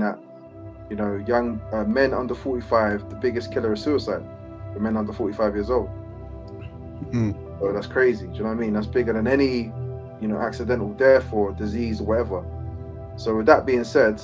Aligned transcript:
that 0.00 0.18
you 0.90 0.96
know 0.96 1.16
young 1.26 1.60
uh, 1.72 1.84
men 1.84 2.12
under 2.12 2.34
45 2.34 3.08
the 3.10 3.16
biggest 3.16 3.52
killer 3.52 3.72
is 3.72 3.82
suicide 3.82 4.22
for 4.72 4.80
men 4.80 4.96
under 4.96 5.12
45 5.12 5.54
years 5.54 5.70
old. 5.70 5.90
Mm. 7.10 7.34
so 7.58 7.72
that's 7.72 7.86
crazy 7.86 8.26
do 8.26 8.32
you 8.32 8.38
know 8.40 8.50
what 8.50 8.58
i 8.58 8.60
mean? 8.60 8.72
That's 8.74 8.86
bigger 8.86 9.12
than 9.12 9.26
any 9.26 9.72
you 10.20 10.28
know 10.28 10.38
accidental 10.38 10.92
death 10.94 11.32
or 11.32 11.52
disease 11.52 12.00
or 12.00 12.04
whatever. 12.04 12.44
So 13.16 13.36
with 13.36 13.46
that 13.46 13.66
being 13.66 13.84
said 13.84 14.22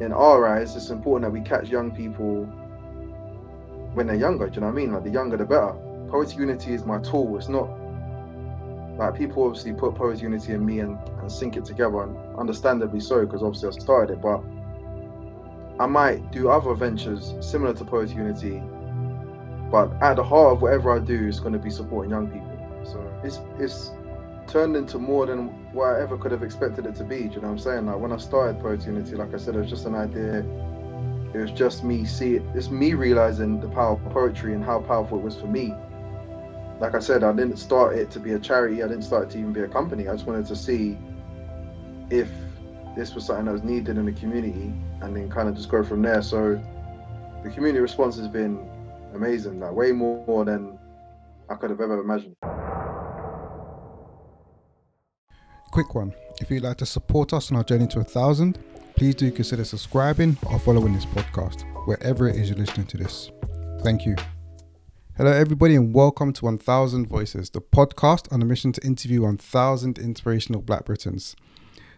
in 0.00 0.12
our 0.12 0.46
eyes 0.46 0.76
it's 0.76 0.90
important 0.90 1.30
that 1.32 1.38
we 1.38 1.44
catch 1.46 1.68
young 1.68 1.90
people 1.90 2.44
when 3.94 4.06
they're 4.06 4.16
younger 4.16 4.48
do 4.48 4.56
you 4.56 4.60
know 4.60 4.66
what 4.66 4.72
i 4.72 4.76
mean? 4.76 4.92
Like 4.92 5.04
the 5.04 5.10
younger 5.10 5.36
the 5.36 5.44
better. 5.44 5.74
Poetic 6.08 6.38
Unity 6.38 6.72
is 6.72 6.84
my 6.84 7.00
tool. 7.00 7.36
It's 7.36 7.48
not 7.48 7.68
like 8.98 9.14
people 9.14 9.44
obviously 9.44 9.72
put 9.72 9.94
poetic 9.94 10.22
unity 10.22 10.52
in 10.52 10.64
me 10.64 10.80
and, 10.80 10.98
and 11.20 11.30
sync 11.30 11.56
it 11.56 11.64
together 11.64 12.02
and 12.02 12.16
understandably 12.38 13.00
so 13.00 13.24
because 13.24 13.42
obviously 13.42 13.68
i 13.68 13.72
started 13.72 14.14
it 14.14 14.20
but 14.22 14.42
I 15.78 15.86
might 15.86 16.32
do 16.32 16.48
other 16.48 16.74
ventures 16.74 17.34
similar 17.40 17.74
to 17.74 17.84
Poetic 17.84 18.16
Unity, 18.16 18.62
but 19.70 19.92
at 20.02 20.16
the 20.16 20.24
heart 20.24 20.54
of 20.56 20.62
whatever 20.62 20.90
I 20.90 20.98
do 20.98 21.28
is 21.28 21.38
going 21.38 21.52
to 21.52 21.58
be 21.58 21.70
supporting 21.70 22.10
young 22.10 22.28
people. 22.28 22.56
So 22.84 23.20
it's 23.22 23.40
it's 23.58 23.90
turned 24.46 24.76
into 24.76 24.98
more 24.98 25.26
than 25.26 25.48
what 25.74 25.96
I 25.96 26.00
ever 26.00 26.16
could 26.16 26.32
have 26.32 26.42
expected 26.42 26.86
it 26.86 26.94
to 26.96 27.04
be. 27.04 27.16
Do 27.16 27.22
you 27.22 27.28
know 27.28 27.48
what 27.48 27.48
I'm 27.48 27.58
saying? 27.58 27.86
Like 27.86 27.98
when 27.98 28.12
I 28.12 28.16
started 28.16 28.60
Poetic 28.60 28.86
Unity, 28.86 29.16
like 29.16 29.34
I 29.34 29.36
said, 29.36 29.54
it 29.54 29.58
was 29.58 29.70
just 29.70 29.84
an 29.86 29.94
idea. 29.94 30.38
It 31.34 31.38
was 31.38 31.50
just 31.50 31.84
me 31.84 32.06
see 32.06 32.36
it. 32.36 32.42
It's 32.54 32.70
me 32.70 32.94
realizing 32.94 33.60
the 33.60 33.68
power 33.68 33.92
of 33.92 34.04
poetry 34.12 34.54
and 34.54 34.64
how 34.64 34.80
powerful 34.80 35.18
it 35.18 35.22
was 35.22 35.36
for 35.36 35.46
me. 35.46 35.74
Like 36.80 36.94
I 36.94 37.00
said, 37.00 37.22
I 37.24 37.32
didn't 37.32 37.58
start 37.58 37.96
it 37.96 38.10
to 38.12 38.20
be 38.20 38.32
a 38.32 38.38
charity. 38.38 38.82
I 38.82 38.88
didn't 38.88 39.02
start 39.02 39.24
it 39.24 39.30
to 39.32 39.38
even 39.38 39.52
be 39.52 39.60
a 39.60 39.68
company. 39.68 40.08
I 40.08 40.12
just 40.12 40.26
wanted 40.26 40.46
to 40.46 40.56
see 40.56 40.96
if 42.08 42.30
this 42.96 43.14
was 43.14 43.26
something 43.26 43.44
that 43.44 43.52
was 43.52 43.62
needed 43.62 43.98
in 43.98 44.06
the 44.06 44.12
community 44.12 44.72
and 45.02 45.14
then 45.14 45.28
kind 45.30 45.48
of 45.48 45.54
just 45.54 45.68
go 45.68 45.84
from 45.84 46.00
there. 46.00 46.22
So 46.22 46.60
the 47.44 47.50
community 47.50 47.80
response 47.80 48.16
has 48.16 48.26
been 48.26 48.58
amazing, 49.14 49.60
like 49.60 49.72
way 49.72 49.92
more, 49.92 50.44
than 50.46 50.78
I 51.50 51.54
could 51.56 51.70
have 51.70 51.80
ever 51.80 52.00
imagined. 52.00 52.34
Quick 55.72 55.94
one. 55.94 56.14
If 56.40 56.50
you'd 56.50 56.62
like 56.62 56.78
to 56.78 56.86
support 56.86 57.34
us 57.34 57.50
on 57.50 57.58
our 57.58 57.64
journey 57.64 57.86
to 57.88 58.00
a 58.00 58.04
thousand, 58.04 58.58
please 58.96 59.14
do 59.14 59.30
consider 59.30 59.64
subscribing 59.64 60.38
or 60.50 60.58
following 60.58 60.94
this 60.94 61.04
podcast, 61.04 61.64
wherever 61.86 62.28
it 62.28 62.36
is 62.36 62.48
you're 62.48 62.58
listening 62.58 62.86
to 62.86 62.96
this. 62.96 63.30
Thank 63.82 64.06
you. 64.06 64.16
Hello, 65.18 65.30
everybody, 65.30 65.76
and 65.76 65.94
welcome 65.94 66.32
to 66.32 66.44
1000 66.46 67.06
Voices, 67.06 67.50
the 67.50 67.60
podcast 67.60 68.32
on 68.32 68.40
a 68.40 68.46
mission 68.46 68.72
to 68.72 68.86
interview 68.86 69.22
1000 69.22 69.98
inspirational 69.98 70.62
Black 70.62 70.86
Britons. 70.86 71.36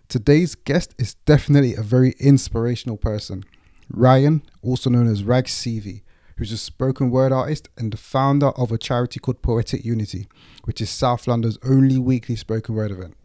Today's 0.09 0.55
guest 0.55 0.95
is 0.97 1.17
definitely 1.27 1.75
a 1.75 1.83
very 1.83 2.15
inspirational 2.19 2.97
person. 2.97 3.45
Ryan, 3.91 4.41
also 4.63 4.89
known 4.89 5.07
as 5.07 5.23
Ragz 5.23 5.49
CV, 5.49 6.01
who's 6.39 6.51
a 6.51 6.57
spoken 6.57 7.11
word 7.11 7.31
artist 7.31 7.69
and 7.77 7.93
the 7.93 7.99
founder 7.99 8.47
of 8.53 8.73
a 8.73 8.79
charity 8.79 9.21
called 9.21 9.43
Poetic 9.43 9.85
Unity, 9.85 10.27
which 10.65 10.81
is 10.81 10.89
South 10.89 11.27
London's 11.27 11.59
only 11.63 11.99
weekly 11.99 12.37
spoken 12.37 12.75
word 12.75 12.91
event. 12.91 13.19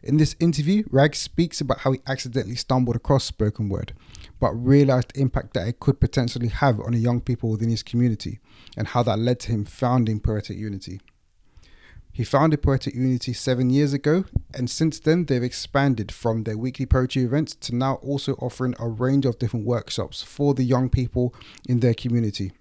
In 0.00 0.16
this 0.18 0.36
interview, 0.38 0.84
Rag 0.92 1.16
speaks 1.16 1.60
about 1.60 1.80
how 1.80 1.90
he 1.90 2.00
accidentally 2.06 2.54
stumbled 2.54 2.94
across 2.94 3.24
spoken 3.24 3.68
word, 3.68 3.94
but 4.38 4.52
realized 4.52 5.12
the 5.12 5.22
impact 5.22 5.54
that 5.54 5.66
it 5.66 5.80
could 5.80 5.98
potentially 5.98 6.48
have 6.48 6.78
on 6.78 6.92
the 6.92 6.98
young 6.98 7.20
people 7.20 7.50
within 7.50 7.70
his 7.70 7.82
community, 7.82 8.38
and 8.76 8.86
how 8.86 9.02
that 9.02 9.18
led 9.18 9.40
to 9.40 9.50
him 9.50 9.64
founding 9.64 10.20
Poetic 10.20 10.56
Unity. 10.56 11.00
He 12.14 12.22
founded 12.22 12.62
Poetic 12.62 12.94
Unity 12.94 13.32
seven 13.32 13.70
years 13.70 13.92
ago, 13.92 14.24
and 14.54 14.70
since 14.70 15.00
then 15.00 15.24
they've 15.24 15.42
expanded 15.42 16.12
from 16.12 16.44
their 16.44 16.56
weekly 16.56 16.86
poetry 16.86 17.24
events 17.24 17.56
to 17.56 17.74
now 17.74 17.94
also 17.94 18.34
offering 18.34 18.76
a 18.78 18.88
range 18.88 19.26
of 19.26 19.40
different 19.40 19.66
workshops 19.66 20.22
for 20.22 20.54
the 20.54 20.62
young 20.62 20.88
people 20.88 21.34
in 21.68 21.80
their 21.80 21.92
community. 21.92 22.52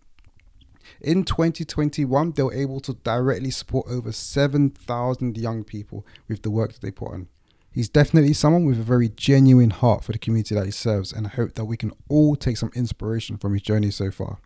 In 1.02 1.24
2021, 1.24 2.32
they 2.32 2.42
were 2.42 2.52
able 2.52 2.80
to 2.80 2.94
directly 3.04 3.52
support 3.52 3.86
over 3.88 4.12
7,000 4.12 5.38
young 5.38 5.64
people 5.64 6.04
with 6.28 6.42
the 6.42 6.50
work 6.50 6.74
that 6.74 6.82
they 6.82 6.90
put 6.90 7.12
on. 7.12 7.28
He's 7.72 7.90
definitely 7.90 8.34
someone 8.34 8.66
with 8.66 8.80
a 8.80 8.84
very 8.84 9.10
genuine 9.10 9.70
heart 9.70 10.04
for 10.04 10.14
the 10.14 10.18
community 10.18 10.56
that 10.56 10.66
he 10.66 10.72
serves, 10.72 11.14
and 11.14 11.28
I 11.28 11.30
hope 11.30 11.54
that 11.54 11.66
we 11.66 11.78
can 11.78 11.92
all 12.10 12.36
take 12.36 12.58
some 12.58 12.72
inspiration 12.74 13.38
from 13.38 13.54
his 13.54 13.62
journey 13.62 13.92
so 13.92 14.10
far. 14.10 14.40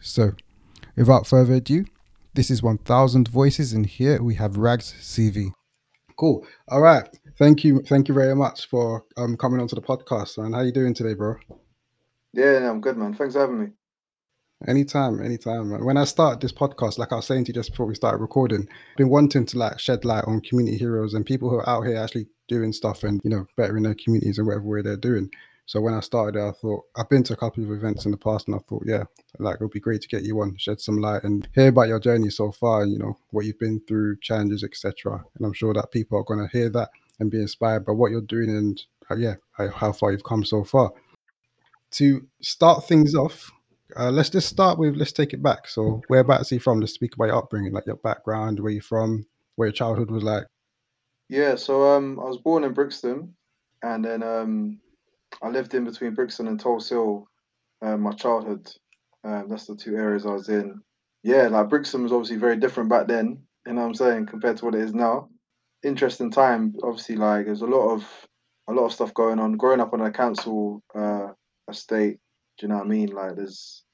So, 0.00 0.32
without 0.96 1.26
further 1.26 1.54
ado, 1.54 1.86
this 2.34 2.50
is 2.50 2.62
1000 2.62 3.28
Voices, 3.28 3.72
and 3.72 3.86
here 3.86 4.22
we 4.22 4.34
have 4.34 4.52
Ragz 4.52 4.92
CV. 5.00 5.52
Cool. 6.16 6.46
All 6.68 6.80
right. 6.80 7.08
Thank 7.38 7.64
you. 7.64 7.80
Thank 7.82 8.08
you 8.08 8.14
very 8.14 8.36
much 8.36 8.66
for 8.66 9.04
um, 9.16 9.36
coming 9.36 9.60
onto 9.60 9.74
the 9.74 9.82
podcast, 9.82 10.38
man. 10.38 10.52
How 10.52 10.60
you 10.60 10.72
doing 10.72 10.94
today, 10.94 11.14
bro? 11.14 11.36
Yeah, 12.32 12.60
no, 12.60 12.70
I'm 12.70 12.80
good, 12.80 12.96
man. 12.96 13.14
Thanks 13.14 13.34
for 13.34 13.40
having 13.40 13.60
me. 13.60 13.66
Anytime, 14.66 15.20
anytime. 15.22 15.70
Man. 15.70 15.84
When 15.84 15.96
I 15.96 16.04
started 16.04 16.40
this 16.40 16.52
podcast, 16.52 16.98
like 16.98 17.12
I 17.12 17.16
was 17.16 17.26
saying 17.26 17.44
to 17.44 17.48
you 17.50 17.54
just 17.54 17.70
before 17.70 17.86
we 17.86 17.94
started 17.94 18.18
recording, 18.18 18.68
I've 18.92 18.96
been 18.96 19.08
wanting 19.10 19.46
to 19.46 19.58
like 19.58 19.78
shed 19.78 20.04
light 20.04 20.24
on 20.26 20.40
community 20.40 20.78
heroes 20.78 21.14
and 21.14 21.26
people 21.26 21.50
who 21.50 21.56
are 21.56 21.68
out 21.68 21.86
here 21.86 21.96
actually 21.96 22.26
doing 22.48 22.72
stuff 22.72 23.04
and 23.04 23.20
you 23.24 23.30
know 23.30 23.46
bettering 23.56 23.82
their 23.82 23.94
communities 23.94 24.38
in 24.38 24.46
whatever 24.46 24.64
way 24.64 24.82
they're 24.82 24.96
doing. 24.96 25.30
So 25.66 25.80
when 25.80 25.94
I 25.94 26.00
started, 26.00 26.38
it, 26.38 26.42
I 26.42 26.52
thought 26.52 26.84
I've 26.96 27.08
been 27.08 27.22
to 27.24 27.32
a 27.32 27.36
couple 27.36 27.64
of 27.64 27.70
events 27.70 28.04
in 28.04 28.10
the 28.10 28.18
past, 28.18 28.48
and 28.48 28.54
I 28.54 28.58
thought, 28.68 28.82
yeah, 28.86 29.04
like 29.38 29.54
it 29.54 29.60
would 29.60 29.70
be 29.70 29.80
great 29.80 30.02
to 30.02 30.08
get 30.08 30.22
you 30.22 30.40
on, 30.40 30.56
shed 30.58 30.80
some 30.80 30.98
light, 30.98 31.24
and 31.24 31.48
hear 31.54 31.68
about 31.68 31.88
your 31.88 32.00
journey 32.00 32.30
so 32.30 32.52
far. 32.52 32.84
You 32.84 32.98
know 32.98 33.18
what 33.30 33.46
you've 33.46 33.58
been 33.58 33.80
through, 33.88 34.18
challenges, 34.20 34.62
etc. 34.62 35.24
And 35.36 35.46
I'm 35.46 35.54
sure 35.54 35.72
that 35.74 35.90
people 35.90 36.18
are 36.18 36.24
going 36.24 36.46
to 36.46 36.56
hear 36.56 36.68
that 36.70 36.90
and 37.18 37.30
be 37.30 37.40
inspired 37.40 37.86
by 37.86 37.92
what 37.92 38.10
you're 38.10 38.20
doing 38.20 38.50
and 38.50 38.80
how, 39.08 39.16
yeah, 39.16 39.34
how, 39.52 39.68
how 39.68 39.92
far 39.92 40.12
you've 40.12 40.24
come 40.24 40.44
so 40.44 40.64
far. 40.64 40.92
To 41.92 42.26
start 42.42 42.86
things 42.86 43.14
off, 43.14 43.50
uh, 43.96 44.10
let's 44.10 44.30
just 44.30 44.48
start 44.48 44.78
with 44.78 44.96
let's 44.96 45.12
take 45.12 45.32
it 45.32 45.42
back. 45.42 45.68
So 45.68 46.02
whereabouts 46.08 46.50
are 46.50 46.56
you 46.56 46.60
from? 46.60 46.80
Let's 46.80 46.92
speak 46.92 47.14
about 47.14 47.26
your 47.26 47.36
upbringing, 47.36 47.72
like 47.72 47.86
your 47.86 47.96
background, 47.96 48.60
where 48.60 48.72
you're 48.72 48.82
from, 48.82 49.24
where 49.56 49.68
your 49.68 49.72
childhood 49.72 50.10
was 50.10 50.24
like. 50.24 50.44
Yeah, 51.28 51.54
so 51.54 51.96
um, 51.96 52.20
I 52.20 52.24
was 52.24 52.36
born 52.36 52.64
in 52.64 52.74
Brixton, 52.74 53.34
and 53.82 54.04
then 54.04 54.22
um, 54.22 54.80
I 55.42 55.48
lived 55.48 55.74
in 55.74 55.84
between 55.84 56.14
Brixton 56.14 56.48
and 56.48 56.58
Tulse 56.58 56.88
Hill, 56.88 57.26
uh, 57.82 57.96
my 57.96 58.12
childhood. 58.12 58.68
Um, 59.24 59.46
that's 59.48 59.66
the 59.66 59.76
two 59.76 59.96
areas 59.96 60.26
I 60.26 60.30
was 60.30 60.48
in. 60.48 60.80
Yeah, 61.22 61.48
like 61.48 61.70
Brixton 61.70 62.02
was 62.02 62.12
obviously 62.12 62.36
very 62.36 62.56
different 62.56 62.90
back 62.90 63.08
then. 63.08 63.42
You 63.66 63.72
know 63.72 63.80
what 63.80 63.88
I'm 63.88 63.94
saying 63.94 64.26
compared 64.26 64.58
to 64.58 64.64
what 64.66 64.74
it 64.74 64.82
is 64.82 64.94
now. 64.94 65.30
Interesting 65.82 66.30
time. 66.30 66.74
Obviously, 66.82 67.16
like 67.16 67.46
there's 67.46 67.62
a 67.62 67.66
lot 67.66 67.90
of 67.90 68.04
a 68.68 68.72
lot 68.72 68.86
of 68.86 68.92
stuff 68.92 69.14
going 69.14 69.38
on. 69.38 69.56
Growing 69.56 69.80
up 69.80 69.94
on 69.94 70.02
a 70.02 70.10
council 70.10 70.82
uh, 70.94 71.28
estate, 71.70 72.18
do 72.58 72.66
you 72.66 72.68
know 72.68 72.76
what 72.76 72.86
I 72.86 72.88
mean? 72.88 73.08
Like 73.08 73.36
there's, 73.36 73.84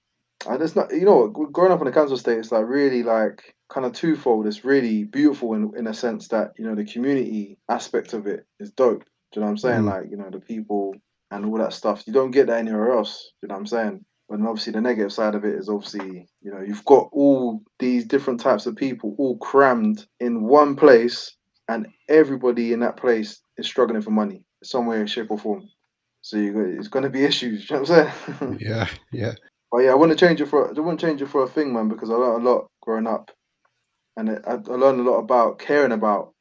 uh, 0.46 0.56
there's 0.56 0.74
not. 0.74 0.92
You 0.92 1.04
know, 1.04 1.28
growing 1.28 1.72
up 1.72 1.80
on 1.80 1.86
a 1.86 1.92
council 1.92 2.16
estate, 2.16 2.38
it's 2.38 2.52
like 2.52 2.66
really 2.66 3.04
like 3.04 3.54
kind 3.68 3.86
of 3.86 3.92
twofold. 3.92 4.46
It's 4.46 4.64
really 4.64 5.04
beautiful 5.04 5.54
in 5.54 5.72
in 5.76 5.86
a 5.86 5.94
sense 5.94 6.28
that 6.28 6.52
you 6.58 6.66
know 6.66 6.74
the 6.74 6.84
community 6.84 7.58
aspect 7.68 8.12
of 8.12 8.26
it 8.26 8.44
is 8.58 8.72
dope. 8.72 9.04
Do 9.32 9.38
you 9.38 9.40
know 9.40 9.46
what 9.46 9.50
I'm 9.52 9.58
saying? 9.58 9.82
Mm. 9.82 9.86
Like 9.86 10.10
you 10.10 10.16
know 10.16 10.30
the 10.30 10.40
people 10.40 10.94
and 11.30 11.46
all 11.46 11.58
that 11.58 11.72
stuff. 11.72 12.04
You 12.06 12.12
don't 12.12 12.30
get 12.30 12.48
that 12.48 12.58
anywhere 12.58 12.92
else. 12.92 13.32
You 13.42 13.48
know 13.48 13.54
what 13.54 13.60
I'm 13.60 13.66
saying? 13.66 14.04
And 14.30 14.46
obviously 14.46 14.72
the 14.72 14.80
negative 14.80 15.12
side 15.12 15.34
of 15.34 15.44
it 15.44 15.56
is 15.56 15.68
obviously, 15.68 16.28
you 16.40 16.52
know, 16.52 16.60
you've 16.60 16.84
got 16.84 17.08
all 17.12 17.62
these 17.78 18.04
different 18.04 18.40
types 18.40 18.66
of 18.66 18.76
people 18.76 19.14
all 19.18 19.36
crammed 19.38 20.06
in 20.20 20.44
one 20.44 20.76
place 20.76 21.34
and 21.68 21.88
everybody 22.08 22.72
in 22.72 22.80
that 22.80 22.96
place 22.96 23.40
is 23.56 23.66
struggling 23.66 24.02
for 24.02 24.10
money 24.10 24.44
some 24.62 24.86
way, 24.86 25.06
shape 25.06 25.30
or 25.30 25.38
form. 25.38 25.68
So 26.22 26.36
you 26.36 26.76
it's 26.78 26.88
gonna 26.88 27.10
be 27.10 27.24
issues, 27.30 27.68
you 27.68 27.76
know 27.76 27.82
what 27.82 27.90
I'm 27.90 28.12
saying? 28.38 28.58
Yeah, 28.60 28.88
yeah. 29.12 29.32
but 29.72 29.78
yeah, 29.78 29.92
I 29.92 29.94
wanna 29.94 30.16
change 30.16 30.40
it 30.40 30.46
for 30.46 30.68
I 30.68 30.72
wouldn't 30.72 31.00
change 31.00 31.22
it 31.22 31.28
for 31.28 31.44
a 31.44 31.48
thing, 31.48 31.72
man, 31.72 31.88
because 31.88 32.10
I 32.10 32.14
learned 32.14 32.46
a 32.46 32.50
lot 32.50 32.66
growing 32.82 33.06
up. 33.06 33.30
And 34.16 34.30
I, 34.30 34.52
I 34.52 34.54
learned 34.54 35.00
a 35.00 35.10
lot 35.10 35.18
about 35.18 35.58
caring 35.58 35.92
about 35.92 36.34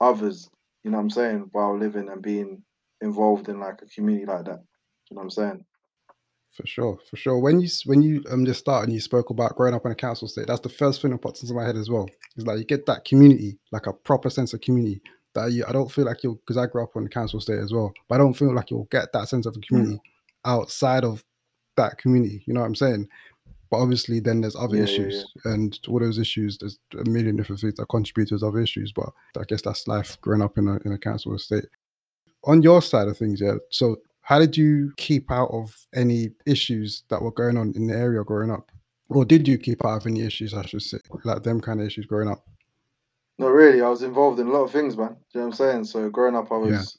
others, 0.00 0.48
you 0.84 0.90
know 0.90 0.96
what 0.96 1.02
I'm 1.02 1.10
saying, 1.10 1.48
while 1.52 1.78
living 1.78 2.08
and 2.08 2.22
being 2.22 2.62
involved 3.00 3.48
in 3.48 3.60
like 3.60 3.82
a 3.82 3.86
community 3.86 4.26
like 4.26 4.44
that. 4.46 4.62
You 5.10 5.16
know 5.16 5.20
what 5.20 5.22
I'm 5.24 5.30
saying? 5.30 5.64
For 6.52 6.66
sure, 6.66 6.98
for 7.10 7.16
sure. 7.16 7.38
When 7.38 7.60
you 7.60 7.68
when 7.84 8.00
you 8.02 8.24
um 8.30 8.46
just 8.46 8.60
started 8.60 8.84
and 8.84 8.94
you 8.94 9.00
spoke 9.00 9.28
about 9.28 9.56
growing 9.56 9.74
up 9.74 9.84
in 9.84 9.92
a 9.92 9.96
council 9.96 10.26
estate, 10.26 10.46
that's 10.46 10.60
the 10.60 10.70
first 10.70 11.02
thing 11.02 11.10
that 11.10 11.18
pops 11.18 11.42
into 11.42 11.54
my 11.54 11.64
head 11.64 11.76
as 11.76 11.90
well. 11.90 12.08
It's 12.34 12.46
like 12.46 12.58
you 12.58 12.64
get 12.64 12.86
that 12.86 13.04
community, 13.04 13.58
like 13.72 13.86
a 13.86 13.92
proper 13.92 14.30
sense 14.30 14.54
of 14.54 14.62
community 14.62 15.02
that 15.34 15.52
you. 15.52 15.64
I 15.68 15.72
don't 15.72 15.92
feel 15.92 16.06
like 16.06 16.22
you'll 16.22 16.36
because 16.36 16.56
I 16.56 16.66
grew 16.66 16.82
up 16.82 16.96
on 16.96 17.04
the 17.04 17.10
council 17.10 17.38
estate 17.40 17.58
as 17.58 17.72
well, 17.74 17.92
but 18.08 18.14
I 18.14 18.18
don't 18.18 18.32
feel 18.32 18.54
like 18.54 18.70
you'll 18.70 18.88
get 18.90 19.12
that 19.12 19.28
sense 19.28 19.44
of 19.44 19.54
a 19.54 19.60
community 19.60 20.00
outside 20.46 21.04
of 21.04 21.22
that 21.76 21.98
community. 21.98 22.42
You 22.46 22.54
know 22.54 22.60
what 22.60 22.66
I'm 22.68 22.74
saying? 22.74 23.06
But 23.70 23.78
obviously, 23.78 24.20
then 24.20 24.40
there's 24.40 24.56
other 24.56 24.76
Yeah, 24.76 24.82
yeah, 24.84 24.84
issues, 24.84 25.26
and 25.44 25.78
all 25.88 25.98
those 26.00 26.18
issues, 26.18 26.56
there's 26.56 26.78
a 26.98 27.08
million 27.10 27.36
different 27.36 27.60
things 27.60 27.74
that 27.74 27.86
contribute 27.90 28.28
to 28.28 28.34
those 28.34 28.42
other 28.44 28.60
issues. 28.60 28.92
But 28.92 29.10
I 29.38 29.44
guess 29.46 29.60
that's 29.62 29.86
life 29.88 30.18
growing 30.22 30.42
up 30.42 30.56
in 30.56 30.68
a 30.68 30.78
in 30.86 30.92
a 30.92 30.98
council 30.98 31.34
estate 31.34 31.66
on 32.46 32.62
your 32.62 32.80
side 32.80 33.08
of 33.08 33.18
things, 33.18 33.40
yeah. 33.40 33.56
So 33.70 33.96
how 34.22 34.38
did 34.38 34.56
you 34.56 34.92
keep 34.96 35.30
out 35.30 35.50
of 35.52 35.76
any 35.94 36.30
issues 36.46 37.04
that 37.10 37.22
were 37.22 37.32
going 37.32 37.56
on 37.56 37.72
in 37.76 37.86
the 37.86 37.94
area 37.96 38.24
growing 38.24 38.50
up? 38.50 38.70
Or 39.08 39.24
did 39.24 39.46
you 39.46 39.56
keep 39.58 39.84
out 39.84 39.98
of 39.98 40.06
any 40.06 40.22
issues, 40.22 40.52
I 40.52 40.64
should 40.66 40.82
say, 40.82 40.98
like 41.24 41.42
them 41.42 41.60
kind 41.60 41.80
of 41.80 41.86
issues 41.86 42.06
growing 42.06 42.28
up? 42.28 42.44
No, 43.38 43.48
really, 43.48 43.82
I 43.82 43.88
was 43.88 44.02
involved 44.02 44.40
in 44.40 44.48
a 44.48 44.50
lot 44.50 44.64
of 44.64 44.72
things, 44.72 44.96
man. 44.96 45.08
Do 45.08 45.14
you 45.14 45.40
know 45.40 45.40
what 45.40 45.46
I'm 45.46 45.52
saying? 45.52 45.84
So 45.84 46.08
growing 46.08 46.34
up, 46.34 46.50
I 46.50 46.56
Yeah. 46.56 46.78
was 46.78 46.98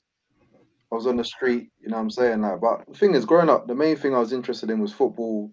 I 0.89 0.95
was 0.95 1.05
on 1.05 1.17
the 1.17 1.23
street, 1.25 1.69
you 1.81 1.89
know 1.89 1.97
what 1.97 2.03
I'm 2.03 2.09
saying? 2.09 2.41
Like, 2.41 2.61
but 2.61 2.85
the 2.87 2.93
thing 2.93 3.13
is, 3.13 3.25
growing 3.25 3.49
up, 3.49 3.67
the 3.67 3.75
main 3.75 3.97
thing 3.97 4.15
I 4.15 4.19
was 4.19 4.31
interested 4.31 4.69
in 4.69 4.79
was 4.79 4.93
football 4.93 5.51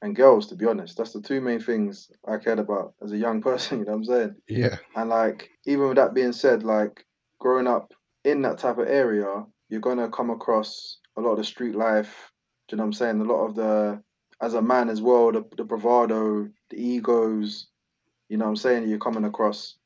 and 0.00 0.16
girls, 0.16 0.46
to 0.46 0.54
be 0.56 0.64
honest. 0.64 0.96
That's 0.96 1.12
the 1.12 1.20
two 1.20 1.42
main 1.42 1.60
things 1.60 2.10
I 2.26 2.38
cared 2.38 2.60
about 2.60 2.94
as 3.02 3.12
a 3.12 3.18
young 3.18 3.42
person, 3.48 3.80
you 3.80 3.84
know 3.84 3.92
what 3.92 3.98
I'm 3.98 4.04
saying? 4.04 4.36
Yeah. 4.48 4.76
And 4.96 5.10
like, 5.10 5.50
even 5.66 5.88
with 5.88 5.96
that 5.96 6.14
being 6.14 6.32
said, 6.32 6.62
like 6.62 7.04
growing 7.38 7.66
up 7.66 7.92
in 8.24 8.42
that 8.42 8.58
type 8.58 8.78
of 8.78 8.88
area, 8.88 9.44
you're 9.68 9.80
gonna 9.80 10.08
come 10.10 10.30
across 10.30 10.98
a 11.16 11.20
lot 11.20 11.32
of 11.32 11.38
the 11.38 11.44
street 11.44 11.74
life. 11.74 12.32
Do 12.68 12.74
you 12.74 12.78
know 12.78 12.84
what 12.84 12.88
I'm 12.88 12.92
saying? 12.92 13.20
A 13.20 13.24
lot 13.24 13.46
of 13.46 13.54
the 13.54 14.02
as 14.40 14.54
a 14.54 14.62
man 14.62 14.88
as 14.88 15.02
well, 15.02 15.32
the, 15.32 15.44
the 15.56 15.64
bravado, 15.64 16.48
the 16.70 16.76
egos, 16.76 17.68
you 18.28 18.38
know 18.38 18.46
what 18.46 18.50
I'm 18.50 18.56
saying, 18.56 18.88
you're 18.88 18.98
coming 18.98 19.24
across. 19.24 19.76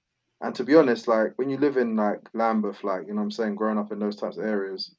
And 0.40 0.54
to 0.54 0.64
be 0.64 0.76
honest, 0.76 1.08
like 1.08 1.32
when 1.36 1.50
you 1.50 1.56
live 1.56 1.76
in 1.76 1.96
like 1.96 2.20
Lambeth, 2.34 2.84
like, 2.84 3.02
you 3.06 3.14
know 3.14 3.16
what 3.16 3.22
I'm 3.25 3.31
saying, 3.31 3.56
growing 3.56 3.78
up 3.78 3.90
in 3.90 3.98
those 3.98 4.16
types 4.16 4.36
of 4.36 4.44
areas, 4.44 4.94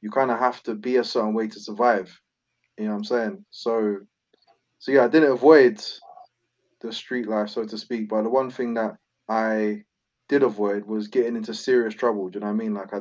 you 0.00 0.10
kind 0.10 0.30
of 0.30 0.38
have 0.38 0.62
to 0.64 0.74
be 0.74 0.96
a 0.96 1.04
certain 1.04 1.34
way 1.34 1.46
to 1.48 1.60
survive. 1.60 2.20
You 2.78 2.86
know 2.86 2.92
what 2.92 2.98
I'm 2.98 3.04
saying? 3.04 3.44
So 3.50 3.98
so 4.78 4.92
yeah, 4.92 5.04
I 5.04 5.08
didn't 5.08 5.32
avoid 5.32 5.82
the 6.80 6.92
street 6.92 7.28
life, 7.28 7.50
so 7.50 7.64
to 7.64 7.78
speak. 7.78 8.08
But 8.08 8.22
the 8.22 8.30
one 8.30 8.50
thing 8.50 8.74
that 8.74 8.96
I 9.28 9.82
did 10.28 10.42
avoid 10.42 10.84
was 10.86 11.08
getting 11.08 11.36
into 11.36 11.54
serious 11.54 11.94
trouble. 11.94 12.28
Do 12.28 12.36
you 12.36 12.40
know 12.40 12.46
what 12.46 12.54
I 12.54 12.56
mean? 12.56 12.74
Like 12.74 12.92
I, 12.92 13.00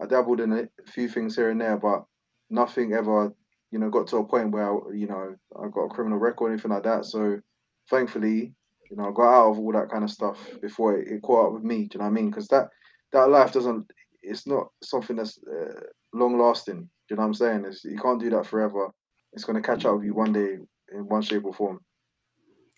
I 0.00 0.06
dabbled 0.06 0.40
in 0.40 0.52
a 0.52 0.68
few 0.90 1.08
things 1.08 1.36
here 1.36 1.50
and 1.50 1.60
there, 1.60 1.76
but 1.76 2.04
nothing 2.48 2.92
ever, 2.92 3.32
you 3.70 3.78
know, 3.78 3.90
got 3.90 4.06
to 4.08 4.18
a 4.18 4.24
point 4.24 4.52
where 4.52 4.70
I, 4.70 4.92
you 4.94 5.06
know 5.06 5.34
I 5.56 5.68
got 5.68 5.84
a 5.84 5.88
criminal 5.88 6.18
record 6.18 6.46
or 6.46 6.52
anything 6.52 6.70
like 6.70 6.84
that. 6.84 7.04
So 7.04 7.40
thankfully, 7.88 8.54
you 8.90 8.96
know, 8.96 9.08
I 9.08 9.12
got 9.12 9.32
out 9.32 9.50
of 9.50 9.58
all 9.58 9.72
that 9.72 9.90
kind 9.90 10.04
of 10.04 10.10
stuff 10.10 10.38
before 10.60 10.98
it, 10.98 11.08
it 11.08 11.22
caught 11.22 11.48
up 11.48 11.52
with 11.54 11.64
me. 11.64 11.86
Do 11.86 11.94
you 11.94 11.98
know 11.98 12.04
what 12.04 12.10
I 12.10 12.14
mean? 12.14 12.30
Because 12.30 12.48
that 12.48 12.70
that 13.12 13.30
life 13.30 13.52
doesn't, 13.52 13.90
it's 14.22 14.46
not 14.46 14.68
something 14.82 15.16
that's 15.16 15.38
uh, 15.38 15.80
long 16.14 16.38
lasting. 16.38 16.82
Do 16.82 17.14
you 17.14 17.16
know 17.16 17.22
what 17.22 17.28
I'm 17.28 17.34
saying? 17.34 17.64
It's, 17.64 17.84
you 17.84 17.98
can't 17.98 18.20
do 18.20 18.30
that 18.30 18.46
forever. 18.46 18.90
It's 19.32 19.44
gonna 19.44 19.62
catch 19.62 19.84
up 19.84 19.96
with 19.96 20.04
you 20.04 20.14
one 20.14 20.32
day 20.32 20.58
in 20.92 21.08
one 21.08 21.22
shape 21.22 21.44
or 21.44 21.52
form. 21.52 21.80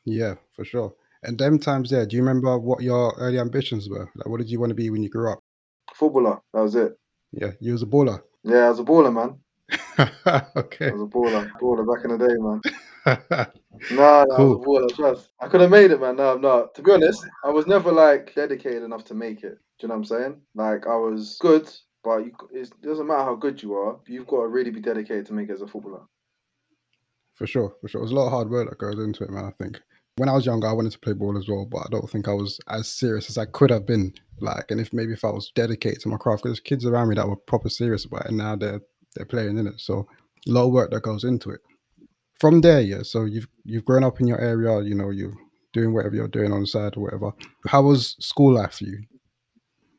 Yeah, 0.05 0.35
for 0.51 0.65
sure. 0.65 0.95
And 1.25 1.39
them 1.39 1.59
times 1.59 1.91
there, 1.91 2.05
do 2.05 2.17
you 2.17 2.23
remember 2.23 2.59
what 2.59 2.83
your 2.83 3.15
early 3.19 3.39
ambitions 3.39 3.89
were? 3.89 4.11
Like, 4.17 4.27
what 4.27 4.39
did 4.39 4.51
you 4.51 4.59
want 4.59 4.71
to 4.71 4.75
be 4.75 4.91
when 4.91 5.03
you 5.03 5.09
grew 5.09 5.31
up? 5.31 5.39
Footballer, 5.95 6.41
that 6.53 6.61
was 6.61 6.75
it. 6.75 6.99
Yeah, 7.33 7.53
you 7.61 7.73
was 7.73 7.83
a 7.83 7.87
baller. 7.87 8.21
Yeah, 8.43 8.67
I 8.67 8.69
was 8.71 8.81
a 8.81 8.85
baller, 8.85 9.13
man. 9.13 9.39
okay. 10.57 10.89
I 10.89 10.93
was 10.93 11.03
a 11.03 11.07
baller, 11.07 11.51
baller 11.61 11.95
back 11.95 12.05
in 12.05 12.19
the 12.19 12.29
day, 12.29 12.35
man. 12.39 12.61
No, 13.91 14.25
no, 14.25 14.37
Cool. 14.37 14.53
I 14.53 14.55
was 14.55 14.63
a 14.63 14.67
baller. 14.67 14.97
Trust. 14.97 15.29
I 15.41 15.49
could 15.49 15.61
have 15.61 15.71
made 15.71 15.91
it, 15.93 16.01
man. 16.01 16.17
No, 16.17 16.37
no. 16.37 16.69
To 16.75 16.83
be 16.83 16.91
honest, 16.91 17.25
I 17.45 17.51
was 17.51 17.67
never 17.67 17.93
like 17.93 18.35
dedicated 18.35 18.83
enough 18.83 19.05
to 19.05 19.15
make 19.15 19.45
it. 19.45 19.59
Do 19.79 19.87
you 19.87 19.89
know 19.89 19.95
what 19.95 19.99
I'm 19.99 20.05
saying? 20.05 20.41
Like 20.55 20.87
I 20.87 20.97
was 20.97 21.39
good, 21.41 21.71
but 22.05 22.19
you, 22.19 22.33
it 22.53 22.71
doesn't 22.83 23.07
matter 23.07 23.23
how 23.23 23.35
good 23.35 23.63
you 23.63 23.75
are. 23.75 23.99
You've 24.07 24.27
got 24.27 24.43
to 24.43 24.49
really 24.49 24.71
be 24.71 24.81
dedicated 24.81 25.27
to 25.27 25.33
make 25.33 25.49
it 25.49 25.53
as 25.53 25.63
a 25.63 25.67
footballer. 25.67 26.03
For 27.35 27.47
sure, 27.47 27.75
for 27.81 27.89
sure. 27.89 28.03
There's 28.03 28.13
a 28.13 28.15
lot 28.15 28.27
of 28.27 28.33
hard 28.33 28.51
work 28.51 28.69
that 28.69 28.79
goes 28.79 28.99
into 28.99 29.25
it, 29.25 29.31
man. 29.31 29.47
I 29.47 29.51
think 29.63 29.81
when 30.17 30.29
I 30.29 30.33
was 30.33 30.47
younger, 30.47 30.67
I 30.67 30.73
wanted 30.73 30.93
to 30.93 30.99
play 30.99 31.15
ball 31.15 31.39
as 31.39 31.49
well, 31.49 31.65
but 31.65 31.79
I 31.79 31.87
don't 31.91 32.09
think 32.11 32.29
I 32.29 32.35
was 32.35 32.61
as 32.69 32.89
serious 32.89 33.31
as 33.31 33.39
I 33.39 33.47
could 33.47 33.71
have 33.71 33.87
been. 33.87 34.13
Like, 34.41 34.71
and 34.71 34.81
if 34.81 34.93
maybe 34.93 35.13
if 35.13 35.25
I 35.25 35.31
was 35.31 35.51
dedicated 35.55 36.01
to 36.01 36.09
my 36.09 36.17
craft, 36.17 36.43
because 36.43 36.59
there's 36.59 36.61
kids 36.61 36.85
around 36.85 37.09
me 37.09 37.15
that 37.15 37.29
were 37.29 37.37
proper 37.37 37.69
serious 37.69 38.05
about 38.05 38.27
it, 38.27 38.29
and 38.29 38.39
now 38.39 38.57
they're 38.57 38.81
they're 39.15 39.27
playing 39.27 39.59
in 39.59 39.67
it. 39.67 39.81
So 39.81 40.07
a 40.47 40.51
lot 40.51 40.67
of 40.67 40.73
work 40.73 40.91
that 40.91 41.03
goes 41.03 41.25
into 41.25 41.51
it. 41.51 41.61
From 42.41 42.61
there, 42.61 42.81
yeah. 42.81 43.03
So 43.03 43.25
you've 43.25 43.49
you've 43.65 43.85
grown 43.85 44.05
up 44.05 44.21
in 44.21 44.27
your 44.27 44.41
area. 44.41 44.83
You 44.83 44.95
know, 44.95 45.11
you're 45.11 45.37
doing 45.73 45.95
whatever 45.95 46.17
you're 46.17 46.29
doing 46.29 46.53
on 46.53 46.61
the 46.61 46.67
side 46.67 46.97
or 46.97 47.05
whatever. 47.05 47.33
How 47.67 47.83
was 47.83 48.17
school 48.19 48.55
life 48.55 48.75
for 48.75 48.85
you? 48.85 49.03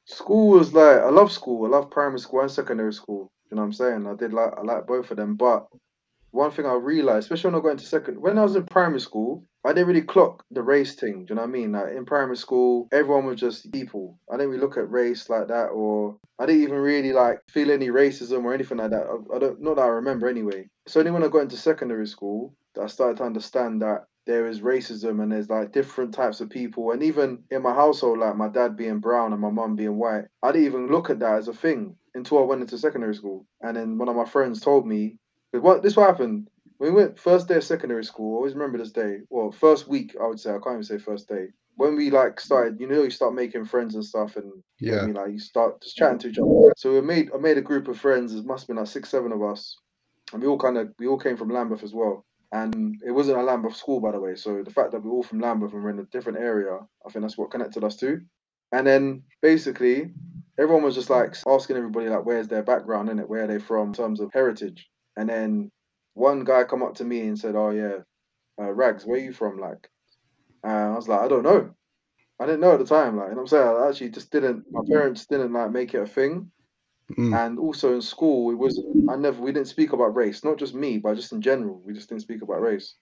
School 0.06 0.50
was 0.50 0.74
like 0.74 1.00
I 1.00 1.10
love 1.10 1.32
school. 1.32 1.66
I 1.66 1.70
love 1.70 1.90
primary 1.90 2.20
school 2.20 2.42
and 2.42 2.52
secondary 2.52 2.94
school. 2.94 3.32
You 3.50 3.56
know 3.56 3.62
what 3.62 3.68
I'm 3.68 3.74
saying? 3.74 4.08
I 4.08 4.16
did 4.16 4.34
like 4.34 4.52
I 4.58 4.62
like 4.62 4.86
both 4.86 5.10
of 5.10 5.18
them, 5.18 5.36
but 5.36 5.68
one 6.32 6.52
thing 6.52 6.66
I 6.66 6.74
realized, 6.74 7.26
especially 7.26 7.52
when 7.52 7.60
I 7.60 7.64
got 7.64 7.72
into 7.72 7.86
second, 7.86 8.20
when 8.20 8.38
I 8.38 8.44
was 8.44 8.56
in 8.56 8.66
primary 8.66 9.00
school, 9.00 9.46
I 9.66 9.70
didn't 9.70 9.88
really 9.88 10.02
clock 10.02 10.44
the 10.52 10.62
race 10.62 10.96
thing. 10.96 11.26
Do 11.26 11.32
you 11.32 11.36
know 11.36 11.44
what 11.44 11.50
I 11.50 11.52
mean? 11.52 11.72
Like 11.72 11.94
in 11.96 12.06
primary 12.06 12.36
school, 12.36 12.88
everyone 12.92 13.26
was 13.26 13.40
just 13.40 13.72
people. 13.72 14.20
I 14.30 14.36
didn't 14.36 14.50
really 14.50 14.62
look 14.62 14.78
at 14.78 14.92
race 14.92 15.30
like 15.30 15.48
that, 15.48 15.68
or 15.68 16.18
I 16.38 16.46
didn't 16.46 16.64
even 16.64 16.78
really 16.78 17.14
like 17.14 17.40
feel 17.50 17.72
any 17.72 17.88
racism 17.88 18.44
or 18.44 18.54
anything 18.54 18.78
like 18.78 18.92
that. 18.92 19.08
I, 19.08 19.36
I 19.36 19.40
don't, 19.40 19.62
not 19.62 19.78
that 19.78 19.84
I 19.84 19.88
remember 19.88 20.28
anyway. 20.28 20.70
It's 20.86 20.98
only 20.98 21.12
when 21.12 21.24
I 21.24 21.30
got 21.30 21.44
into 21.44 21.58
secondary 21.58 22.08
school 22.08 22.54
that 22.76 22.84
I 22.84 22.88
started 22.88 23.18
to 23.18 23.24
understand 23.24 23.82
that 23.82 24.06
there 24.26 24.48
is 24.48 24.62
racism 24.62 25.22
and 25.22 25.32
there's 25.32 25.50
like 25.50 25.72
different 25.72 26.14
types 26.14 26.42
of 26.42 26.50
people. 26.50 26.92
And 26.92 27.04
even 27.04 27.44
in 27.52 27.62
my 27.62 27.74
household, 27.74 28.20
like 28.20 28.36
my 28.36 28.50
dad 28.50 28.76
being 28.76 29.00
brown 29.00 29.34
and 29.34 29.42
my 29.42 29.50
mum 29.50 29.76
being 29.76 29.98
white, 29.98 30.26
I 30.42 30.52
didn't 30.52 30.68
even 30.68 30.88
look 30.88 31.10
at 31.10 31.20
that 31.20 31.36
as 31.36 31.48
a 31.48 31.54
thing 31.54 31.96
until 32.16 32.40
I 32.40 32.44
went 32.44 32.62
into 32.62 32.78
secondary 32.78 33.16
school. 33.16 33.46
And 33.62 33.78
then 33.78 33.98
one 33.98 34.10
of 34.10 34.16
my 34.16 34.26
friends 34.26 34.62
told 34.62 34.88
me 34.88 35.18
what 35.52 35.84
this 35.84 35.96
what 35.96 36.08
happened 36.08 36.50
we 36.84 36.92
went 36.92 37.18
first 37.18 37.48
day 37.48 37.56
of 37.56 37.64
secondary 37.64 38.04
school. 38.04 38.34
I 38.34 38.38
always 38.38 38.54
remember 38.54 38.78
this 38.78 38.92
day. 38.92 39.20
Well, 39.30 39.52
first 39.52 39.88
week 39.88 40.16
I 40.22 40.28
would 40.28 40.40
say. 40.40 40.50
I 40.50 40.60
can't 40.60 40.74
even 40.76 40.84
say 40.84 40.98
first 40.98 41.30
day. 41.30 41.48
When 41.76 41.96
we 41.96 42.12
like 42.12 42.40
started, 42.40 42.80
you 42.80 42.88
know, 42.88 43.04
you 43.04 43.10
start 43.10 43.34
making 43.34 43.66
friends 43.66 43.96
and 43.96 44.04
stuff, 44.06 44.36
and 44.36 44.52
you 44.80 44.92
know 44.92 44.98
I 44.98 45.00
Yeah. 45.02 45.06
mean, 45.06 45.16
like 45.16 45.32
you 45.32 45.40
start 45.40 45.82
just 45.82 45.96
chatting 45.96 46.20
to 46.20 46.28
each 46.30 46.38
other. 46.38 46.74
So 46.76 46.92
we 46.94 47.02
made 47.02 47.32
I 47.34 47.38
made 47.38 47.58
a 47.58 47.62
group 47.62 47.88
of 47.88 47.98
friends. 47.98 48.36
It 48.36 48.46
must 48.46 48.64
have 48.64 48.68
been 48.68 48.78
like 48.78 48.88
six, 48.88 49.10
seven 49.10 49.32
of 49.32 49.42
us, 49.42 49.78
and 50.34 50.42
we 50.42 50.48
all 50.48 50.58
kind 50.58 50.78
of 50.78 50.94
we 51.00 51.08
all 51.08 51.18
came 51.18 51.38
from 51.38 51.50
Lambeth 51.50 51.84
as 51.84 51.94
well. 51.94 52.26
And 52.52 53.02
it 53.04 53.12
wasn't 53.12 53.40
a 53.40 53.44
Lambeth 53.44 53.76
school, 53.78 54.00
by 54.00 54.12
the 54.12 54.20
way. 54.20 54.36
So 54.36 54.62
the 54.62 54.70
fact 54.70 54.92
that 54.92 55.04
we're 55.04 55.12
all 55.12 55.24
from 55.24 55.40
Lambeth 55.40 55.74
and 55.74 55.84
we're 55.84 55.90
in 55.90 56.00
a 56.00 56.06
different 56.12 56.38
area, 56.38 56.78
I 57.06 57.10
think 57.10 57.24
that's 57.24 57.38
what 57.38 57.50
connected 57.50 57.84
us 57.84 57.96
too. 57.96 58.22
And 58.72 58.86
then 58.86 59.24
basically, 59.42 60.14
everyone 60.60 60.84
was 60.84 60.96
just 60.96 61.10
like 61.10 61.36
asking 61.48 61.78
everybody 61.78 62.10
like, 62.10 62.26
where's 62.26 62.48
their 62.50 62.62
background 62.62 63.10
in 63.10 63.20
it, 63.20 63.28
where 63.28 63.46
are 63.46 63.48
they 63.48 63.58
from 63.58 63.88
in 63.88 63.94
terms 63.94 64.20
of 64.20 64.32
heritage. 64.34 64.88
And 65.18 65.30
then 65.30 65.72
one 66.14 66.44
guy 66.44 66.64
come 66.64 66.84
up 66.84 66.96
to 66.96 67.06
me 67.06 67.22
and 67.22 67.38
said, 67.38 67.56
"Oh 67.56 67.72
yeah, 67.72 67.98
uh, 68.60 68.72
Ragz, 68.72 69.06
where 69.06 69.20
you 69.20 69.34
from?" 69.34 69.60
Like, 69.60 69.90
uh, 70.64 70.68
I 70.68 70.96
was 70.96 71.08
like, 71.08 71.22
"I 71.22 71.28
don't 71.28 71.44
know. 71.44 71.74
I 72.40 72.46
didn't 72.46 72.62
know 72.62 72.74
at 72.74 72.80
the 72.80 72.86
time. 72.86 73.18
Like, 73.18 73.30
you 73.30 73.36
know 73.36 73.42
I'm 73.42 73.48
saying? 73.48 73.68
I 73.68 73.88
actually 73.90 74.10
just 74.10 74.32
didn't. 74.32 74.66
My 74.72 74.82
parents 74.88 75.26
didn't 75.26 75.54
like 75.54 75.72
make 75.72 75.94
it 75.94 76.02
a 76.02 76.06
thing. 76.06 76.52
Mm. 77.18 77.38
And 77.38 77.60
also 77.60 77.94
in 77.94 78.02
school, 78.02 78.52
it 78.52 78.56
was 78.58 78.82
I 79.10 79.16
never 79.16 79.42
we 79.42 79.52
didn't 79.52 79.68
speak 79.68 79.94
about 79.94 80.16
race, 80.16 80.44
not 80.44 80.58
just 80.58 80.74
me, 80.74 80.98
but 80.98 81.16
just 81.16 81.32
in 81.32 81.42
general, 81.42 81.82
we 81.86 81.94
just 81.94 82.10
didn't 82.10 82.22
speak 82.22 82.42
about 82.42 82.62
race. 82.62 82.96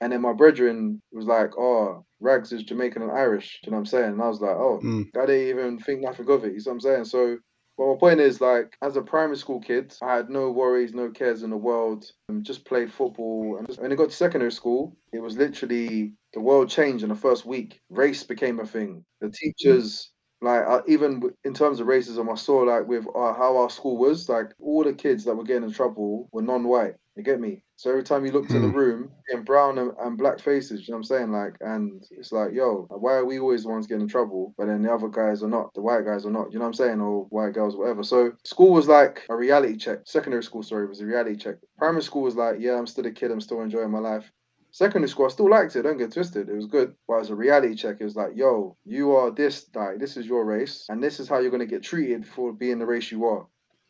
And 0.00 0.12
then 0.12 0.22
my 0.22 0.32
brethren 0.32 1.02
was 1.12 1.26
like, 1.26 1.50
"Oh, 1.58 2.04
Ragz 2.22 2.52
is 2.52 2.62
Jamaican 2.62 3.02
and 3.02 3.10
Irish." 3.10 3.60
You 3.64 3.72
know 3.72 3.76
what 3.76 3.80
I'm 3.80 3.86
saying? 3.86 4.12
And 4.12 4.22
I 4.22 4.28
was 4.28 4.40
like, 4.40 4.56
"Oh, 4.56 4.80
Mm. 4.82 5.06
I 5.16 5.26
didn't 5.26 5.48
even 5.48 5.78
think 5.80 6.00
nothing 6.00 6.30
of 6.30 6.44
it." 6.44 6.52
You 6.52 6.60
see 6.60 6.70
what 6.70 6.74
I'm 6.74 6.80
saying? 6.80 7.04
So, 7.04 7.38
well, 7.78 7.94
my 7.94 7.98
point 7.98 8.20
is, 8.20 8.40
like, 8.40 8.76
as 8.82 8.96
a 8.96 9.02
primary 9.02 9.36
school 9.36 9.60
kid, 9.60 9.94
I 10.02 10.16
had 10.16 10.28
no 10.30 10.50
worries, 10.50 10.92
no 10.94 11.10
cares 11.10 11.42
in 11.42 11.50
the 11.50 11.56
world. 11.56 12.10
and 12.28 12.44
just 12.44 12.64
played 12.64 12.92
football. 12.92 13.56
And 13.56 13.66
just, 13.66 13.80
when 13.80 13.92
I 13.92 13.94
got 13.94 14.10
to 14.10 14.16
secondary 14.16 14.52
school, 14.52 14.96
it 15.12 15.20
was 15.20 15.36
literally 15.36 16.14
the 16.34 16.40
world 16.40 16.68
changed 16.68 17.04
in 17.04 17.08
the 17.08 17.14
first 17.14 17.46
week. 17.46 17.80
Race 17.88 18.24
became 18.24 18.60
a 18.60 18.66
thing. 18.66 19.04
The 19.20 19.30
teachers 19.30 20.10
like 20.40 20.64
uh, 20.66 20.82
even 20.86 21.22
in 21.44 21.54
terms 21.54 21.80
of 21.80 21.86
racism, 21.88 22.30
I 22.30 22.36
saw 22.36 22.58
like 22.58 22.86
with 22.86 23.06
uh, 23.08 23.34
how 23.34 23.56
our 23.56 23.70
school 23.70 23.96
was 23.96 24.28
like 24.28 24.52
all 24.60 24.84
the 24.84 24.92
kids 24.92 25.24
that 25.24 25.34
were 25.34 25.44
getting 25.44 25.64
in 25.64 25.72
trouble 25.72 26.28
were 26.32 26.42
non-white. 26.42 26.94
You 27.16 27.22
get 27.22 27.40
me? 27.40 27.62
So 27.78 27.90
every 27.90 28.02
time 28.02 28.26
you 28.26 28.32
looked 28.32 28.50
in 28.50 28.62
the 28.62 28.66
Mm. 28.66 28.74
room, 28.74 29.12
in 29.28 29.44
brown 29.44 29.78
and, 29.78 29.92
and 30.00 30.18
black 30.18 30.40
faces, 30.40 30.80
you 30.80 30.90
know 30.90 30.96
what 30.96 30.98
I'm 30.98 31.04
saying? 31.04 31.30
Like, 31.30 31.54
and 31.60 32.04
it's 32.10 32.32
like, 32.32 32.52
yo, 32.52 32.88
why 32.90 33.14
are 33.14 33.24
we 33.24 33.38
always 33.38 33.62
the 33.62 33.68
ones 33.68 33.86
getting 33.86 34.02
in 34.02 34.08
trouble, 34.08 34.52
but 34.58 34.66
then 34.66 34.82
the 34.82 34.92
other 34.92 35.06
guys 35.06 35.44
are 35.44 35.48
not, 35.48 35.72
the 35.74 35.80
white 35.80 36.04
guys 36.04 36.26
are 36.26 36.30
not, 36.32 36.50
you 36.52 36.58
know 36.58 36.64
what 36.64 36.70
I'm 36.70 36.74
saying? 36.74 37.00
Or 37.00 37.26
white 37.26 37.52
girls, 37.54 37.76
whatever. 37.76 38.02
So 38.02 38.32
school 38.42 38.72
was 38.72 38.88
like 38.88 39.24
a 39.30 39.36
reality 39.36 39.76
check. 39.76 40.00
Secondary 40.06 40.42
school, 40.42 40.64
sorry, 40.64 40.88
was 40.88 41.00
a 41.00 41.06
reality 41.06 41.36
check. 41.36 41.54
Primary 41.78 42.02
school 42.02 42.22
was 42.22 42.34
like, 42.34 42.56
yeah, 42.58 42.76
I'm 42.76 42.88
still 42.88 43.06
a 43.06 43.12
kid, 43.12 43.30
I'm 43.30 43.40
still 43.40 43.60
enjoying 43.62 43.92
my 43.92 44.00
life. 44.00 44.28
Secondary 44.72 45.08
school, 45.08 45.26
I 45.26 45.28
still 45.28 45.48
liked 45.48 45.76
it. 45.76 45.82
Don't 45.82 45.98
get 45.98 46.12
twisted. 46.12 46.48
It 46.48 46.56
was 46.56 46.66
good. 46.66 46.96
But 47.06 47.20
as 47.20 47.30
a 47.30 47.36
reality 47.36 47.76
check, 47.76 47.98
it 48.00 48.04
was 48.04 48.16
like, 48.16 48.32
yo, 48.34 48.76
you 48.84 49.12
are 49.12 49.30
this, 49.30 49.70
like, 49.72 50.00
this 50.00 50.16
is 50.16 50.26
your 50.26 50.44
race, 50.44 50.84
and 50.88 51.00
this 51.00 51.20
is 51.20 51.28
how 51.28 51.38
you're 51.38 51.52
gonna 51.52 51.64
get 51.64 51.84
treated 51.84 52.26
for 52.26 52.52
being 52.52 52.80
the 52.80 52.86
race 52.86 53.12
you 53.12 53.24
are. 53.24 53.46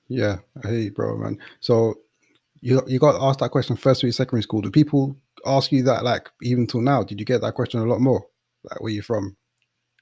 Yeah, 0.08 0.40
I 0.62 0.72
you, 0.72 0.90
bro, 0.90 1.16
man. 1.16 1.38
So 1.60 1.94
you 2.60 2.82
you 2.86 2.98
got 2.98 3.20
asked 3.20 3.40
that 3.40 3.50
question 3.50 3.76
first 3.76 4.02
week 4.02 4.12
secondary 4.12 4.42
school. 4.42 4.60
Do 4.60 4.70
people 4.70 5.16
ask 5.46 5.72
you 5.72 5.82
that 5.84 6.04
like 6.04 6.28
even 6.42 6.66
till 6.66 6.80
now? 6.80 7.02
Did 7.02 7.20
you 7.20 7.26
get 7.26 7.40
that 7.40 7.54
question 7.54 7.80
a 7.80 7.84
lot 7.86 8.00
more? 8.00 8.24
Like 8.64 8.80
where 8.80 8.92
you 8.92 9.02
from? 9.02 9.36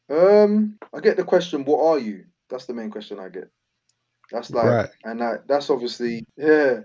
Um, 0.09 0.79
I 0.95 1.01
get 1.01 1.17
the 1.17 1.25
question, 1.25 1.65
what 1.65 1.85
are 1.85 1.99
you? 1.99 2.25
That's 2.49 2.67
the 2.67 2.75
main 2.75 2.91
question 2.91 3.19
I 3.19 3.29
get. 3.29 3.51
That's 4.31 4.51
like, 4.51 4.67
Right. 4.67 4.89
and 5.05 5.21
like, 5.21 5.47
that's 5.47 5.71
obviously, 5.71 6.25
yeah. 6.37 6.81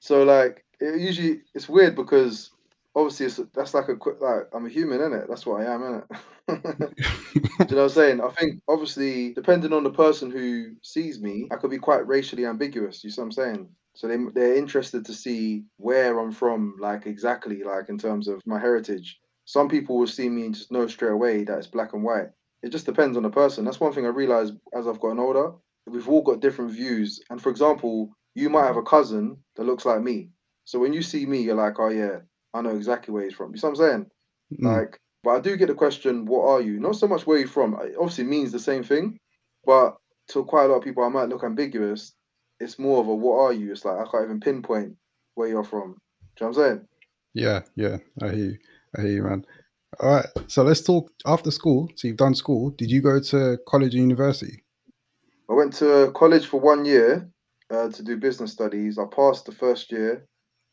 So 0.00 0.24
like, 0.24 0.64
it 0.80 1.00
usually 1.00 1.42
it's 1.54 1.68
weird 1.68 1.94
because 1.94 2.50
obviously 2.94 3.26
it's 3.26 3.40
that's 3.54 3.74
like 3.74 3.88
a 3.88 3.96
quick 3.96 4.20
like 4.20 4.48
I'm 4.52 4.66
a 4.66 4.68
human, 4.68 5.00
in 5.00 5.12
it. 5.12 5.26
That's 5.28 5.46
what 5.46 5.62
I 5.62 5.72
am, 5.72 5.80
innit? 5.80 6.06
Do 6.46 6.54
you 6.60 7.76
know 7.76 7.82
what 7.82 7.82
I'm 7.84 7.88
saying? 7.88 8.20
I 8.20 8.28
think 8.28 8.60
obviously 8.68 9.32
depending 9.32 9.72
on 9.72 9.82
the 9.82 9.90
person 9.90 10.30
who 10.30 10.74
sees 10.82 11.20
me, 11.20 11.48
I 11.50 11.56
could 11.56 11.70
be 11.70 11.78
quite 11.78 12.06
racially 12.06 12.44
ambiguous. 12.44 13.02
You 13.02 13.10
see 13.10 13.20
what 13.20 13.26
I'm 13.26 13.32
saying? 13.32 13.68
So 13.94 14.08
they 14.08 14.16
they're 14.34 14.56
interested 14.56 15.04
to 15.06 15.14
see 15.14 15.64
where 15.76 16.18
I'm 16.18 16.32
from, 16.32 16.76
like 16.80 17.06
exactly, 17.06 17.62
like 17.62 17.88
in 17.88 17.98
terms 17.98 18.28
of 18.28 18.42
my 18.46 18.58
heritage. 18.58 19.18
Some 19.44 19.68
people 19.68 19.98
will 19.98 20.06
see 20.06 20.28
me 20.28 20.46
and 20.46 20.54
just 20.54 20.72
know 20.72 20.86
straight 20.86 21.12
away 21.12 21.44
that 21.44 21.58
it's 21.58 21.66
black 21.66 21.92
and 21.92 22.02
white. 22.02 22.28
It 22.62 22.70
just 22.70 22.86
depends 22.86 23.16
on 23.16 23.22
the 23.22 23.30
person. 23.30 23.64
That's 23.64 23.80
one 23.80 23.92
thing 23.92 24.06
I 24.06 24.10
realized 24.10 24.54
as 24.74 24.88
I've 24.88 25.00
gotten 25.00 25.18
older. 25.18 25.52
We've 25.86 26.08
all 26.08 26.22
got 26.22 26.40
different 26.40 26.72
views. 26.72 27.20
And 27.28 27.40
for 27.40 27.50
example, 27.50 28.10
you 28.34 28.48
might 28.48 28.66
have 28.66 28.78
a 28.78 28.82
cousin 28.82 29.36
that 29.56 29.64
looks 29.64 29.84
like 29.84 30.00
me. 30.00 30.30
So 30.64 30.78
when 30.78 30.94
you 30.94 31.02
see 31.02 31.26
me, 31.26 31.42
you're 31.42 31.56
like, 31.56 31.78
oh 31.78 31.90
yeah, 31.90 32.20
I 32.54 32.62
know 32.62 32.74
exactly 32.74 33.12
where 33.12 33.24
he's 33.24 33.34
from. 33.34 33.52
You 33.52 33.58
see 33.58 33.66
what 33.66 33.70
I'm 33.72 33.76
saying? 33.76 34.06
Mm. 34.60 34.76
Like, 34.76 34.98
but 35.22 35.30
I 35.30 35.40
do 35.40 35.56
get 35.56 35.68
the 35.68 35.74
question, 35.74 36.24
what 36.24 36.48
are 36.48 36.60
you? 36.60 36.80
Not 36.80 36.96
so 36.96 37.06
much 37.06 37.26
where 37.26 37.38
you're 37.38 37.48
from. 37.48 37.74
It 37.74 37.96
obviously 37.98 38.24
means 38.24 38.50
the 38.50 38.58
same 38.58 38.82
thing, 38.82 39.18
but 39.64 39.96
to 40.28 40.44
quite 40.44 40.64
a 40.64 40.68
lot 40.68 40.76
of 40.76 40.84
people, 40.84 41.04
I 41.04 41.08
might 41.08 41.28
look 41.28 41.44
ambiguous. 41.44 42.14
It's 42.60 42.78
more 42.78 43.00
of 43.00 43.08
a 43.08 43.14
what 43.14 43.38
are 43.38 43.52
you? 43.52 43.72
It's 43.72 43.84
like 43.84 43.98
I 43.98 44.10
can't 44.10 44.24
even 44.24 44.40
pinpoint 44.40 44.96
where 45.34 45.48
you're 45.48 45.64
from. 45.64 45.96
Do 46.36 46.44
you 46.44 46.46
know 46.46 46.58
what 46.58 46.66
I'm 46.66 46.76
saying? 46.76 46.88
Yeah, 47.34 47.60
yeah, 47.76 47.96
I 48.22 48.28
hear 48.30 48.44
you. 48.44 48.58
I 48.96 49.00
hear 49.02 49.10
you, 49.10 49.22
man. 49.22 49.44
All 50.00 50.14
right, 50.14 50.26
so 50.48 50.62
let's 50.62 50.82
talk 50.82 51.10
after 51.26 51.50
school. 51.50 51.88
So 51.96 52.08
you've 52.08 52.16
done 52.16 52.34
school. 52.34 52.70
Did 52.70 52.90
you 52.90 53.00
go 53.00 53.20
to 53.20 53.58
college 53.66 53.94
or 53.94 53.98
university? 53.98 54.64
I 55.48 55.52
went 55.52 55.74
to 55.74 56.12
college 56.14 56.46
for 56.46 56.60
one 56.60 56.84
year 56.84 57.28
uh, 57.70 57.90
to 57.90 58.02
do 58.02 58.16
business 58.16 58.52
studies. 58.52 58.98
I 58.98 59.04
passed 59.04 59.46
the 59.46 59.52
first 59.52 59.92
year, 59.92 60.26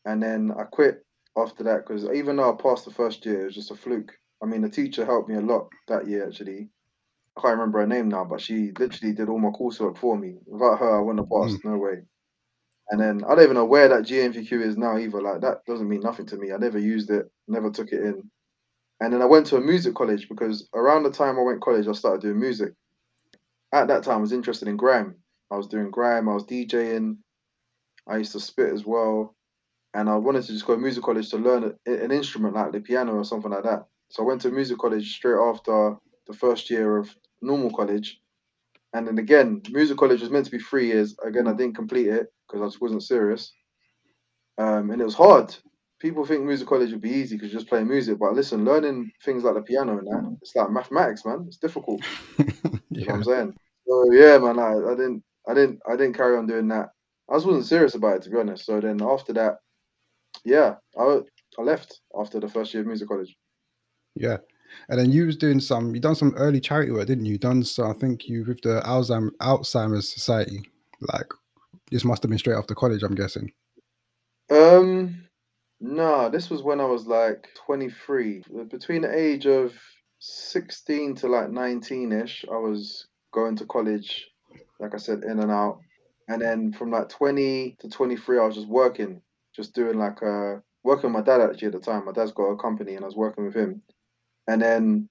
and 0.05 0.21
then 0.21 0.51
I 0.57 0.63
quit 0.63 1.03
after 1.37 1.63
that 1.63 1.85
because 1.85 2.05
even 2.13 2.37
though 2.37 2.51
I 2.51 2.61
passed 2.61 2.85
the 2.85 2.91
first 2.91 3.25
year, 3.25 3.41
it 3.41 3.45
was 3.45 3.55
just 3.55 3.71
a 3.71 3.75
fluke. 3.75 4.13
I 4.41 4.45
mean, 4.45 4.61
the 4.61 4.69
teacher 4.69 5.05
helped 5.05 5.29
me 5.29 5.35
a 5.35 5.41
lot 5.41 5.69
that 5.87 6.07
year 6.07 6.27
actually. 6.27 6.69
I 7.41 7.47
can't 7.47 7.57
remember 7.57 7.79
her 7.79 7.87
name 7.87 8.09
now, 8.09 8.23
but 8.23 8.39
she 8.39 8.71
literally 8.77 9.13
did 9.13 9.29
all 9.29 9.39
my 9.39 9.49
coursework 9.49 9.97
for 9.97 10.17
me. 10.17 10.35
Without 10.45 10.79
her, 10.79 10.97
I 10.97 11.01
wouldn't 11.01 11.19
have 11.19 11.29
hmm. 11.29 11.49
passed. 11.49 11.65
No 11.65 11.77
way. 11.77 12.03
And 12.89 12.99
then 12.99 13.23
I 13.23 13.35
don't 13.35 13.43
even 13.43 13.55
know 13.55 13.65
where 13.65 13.87
that 13.87 14.03
GNVQ 14.03 14.61
is 14.61 14.77
now 14.77 14.97
either. 14.97 15.21
Like 15.21 15.41
that 15.41 15.65
doesn't 15.65 15.87
mean 15.87 16.01
nothing 16.01 16.25
to 16.27 16.37
me. 16.37 16.51
I 16.51 16.57
never 16.57 16.77
used 16.77 17.09
it, 17.09 17.31
never 17.47 17.71
took 17.71 17.91
it 17.91 18.03
in. 18.03 18.29
And 18.99 19.13
then 19.13 19.21
I 19.21 19.25
went 19.25 19.47
to 19.47 19.57
a 19.57 19.61
music 19.61 19.95
college 19.95 20.29
because 20.29 20.69
around 20.75 21.03
the 21.03 21.11
time 21.11 21.39
I 21.39 21.41
went 21.41 21.61
college, 21.61 21.87
I 21.87 21.93
started 21.93 22.21
doing 22.21 22.39
music. 22.39 22.73
At 23.73 23.87
that 23.87 24.03
time, 24.03 24.17
I 24.17 24.21
was 24.21 24.33
interested 24.33 24.67
in 24.67 24.77
grime. 24.77 25.15
I 25.49 25.55
was 25.55 25.67
doing 25.67 25.89
grime. 25.89 26.29
I 26.29 26.33
was 26.33 26.43
DJing. 26.43 27.17
I 28.07 28.17
used 28.17 28.33
to 28.33 28.39
spit 28.39 28.73
as 28.73 28.85
well, 28.85 29.35
and 29.93 30.09
I 30.09 30.17
wanted 30.17 30.43
to 30.43 30.53
just 30.53 30.65
go 30.65 30.75
to 30.75 30.81
music 30.81 31.03
college 31.03 31.29
to 31.29 31.37
learn 31.37 31.73
an 31.85 32.11
instrument 32.11 32.55
like 32.55 32.71
the 32.71 32.81
piano 32.81 33.13
or 33.13 33.23
something 33.23 33.51
like 33.51 33.63
that. 33.63 33.85
So 34.09 34.23
I 34.23 34.25
went 34.25 34.41
to 34.41 34.51
music 34.51 34.79
college 34.79 35.15
straight 35.15 35.39
after 35.39 35.95
the 36.27 36.33
first 36.33 36.69
year 36.69 36.97
of 36.97 37.15
normal 37.41 37.71
college, 37.71 38.21
and 38.93 39.07
then 39.07 39.17
again, 39.17 39.61
music 39.71 39.97
college 39.97 40.21
was 40.21 40.29
meant 40.29 40.45
to 40.45 40.51
be 40.51 40.59
three 40.59 40.87
years. 40.87 41.15
Again, 41.25 41.47
I 41.47 41.53
didn't 41.53 41.75
complete 41.75 42.07
it 42.07 42.27
because 42.47 42.61
I 42.61 42.65
just 42.65 42.81
wasn't 42.81 43.03
serious, 43.03 43.53
um, 44.57 44.91
and 44.91 45.01
it 45.01 45.05
was 45.05 45.15
hard. 45.15 45.55
People 45.99 46.25
think 46.25 46.43
music 46.43 46.67
college 46.67 46.91
would 46.91 47.01
be 47.01 47.11
easy 47.11 47.35
because 47.35 47.51
you're 47.51 47.59
just 47.59 47.69
playing 47.69 47.87
music, 47.87 48.17
but 48.19 48.33
listen, 48.33 48.65
learning 48.65 49.11
things 49.23 49.43
like 49.43 49.53
the 49.53 49.61
piano 49.61 49.97
and 49.99 50.07
that, 50.07 50.37
it's 50.41 50.55
like 50.55 50.71
mathematics, 50.71 51.25
man. 51.25 51.45
It's 51.47 51.57
difficult. 51.57 52.01
You 52.97 53.05
know 53.07 53.13
what 53.13 53.17
I'm 53.17 53.23
saying? 53.23 53.53
So 53.87 54.11
yeah, 54.11 54.37
man, 54.37 54.59
I, 54.59 54.73
I 54.91 54.95
didn't, 54.95 55.23
I 55.47 55.53
didn't, 55.53 55.79
I 55.87 55.95
didn't 55.95 56.13
carry 56.13 56.37
on 56.37 56.47
doing 56.47 56.67
that. 56.69 56.89
I 57.29 57.35
just 57.35 57.45
wasn't 57.47 57.65
serious 57.65 57.95
about 57.95 58.17
it 58.17 58.21
to 58.23 58.29
be 58.29 58.37
honest. 58.37 58.65
So 58.65 58.79
then 58.79 59.01
after 59.01 59.33
that, 59.33 59.57
yeah, 60.45 60.75
I 60.97 61.21
I 61.59 61.61
left 61.61 62.01
after 62.17 62.39
the 62.39 62.47
first 62.49 62.73
year 62.73 62.81
of 62.81 62.87
music 62.87 63.07
college. 63.07 63.35
yeah. 64.15 64.37
And 64.89 64.99
then 64.99 65.11
you 65.11 65.25
was 65.25 65.37
doing 65.37 65.59
some. 65.59 65.93
You 65.93 66.01
done 66.01 66.15
some 66.15 66.33
early 66.35 66.59
charity 66.59 66.91
work, 66.91 67.07
didn't 67.07 67.25
you? 67.25 67.37
Done 67.37 67.63
so. 67.63 67.89
I 67.89 67.93
think 67.93 68.27
you 68.27 68.43
with 68.45 68.61
the 68.61 68.81
Alzheimer 68.85 69.31
Alzheimer's 69.41 70.11
Society. 70.11 70.69
Like 71.01 71.31
this 71.91 72.05
must 72.05 72.23
have 72.23 72.29
been 72.29 72.39
straight 72.39 72.57
after 72.57 72.75
college. 72.75 73.03
I'm 73.03 73.15
guessing. 73.15 73.51
Um, 74.49 75.27
no, 75.79 76.29
this 76.29 76.49
was 76.49 76.61
when 76.61 76.79
I 76.79 76.85
was 76.85 77.07
like 77.07 77.47
23. 77.65 78.43
Between 78.69 79.01
the 79.01 79.17
age 79.17 79.45
of 79.45 79.73
16 80.19 81.15
to 81.15 81.27
like 81.27 81.47
19ish, 81.47 82.45
I 82.51 82.57
was 82.57 83.07
going 83.33 83.55
to 83.57 83.65
college, 83.65 84.27
like 84.79 84.93
I 84.93 84.97
said, 84.97 85.23
in 85.23 85.39
and 85.39 85.51
out. 85.51 85.79
And 86.27 86.41
then 86.41 86.71
from 86.71 86.91
like 86.91 87.09
20 87.09 87.77
to 87.79 87.89
23, 87.89 88.39
I 88.39 88.45
was 88.45 88.55
just 88.55 88.67
working, 88.67 89.21
just 89.55 89.73
doing 89.73 89.97
like 89.97 90.21
uh 90.21 90.57
working 90.83 91.11
with 91.11 91.25
my 91.25 91.31
dad 91.31 91.41
actually 91.41 91.67
at 91.67 91.73
the 91.73 91.79
time. 91.79 92.05
My 92.05 92.11
dad's 92.11 92.31
got 92.31 92.51
a 92.51 92.57
company 92.57 92.95
and 92.95 93.03
I 93.03 93.07
was 93.07 93.15
working 93.15 93.45
with 93.45 93.55
him. 93.55 93.81
And 94.51 94.61
then 94.61 95.09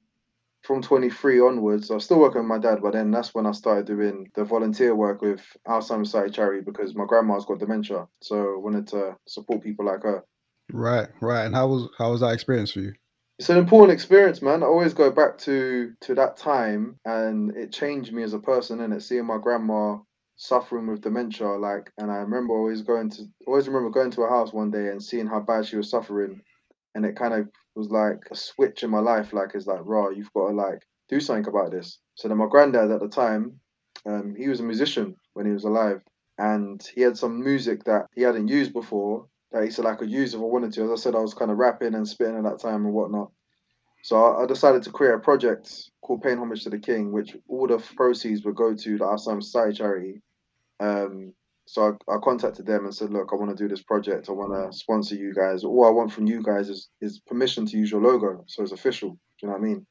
from 0.62 0.82
23 0.82 1.40
onwards, 1.40 1.90
I 1.90 1.94
was 1.94 2.04
still 2.04 2.20
working 2.20 2.42
with 2.42 2.48
my 2.48 2.58
dad, 2.58 2.82
but 2.82 2.92
then 2.92 3.10
that's 3.10 3.34
when 3.34 3.46
I 3.46 3.52
started 3.52 3.86
doing 3.86 4.30
the 4.34 4.44
volunteer 4.44 4.94
work 4.94 5.22
with 5.22 5.40
Alzheimer's 5.66 6.08
Society 6.10 6.32
charity 6.32 6.62
because 6.62 6.94
my 6.94 7.06
grandma's 7.06 7.46
got 7.46 7.58
dementia. 7.58 8.06
So 8.20 8.36
I 8.36 8.58
wanted 8.58 8.86
to 8.88 9.16
support 9.26 9.62
people 9.62 9.86
like 9.86 10.02
her. 10.02 10.22
Right, 10.70 11.08
right. 11.22 11.46
And 11.46 11.54
how 11.54 11.68
was 11.68 11.88
how 11.96 12.10
was 12.10 12.20
that 12.20 12.34
experience 12.34 12.72
for 12.72 12.80
you? 12.80 12.92
It's 13.38 13.48
an 13.48 13.56
important 13.56 13.94
experience, 13.94 14.42
man. 14.42 14.62
I 14.62 14.66
always 14.66 14.92
go 14.92 15.10
back 15.10 15.38
to 15.38 15.94
to 16.02 16.14
that 16.16 16.36
time 16.36 17.00
and 17.06 17.56
it 17.56 17.72
changed 17.72 18.12
me 18.12 18.22
as 18.22 18.34
a 18.34 18.38
person 18.38 18.82
and 18.82 18.92
it 18.92 19.02
seeing 19.02 19.24
my 19.24 19.38
grandma 19.38 19.96
suffering 20.36 20.86
with 20.86 21.00
dementia, 21.00 21.48
like 21.48 21.90
and 21.96 22.10
I 22.12 22.16
remember 22.16 22.52
always 22.52 22.82
going 22.82 23.08
to 23.12 23.22
always 23.46 23.66
remember 23.66 23.88
going 23.88 24.10
to 24.10 24.20
her 24.20 24.28
house 24.28 24.52
one 24.52 24.70
day 24.70 24.88
and 24.88 25.02
seeing 25.02 25.26
how 25.26 25.40
bad 25.40 25.64
she 25.64 25.76
was 25.76 25.90
suffering 25.90 26.42
and 26.94 27.06
it 27.06 27.16
kind 27.16 27.34
of 27.34 27.48
was 27.74 27.90
like 27.90 28.18
a 28.30 28.34
switch 28.34 28.82
in 28.82 28.90
my 28.90 29.00
life. 29.00 29.32
Like 29.32 29.50
it's 29.54 29.66
like, 29.66 29.80
raw, 29.82 30.10
you've 30.10 30.32
got 30.32 30.48
to 30.48 30.54
like 30.54 30.82
do 31.08 31.20
something 31.20 31.48
about 31.48 31.70
this. 31.70 31.98
So 32.14 32.28
then 32.28 32.38
my 32.38 32.46
granddad 32.50 32.90
at 32.90 33.00
the 33.00 33.08
time, 33.08 33.60
um, 34.06 34.34
he 34.36 34.48
was 34.48 34.60
a 34.60 34.64
musician 34.64 35.16
when 35.34 35.46
he 35.46 35.52
was 35.52 35.64
alive, 35.64 36.02
and 36.38 36.82
he 36.94 37.02
had 37.02 37.16
some 37.16 37.42
music 37.42 37.84
that 37.84 38.06
he 38.14 38.22
hadn't 38.22 38.48
used 38.48 38.72
before 38.72 39.26
that 39.52 39.64
he 39.64 39.70
said 39.70 39.86
I 39.86 39.94
could 39.94 40.10
use 40.10 40.34
if 40.34 40.40
I 40.40 40.44
wanted 40.44 40.72
to. 40.74 40.84
As 40.84 40.90
I 40.90 41.02
said, 41.02 41.14
I 41.14 41.20
was 41.20 41.34
kind 41.34 41.50
of 41.50 41.58
rapping 41.58 41.94
and 41.94 42.06
spitting 42.06 42.36
at 42.36 42.44
that 42.44 42.60
time 42.60 42.86
and 42.86 42.94
whatnot. 42.94 43.30
So 44.02 44.16
I, 44.16 44.42
I 44.42 44.46
decided 44.46 44.82
to 44.84 44.90
create 44.90 45.14
a 45.14 45.18
project 45.18 45.90
called 46.00 46.22
Paying 46.22 46.38
Homage 46.38 46.62
to 46.64 46.70
the 46.70 46.78
King, 46.78 47.12
which 47.12 47.36
all 47.48 47.66
the 47.66 47.78
proceeds 47.96 48.44
would 48.44 48.54
go 48.54 48.74
to 48.74 48.98
the 48.98 49.04
Alzheimer's 49.04 49.46
Society 49.46 49.76
charity. 49.76 50.22
Um, 50.78 51.34
so 51.70 51.96
I, 52.08 52.14
I 52.14 52.18
contacted 52.18 52.66
them 52.66 52.84
and 52.84 52.92
said, 52.92 53.12
look, 53.12 53.28
I 53.32 53.36
want 53.36 53.56
to 53.56 53.62
do 53.62 53.68
this 53.68 53.80
project. 53.80 54.28
I 54.28 54.32
want 54.32 54.52
to 54.52 54.76
sponsor 54.76 55.14
you 55.14 55.32
guys. 55.32 55.62
All 55.62 55.86
I 55.86 55.90
want 55.90 56.12
from 56.12 56.26
you 56.26 56.42
guys 56.42 56.68
is, 56.68 56.88
is 57.00 57.20
permission 57.20 57.64
to 57.66 57.76
use 57.76 57.92
your 57.92 58.02
logo. 58.02 58.42
So 58.48 58.64
it's 58.64 58.72
official. 58.72 59.10
Do 59.10 59.16
you 59.42 59.48
know 59.48 59.52
what 59.54 59.60
I 59.60 59.64
mean? 59.68 59.86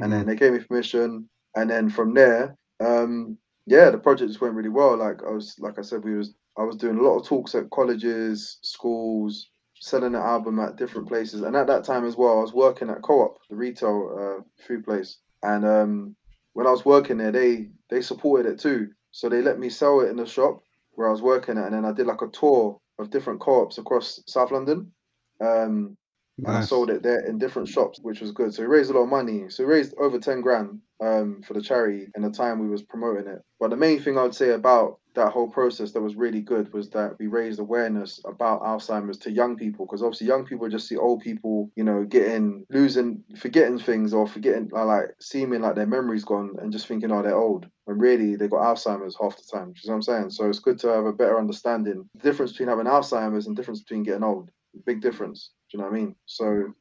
And 0.00 0.12
then 0.12 0.24
Mm, 0.24 0.26
they 0.26 0.34
gave 0.34 0.52
me 0.52 0.58
permission. 0.58 1.28
And 1.54 1.70
then 1.70 1.90
from 1.90 2.12
there, 2.14 2.56
um, 2.80 3.38
yeah, 3.66 3.90
the 3.90 3.98
project 3.98 4.30
just 4.30 4.40
went 4.40 4.56
really 4.56 4.68
well. 4.68 4.96
Like 4.96 5.22
I 5.22 5.30
was, 5.30 5.54
like 5.60 5.78
I 5.78 5.82
said, 5.82 6.02
we 6.02 6.16
was, 6.16 6.34
I 6.58 6.64
was 6.64 6.74
doing 6.74 6.98
a 6.98 7.02
lot 7.02 7.20
of 7.20 7.24
talks 7.24 7.54
at 7.54 7.70
colleges, 7.70 8.58
schools, 8.62 9.48
selling 9.78 10.12
the 10.12 10.18
album 10.18 10.58
at 10.58 10.74
different 10.74 11.06
places. 11.06 11.42
And 11.42 11.54
at 11.54 11.68
that 11.68 11.84
time 11.84 12.04
as 12.04 12.16
well, 12.16 12.38
I 12.38 12.42
was 12.42 12.52
working 12.52 12.90
at 12.90 13.02
Co-op, 13.02 13.38
the 13.48 13.54
retail 13.54 14.40
uh, 14.40 14.42
food 14.66 14.84
place. 14.84 15.18
And 15.44 15.64
um, 15.64 16.16
when 16.54 16.66
I 16.66 16.72
was 16.72 16.84
working 16.84 17.18
there, 17.18 17.30
they 17.30 17.68
they 17.90 18.00
supported 18.00 18.50
it 18.50 18.58
too. 18.58 18.88
So 19.12 19.28
they 19.28 19.40
let 19.40 19.60
me 19.60 19.68
sell 19.68 20.00
it 20.00 20.08
in 20.08 20.16
the 20.16 20.26
shop 20.26 20.62
where 20.94 21.08
I 21.08 21.10
was 21.10 21.22
working 21.22 21.58
at, 21.58 21.66
and 21.66 21.74
then 21.74 21.84
I 21.84 21.92
did 21.92 22.06
like 22.06 22.22
a 22.22 22.28
tour 22.28 22.78
of 22.98 23.10
different 23.10 23.40
co-ops 23.40 23.78
across 23.78 24.20
South 24.26 24.50
London. 24.50 24.92
Um, 25.40 25.96
and 26.38 26.48
I 26.48 26.62
sold 26.62 26.90
it 26.90 27.02
there 27.02 27.20
in 27.20 27.38
different 27.38 27.68
shops, 27.68 27.98
which 28.02 28.20
was 28.20 28.32
good. 28.32 28.54
So 28.54 28.62
we 28.62 28.68
raised 28.68 28.90
a 28.90 28.94
lot 28.94 29.04
of 29.04 29.08
money. 29.08 29.48
So 29.48 29.64
we 29.64 29.72
raised 29.72 29.94
over 29.98 30.18
ten 30.18 30.40
grand 30.40 30.80
um, 31.02 31.42
for 31.42 31.54
the 31.54 31.62
charity 31.62 32.06
in 32.16 32.22
the 32.22 32.30
time 32.30 32.58
we 32.58 32.68
was 32.68 32.82
promoting 32.82 33.26
it. 33.26 33.42
But 33.60 33.70
the 33.70 33.76
main 33.76 34.00
thing 34.00 34.18
I 34.18 34.22
would 34.22 34.34
say 34.34 34.50
about 34.50 34.98
that 35.14 35.32
whole 35.32 35.48
process 35.48 35.92
that 35.92 36.00
was 36.00 36.16
really 36.16 36.40
good 36.40 36.72
was 36.72 36.88
that 36.90 37.16
we 37.18 37.26
raised 37.26 37.60
awareness 37.60 38.20
about 38.24 38.62
Alzheimer's 38.62 39.18
to 39.18 39.30
young 39.30 39.56
people 39.56 39.84
because 39.84 40.02
obviously 40.02 40.26
young 40.26 40.44
people 40.44 40.68
just 40.68 40.88
see 40.88 40.96
old 40.96 41.20
people, 41.20 41.70
you 41.76 41.84
know, 41.84 42.04
getting 42.04 42.64
losing, 42.70 43.22
forgetting 43.36 43.78
things 43.78 44.14
or 44.14 44.26
forgetting 44.26 44.70
uh, 44.74 44.84
like 44.84 45.14
seeming 45.20 45.60
like 45.60 45.74
their 45.74 45.86
memory's 45.86 46.24
gone 46.24 46.54
and 46.60 46.72
just 46.72 46.86
thinking, 46.86 47.12
oh, 47.12 47.22
they're 47.22 47.36
old. 47.36 47.66
And 47.86 48.00
really 48.00 48.36
they 48.36 48.48
got 48.48 48.62
Alzheimer's 48.62 49.16
half 49.20 49.36
the 49.36 49.42
time. 49.52 49.74
You 49.82 49.90
know 49.90 49.92
what 49.92 49.96
I'm 49.96 50.02
saying? 50.02 50.30
So 50.30 50.48
it's 50.48 50.60
good 50.60 50.78
to 50.80 50.88
have 50.88 51.04
a 51.04 51.12
better 51.12 51.38
understanding. 51.38 52.08
The 52.14 52.22
difference 52.22 52.52
between 52.52 52.68
having 52.68 52.86
Alzheimer's 52.86 53.46
and 53.46 53.56
the 53.56 53.60
difference 53.60 53.82
between 53.82 54.04
getting 54.04 54.24
old. 54.24 54.50
Big 54.86 55.02
difference. 55.02 55.50
You 55.72 55.80
know 55.80 55.86
what 55.86 55.94
I 55.94 55.98
mean? 55.98 56.16
So 56.26 56.74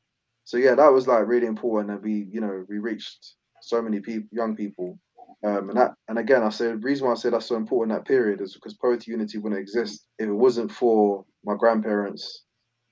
so 0.43 0.57
yeah, 0.57 0.75
that 0.75 0.91
was 0.91 1.07
like 1.07 1.27
really 1.27 1.47
important 1.47 1.89
that 1.89 2.01
we, 2.01 2.27
you 2.31 2.41
know, 2.41 2.65
we 2.67 2.79
reached 2.79 3.35
so 3.61 3.81
many 3.81 3.99
people, 3.99 4.27
young 4.31 4.55
people, 4.55 4.99
um, 5.45 5.69
and 5.69 5.77
that, 5.77 5.93
and 6.07 6.17
again, 6.19 6.43
I 6.43 6.49
said 6.49 6.83
reason 6.83 7.05
why 7.07 7.13
I 7.13 7.15
said 7.15 7.33
that's 7.33 7.45
so 7.45 7.55
important 7.55 7.97
that 7.97 8.07
period 8.07 8.41
is 8.41 8.53
because 8.55 8.73
Poetic 8.73 9.07
Unity 9.07 9.37
wouldn't 9.37 9.61
exist 9.61 10.07
if 10.19 10.27
it 10.27 10.33
wasn't 10.33 10.71
for 10.71 11.25
my 11.45 11.55
grandparents, 11.55 12.43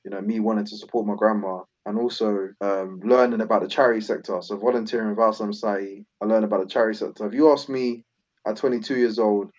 you 0.06 0.12
know, 0.12 0.22
me 0.22 0.40
wanting 0.40 0.66
to 0.66 0.78
support 0.78 1.06
my 1.08 1.16
grandma, 1.16 1.62
and 1.86 1.98
also 2.00 2.50
um, 2.62 3.00
learning 3.04 3.42
about 3.42 3.62
the 3.62 3.68
charity 3.68 4.02
sector. 4.02 4.40
So 4.42 4.58
volunteering 4.58 5.10
with 5.10 5.18
Alzheimer's 5.18 5.60
Society, 5.60 6.06
I 6.22 6.26
learned 6.26 6.46
about 6.46 6.62
the 6.62 6.68
charity 6.72 6.98
sector. 6.98 7.28
If 7.28 7.34
you 7.34 7.52
ask 7.52 7.68
me 7.68 8.06
at 8.48 8.58
22 8.58 8.96
years 8.96 9.20
old, 9.20 9.52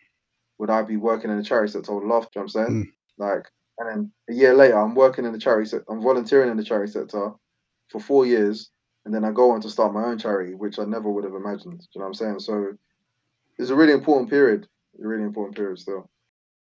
would 0.59 0.70
I 0.70 0.82
be 0.82 0.97
working 0.97 1.30
in 1.30 1.38
the 1.38 1.44
charity 1.44 1.73
sector? 1.73 1.92
I 1.92 1.94
would 1.97 2.04
love 2.04 2.30
to. 2.30 2.38
You 2.38 2.40
know 2.40 2.49
what 2.52 2.61
I'm 2.62 2.68
saying, 2.68 2.85
Mm, 2.85 2.87
like, 3.18 3.47
and 3.80 3.88
then 3.88 4.12
a 4.28 4.34
year 4.34 4.54
later, 4.54 4.78
I'm 4.78 4.94
working 4.94 5.25
in 5.25 5.32
the 5.32 5.38
charity 5.38 5.68
sector. 5.68 5.90
I'm 5.90 6.02
volunteering 6.02 6.50
in 6.50 6.56
the 6.56 6.62
charity 6.64 6.92
sector 6.92 7.32
for 7.88 8.00
four 8.00 8.26
years, 8.26 8.70
and 9.04 9.12
then 9.14 9.25
I 9.25 9.32
go 9.32 9.50
on 9.50 9.60
to 9.62 9.70
start 9.70 9.92
my 9.94 10.04
own 10.04 10.18
charity, 10.18 10.54
which 10.54 10.78
I 10.78 10.84
never 10.84 11.10
would 11.10 11.25
have 11.25 11.34
imagined. 11.34 11.82
You 11.92 12.00
know 12.00 12.04
what 12.04 12.08
I'm 12.08 12.14
saying? 12.14 12.40
So 12.40 12.75
it's 13.58 13.70
a 13.70 13.75
really 13.75 13.94
important 13.94 14.30
period. 14.30 14.68
A 15.02 15.08
really 15.08 15.25
important 15.25 15.56
period 15.56 15.78
still. 15.78 16.08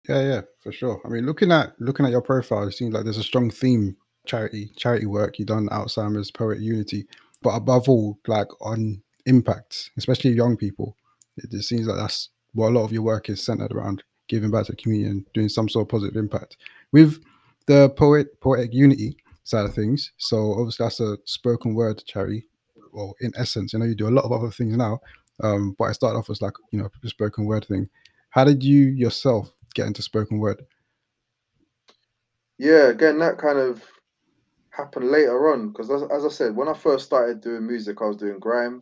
yeah, 0.10 0.22
yeah, 0.22 0.42
for 0.62 0.72
sure. 0.72 1.00
I 1.06 1.10
mean, 1.10 1.26
looking 1.26 1.52
at 1.52 1.80
looking 1.80 2.06
at 2.06 2.12
your 2.12 2.22
profile, 2.22 2.68
it 2.68 2.74
seems 2.74 2.94
like 2.94 3.04
there's 3.04 3.18
a 3.18 3.24
strong 3.24 3.52
theme 3.52 3.96
charity 4.26 4.72
charity 4.76 5.06
work 5.06 5.38
you've 5.38 5.48
done 5.48 5.70
Alzheimer's 5.70 6.32
Poetic 6.32 6.64
Unity, 6.64 7.06
but 7.44 7.52
above 7.52 7.88
all, 7.88 8.18
like 8.28 8.48
on 8.62 9.02
impact, 9.28 9.92
especially 9.98 10.32
young 10.32 10.58
people. 10.58 10.98
It 11.38 11.52
just 11.52 11.70
seems 11.70 11.86
like 11.88 11.98
that's 11.98 12.30
what 12.54 12.70
a 12.70 12.72
lot 12.72 12.86
of 12.86 12.94
your 12.94 13.02
work 13.04 13.30
is 13.30 13.44
centered 13.44 13.74
around. 13.74 14.04
giving 14.28 14.50
back 14.50 14.66
to 14.66 14.72
the 14.72 14.78
community 14.78 15.10
and 15.10 15.26
doing 15.34 15.50
some 15.50 15.70
sort 15.70 15.86
of 15.86 15.90
positive 15.90 16.16
impact. 16.16 16.58
With 16.96 17.20
the 17.68 17.90
poet 17.90 18.40
poetic 18.40 18.74
unity 18.74 19.18
side 19.44 19.66
of 19.66 19.74
things, 19.74 20.14
so 20.16 20.54
obviously 20.54 20.86
that's 20.86 21.02
a 21.02 21.18
spoken 21.26 21.76
word 21.76 22.02
charity. 22.06 22.48
Well, 22.94 23.16
in 23.20 23.34
essence, 23.36 23.76
I 23.76 23.80
know 23.80 23.86
you 23.86 23.96
do 23.96 24.08
a 24.08 24.18
lot 24.18 24.24
of 24.24 24.32
other 24.32 24.50
things 24.50 24.78
now, 24.78 25.02
um, 25.44 25.76
but 25.78 25.90
I 25.90 25.92
started 25.92 26.18
off 26.18 26.30
as 26.30 26.42
like 26.42 26.54
you 26.72 26.80
know 26.80 26.88
a 27.04 27.08
spoken 27.10 27.44
word 27.44 27.66
thing. 27.66 27.90
How 28.30 28.46
did 28.46 28.64
you 28.64 28.86
yourself 28.92 29.52
get 29.74 29.88
into 29.88 30.02
spoken 30.02 30.40
word? 30.40 30.66
Yeah, 32.58 32.88
again, 32.88 33.20
that 33.20 33.40
kind 33.40 33.60
of 33.60 33.84
happened 34.70 35.12
later 35.12 35.52
on 35.52 35.74
because, 35.74 35.92
as, 35.92 36.04
as 36.04 36.24
I 36.24 36.30
said, 36.30 36.56
when 36.56 36.70
I 36.70 36.74
first 36.74 37.04
started 37.04 37.42
doing 37.42 37.68
music, 37.68 37.98
I 38.02 38.06
was 38.06 38.16
doing 38.16 38.40
grime. 38.40 38.82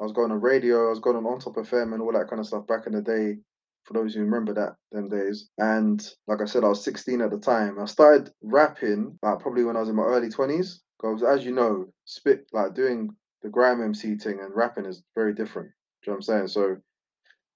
I 0.00 0.02
was 0.02 0.10
going 0.10 0.32
on 0.32 0.40
radio. 0.40 0.88
I 0.88 0.90
was 0.90 0.98
going 0.98 1.16
on 1.16 1.26
On 1.26 1.38
Top 1.38 1.56
of 1.56 1.70
FM 1.70 1.92
and 1.92 2.02
all 2.02 2.12
that 2.12 2.28
kind 2.28 2.40
of 2.40 2.46
stuff 2.48 2.66
back 2.66 2.88
in 2.88 2.92
the 2.92 3.02
day. 3.02 3.38
For 3.84 3.94
those 3.94 4.14
who 4.14 4.20
remember 4.20 4.54
that 4.54 4.76
them 4.92 5.08
days, 5.08 5.48
and 5.58 6.06
like 6.28 6.40
I 6.40 6.44
said, 6.44 6.64
I 6.64 6.68
was 6.68 6.84
16 6.84 7.20
at 7.20 7.30
the 7.30 7.38
time. 7.38 7.78
I 7.80 7.86
started 7.86 8.32
rapping 8.42 9.18
like 9.22 9.40
probably 9.40 9.64
when 9.64 9.76
I 9.76 9.80
was 9.80 9.88
in 9.88 9.96
my 9.96 10.04
early 10.04 10.28
20s. 10.28 10.78
Because 11.00 11.22
as 11.24 11.44
you 11.44 11.52
know, 11.52 11.86
spit 12.04 12.46
like 12.52 12.74
doing 12.74 13.10
the 13.42 13.48
grime 13.48 13.82
MC 13.82 14.14
thing 14.16 14.38
and 14.40 14.54
rapping 14.54 14.86
is 14.86 15.02
very 15.16 15.34
different. 15.34 15.70
Do 16.02 16.10
you 16.10 16.12
know 16.12 16.14
what 16.14 16.16
I'm 16.18 16.22
saying? 16.22 16.48
So 16.48 16.76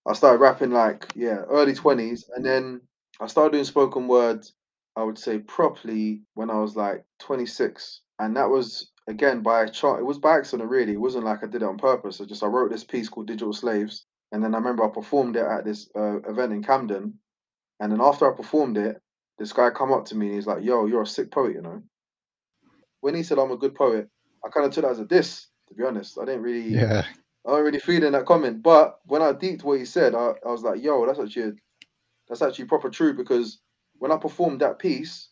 I 0.08 0.14
started 0.14 0.40
rapping 0.40 0.72
like 0.72 1.06
yeah, 1.14 1.42
early 1.48 1.74
20s, 1.74 2.24
and 2.34 2.44
then 2.44 2.80
I 3.20 3.26
started 3.28 3.52
doing 3.52 3.64
spoken 3.64 4.08
word 4.08 4.44
I 4.96 5.02
would 5.02 5.18
say 5.18 5.38
properly 5.38 6.22
when 6.34 6.50
I 6.50 6.58
was 6.58 6.74
like 6.74 7.04
26, 7.20 8.00
and 8.18 8.36
that 8.36 8.48
was 8.48 8.90
again 9.08 9.42
by 9.42 9.64
a 9.64 9.70
chart. 9.70 10.00
It 10.00 10.06
was 10.06 10.18
by 10.18 10.38
accident, 10.38 10.70
really. 10.70 10.94
It 10.94 11.00
wasn't 11.00 11.24
like 11.24 11.44
I 11.44 11.46
did 11.46 11.62
it 11.62 11.68
on 11.68 11.76
purpose. 11.76 12.20
I 12.20 12.24
just 12.24 12.42
I 12.42 12.46
wrote 12.46 12.70
this 12.70 12.84
piece 12.84 13.08
called 13.08 13.26
Digital 13.26 13.52
Slaves, 13.52 14.05
and 14.32 14.42
then 14.42 14.54
I 14.54 14.58
remember 14.58 14.84
I 14.84 14.88
performed 14.88 15.36
it 15.36 15.44
at 15.44 15.64
this 15.64 15.88
uh, 15.96 16.20
event 16.28 16.52
in 16.52 16.62
Camden, 16.62 17.14
and 17.80 17.92
then 17.92 18.00
after 18.00 18.30
I 18.30 18.36
performed 18.36 18.76
it, 18.76 19.00
this 19.38 19.52
guy 19.52 19.70
come 19.70 19.92
up 19.92 20.06
to 20.06 20.16
me 20.16 20.26
and 20.26 20.34
he's 20.36 20.46
like, 20.46 20.64
"Yo, 20.64 20.86
you're 20.86 21.02
a 21.02 21.06
sick 21.06 21.30
poet, 21.30 21.54
you 21.54 21.62
know." 21.62 21.82
When 23.00 23.14
he 23.14 23.22
said 23.22 23.38
I'm 23.38 23.52
a 23.52 23.56
good 23.56 23.74
poet, 23.74 24.08
I 24.44 24.48
kind 24.48 24.66
of 24.66 24.72
took 24.72 24.84
that 24.84 24.90
as 24.90 24.98
a 24.98 25.04
diss. 25.04 25.46
To 25.68 25.74
be 25.74 25.84
honest, 25.84 26.18
I 26.18 26.24
didn't 26.24 26.42
really, 26.42 26.74
Yeah, 26.74 27.04
I 27.46 27.50
don't 27.50 27.64
really 27.64 27.80
feel 27.80 28.04
in 28.04 28.12
that 28.12 28.26
comment. 28.26 28.62
But 28.62 29.00
when 29.04 29.22
I 29.22 29.32
deeped 29.32 29.64
what 29.64 29.78
he 29.78 29.84
said, 29.84 30.14
I, 30.14 30.32
I 30.44 30.50
was 30.50 30.62
like, 30.62 30.82
"Yo, 30.82 31.04
that's 31.06 31.18
actually 31.18 31.52
that's 32.28 32.42
actually 32.42 32.66
proper 32.66 32.90
true." 32.90 33.14
Because 33.14 33.60
when 33.98 34.12
I 34.12 34.16
performed 34.16 34.60
that 34.60 34.78
piece, 34.78 35.28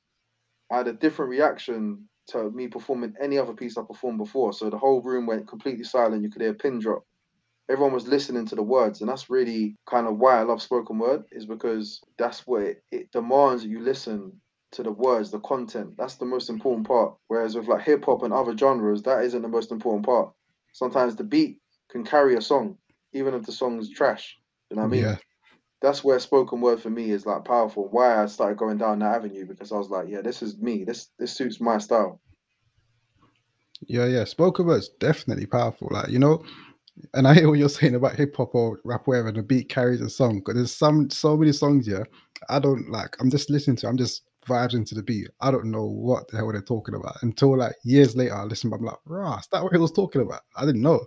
I 0.70 0.78
had 0.78 0.88
a 0.88 0.92
different 0.92 1.30
reaction 1.30 2.08
to 2.28 2.50
me 2.50 2.68
performing 2.68 3.14
any 3.20 3.38
other 3.38 3.52
piece 3.52 3.76
I 3.76 3.82
performed 3.82 4.18
before. 4.18 4.52
So 4.52 4.70
the 4.70 4.78
whole 4.78 5.02
room 5.02 5.26
went 5.26 5.48
completely 5.48 5.84
silent. 5.84 6.22
You 6.22 6.30
could 6.30 6.42
hear 6.42 6.52
a 6.52 6.54
pin 6.54 6.78
drop. 6.78 7.04
Everyone 7.70 7.94
was 7.94 8.06
listening 8.06 8.46
to 8.46 8.54
the 8.54 8.62
words, 8.62 9.00
and 9.00 9.08
that's 9.08 9.30
really 9.30 9.76
kind 9.88 10.06
of 10.06 10.18
why 10.18 10.38
I 10.38 10.42
love 10.42 10.60
spoken 10.60 10.98
word, 10.98 11.24
is 11.32 11.46
because 11.46 12.02
that's 12.18 12.46
what 12.46 12.62
it, 12.62 12.84
it 12.92 13.10
demands 13.12 13.62
that 13.62 13.68
you 13.68 13.80
listen 13.80 14.32
to 14.72 14.82
the 14.82 14.92
words, 14.92 15.30
the 15.30 15.40
content. 15.40 15.96
That's 15.96 16.16
the 16.16 16.26
most 16.26 16.50
important 16.50 16.86
part. 16.86 17.14
Whereas 17.28 17.54
with 17.54 17.68
like 17.68 17.82
hip 17.82 18.04
hop 18.04 18.22
and 18.22 18.34
other 18.34 18.56
genres, 18.56 19.02
that 19.04 19.24
isn't 19.24 19.42
the 19.42 19.48
most 19.48 19.70
important 19.70 20.04
part. 20.04 20.32
Sometimes 20.72 21.16
the 21.16 21.24
beat 21.24 21.60
can 21.90 22.04
carry 22.04 22.36
a 22.36 22.42
song, 22.42 22.76
even 23.12 23.34
if 23.34 23.44
the 23.44 23.52
song 23.52 23.78
is 23.78 23.88
trash. 23.88 24.36
You 24.70 24.76
know 24.76 24.82
what 24.82 24.88
I 24.88 24.90
mean? 24.90 25.04
yeah, 25.04 25.16
that's 25.80 26.02
where 26.02 26.18
spoken 26.18 26.60
word 26.60 26.80
for 26.80 26.90
me 26.90 27.10
is 27.10 27.26
like 27.26 27.44
powerful. 27.44 27.88
Why 27.90 28.22
I 28.22 28.26
started 28.26 28.58
going 28.58 28.78
down 28.78 29.00
that 29.00 29.16
avenue 29.16 29.46
because 29.46 29.70
I 29.70 29.76
was 29.76 29.90
like, 29.90 30.06
yeah, 30.08 30.22
this 30.22 30.42
is 30.42 30.58
me. 30.58 30.84
This 30.84 31.10
this 31.18 31.32
suits 31.32 31.60
my 31.60 31.78
style. 31.78 32.20
yeah, 33.86 34.06
yeah. 34.06 34.24
Spoken 34.24 34.66
word's 34.66 34.88
definitely 34.88 35.46
powerful. 35.46 35.88
Like 35.90 36.08
you 36.08 36.18
know, 36.18 36.42
and 37.14 37.26
I 37.26 37.34
hear 37.34 37.48
what 37.48 37.58
you're 37.58 37.68
saying 37.68 37.94
about 37.94 38.16
hip 38.16 38.36
hop 38.36 38.54
or 38.54 38.80
rap, 38.84 39.06
whatever. 39.06 39.32
The 39.32 39.42
beat 39.42 39.68
carries 39.68 40.00
a 40.00 40.08
song. 40.08 40.38
Because 40.38 40.54
there's 40.54 40.76
some 40.76 41.10
so 41.10 41.36
many 41.36 41.52
songs 41.52 41.86
here. 41.86 42.06
I 42.48 42.58
don't 42.58 42.90
like. 42.90 43.16
I'm 43.20 43.30
just 43.30 43.50
listening 43.50 43.76
to. 43.78 43.88
I'm 43.88 43.96
just 43.96 44.22
vibes 44.46 44.74
into 44.74 44.94
the 44.94 45.02
beat. 45.02 45.28
I 45.40 45.50
don't 45.50 45.70
know 45.70 45.86
what 45.86 46.28
the 46.28 46.36
hell 46.36 46.52
they're 46.52 46.60
talking 46.60 46.94
about 46.94 47.22
until 47.22 47.56
like 47.56 47.74
years 47.82 48.14
later. 48.14 48.34
I 48.34 48.44
listen. 48.44 48.72
I'm 48.72 48.82
like, 48.82 48.96
rah, 49.06 49.38
is 49.38 49.48
that 49.48 49.62
what 49.62 49.72
he 49.72 49.78
was 49.78 49.92
talking 49.92 50.22
about? 50.22 50.42
I 50.56 50.64
didn't 50.66 50.82
know. 50.82 51.04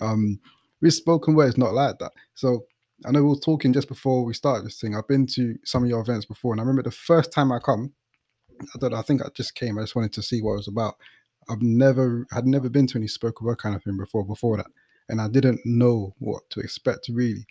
Um, 0.00 0.38
with 0.80 0.94
spoken 0.94 1.34
word, 1.34 1.48
it's 1.48 1.58
not 1.58 1.74
like 1.74 1.98
that. 1.98 2.12
So 2.34 2.64
I 3.04 3.10
know 3.10 3.22
we 3.22 3.30
were 3.30 3.36
talking 3.36 3.72
just 3.72 3.88
before 3.88 4.24
we 4.24 4.34
started 4.34 4.66
this 4.66 4.80
thing. 4.80 4.94
I've 4.94 5.08
been 5.08 5.26
to 5.28 5.56
some 5.64 5.82
of 5.82 5.88
your 5.88 6.00
events 6.00 6.26
before, 6.26 6.52
and 6.52 6.60
I 6.60 6.64
remember 6.64 6.82
the 6.82 6.90
first 6.90 7.32
time 7.32 7.52
I 7.52 7.58
come. 7.58 7.92
I 8.60 8.78
don't 8.78 8.92
know, 8.92 8.98
I 8.98 9.02
think 9.02 9.22
I 9.22 9.28
just 9.34 9.54
came. 9.54 9.78
I 9.78 9.82
just 9.82 9.96
wanted 9.96 10.14
to 10.14 10.22
see 10.22 10.40
what 10.40 10.54
it 10.54 10.56
was 10.56 10.68
about. 10.68 10.94
I've 11.48 11.60
never 11.60 12.26
had 12.30 12.46
never 12.46 12.68
been 12.68 12.86
to 12.88 12.98
any 12.98 13.06
spoken 13.06 13.46
word 13.46 13.58
kind 13.58 13.76
of 13.76 13.82
thing 13.82 13.96
before. 13.96 14.24
Before 14.24 14.56
that, 14.56 14.66
and 15.08 15.20
I 15.20 15.28
didn't 15.28 15.60
know 15.64 16.14
what 16.18 16.48
to 16.50 16.60
expect 16.60 17.08
really. 17.12 17.46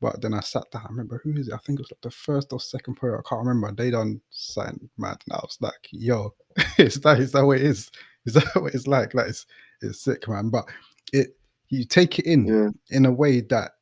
But 0.00 0.20
then 0.20 0.34
I 0.34 0.40
sat 0.40 0.70
down. 0.70 0.82
I 0.84 0.88
remember 0.90 1.20
who 1.24 1.32
is 1.32 1.48
it? 1.48 1.54
I 1.54 1.58
think 1.58 1.78
it 1.78 1.82
was 1.82 1.90
like 1.90 2.02
the 2.02 2.10
first 2.10 2.52
or 2.52 2.60
second 2.60 2.96
poet. 2.96 3.18
I 3.18 3.28
can't 3.28 3.46
remember. 3.46 3.72
They 3.72 3.90
done 3.90 4.20
something 4.30 4.90
mad, 4.98 5.22
and 5.26 5.32
I 5.34 5.40
was 5.42 5.56
like, 5.60 5.88
"Yo, 5.90 6.34
is 6.78 7.00
that 7.00 7.18
is 7.18 7.32
that 7.32 7.44
what 7.44 7.58
it 7.58 7.64
is? 7.64 7.90
Is 8.26 8.34
that 8.34 8.44
what 8.56 8.74
it's 8.74 8.86
like? 8.86 9.14
Like 9.14 9.28
it's 9.28 9.46
it's 9.80 10.02
sick, 10.02 10.28
man." 10.28 10.50
But 10.50 10.66
it 11.12 11.38
you 11.70 11.84
take 11.84 12.18
it 12.18 12.26
in 12.26 12.46
Yeah. 12.48 12.68
in 12.90 13.06
a 13.06 13.12
way 13.12 13.40
that 13.40 13.72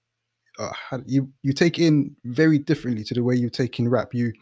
uh, 0.59 0.72
you 1.07 1.31
you 1.42 1.53
take 1.53 1.79
it 1.79 1.87
in 1.87 2.14
very 2.24 2.59
differently 2.59 3.03
to 3.05 3.14
the 3.14 3.22
way 3.24 3.35
you 3.35 3.50
take 3.50 3.79
in 3.79 3.88
rap. 3.88 4.14
You 4.14 4.33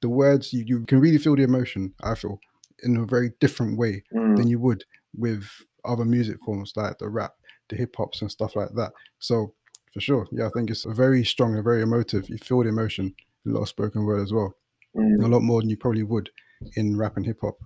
the 0.00 0.08
words 0.08 0.52
you, 0.52 0.62
you 0.66 0.84
can 0.86 1.00
really 1.00 1.18
feel 1.18 1.34
the 1.36 1.42
emotion. 1.42 1.92
I 2.02 2.14
feel 2.14 2.38
in 2.82 2.96
a 2.96 3.04
very 3.06 3.32
different 3.40 3.78
way 3.78 4.04
Mm, 4.12 4.36
than 4.36 4.48
you 4.48 4.58
would 4.60 4.84
with 5.16 5.44
other 5.84 6.04
music 6.04 6.36
forms 6.44 6.72
like 6.76 6.98
the 6.98 7.08
rap, 7.08 7.32
the 7.68 7.76
hip 7.76 7.94
hops, 7.96 8.22
and 8.22 8.30
stuff 8.30 8.56
like 8.56 8.70
that. 8.76 8.92
So 9.18 9.54
for 9.92 10.00
sure, 10.00 10.26
yeah, 10.32 10.46
I 10.46 10.50
think 10.50 10.70
it's 10.70 10.84
very 10.84 11.24
strong 11.24 11.54
and 11.54 11.64
very 11.64 11.82
emotive. 11.82 12.28
You 12.28 12.38
feel 12.38 12.62
the 12.62 12.68
emotion 12.68 13.14
in 13.44 13.52
a 13.52 13.54
lot 13.54 13.62
of 13.62 13.68
spoken 13.68 14.04
word 14.04 14.22
as 14.22 14.32
well, 14.32 14.54
a 14.94 14.98
mm. 14.98 15.30
lot 15.30 15.42
more 15.42 15.60
than 15.60 15.70
you 15.70 15.76
probably 15.76 16.02
would 16.02 16.30
in 16.74 16.96
rap 16.96 17.16
and 17.16 17.26
hip 17.26 17.38
hop. 17.40 17.58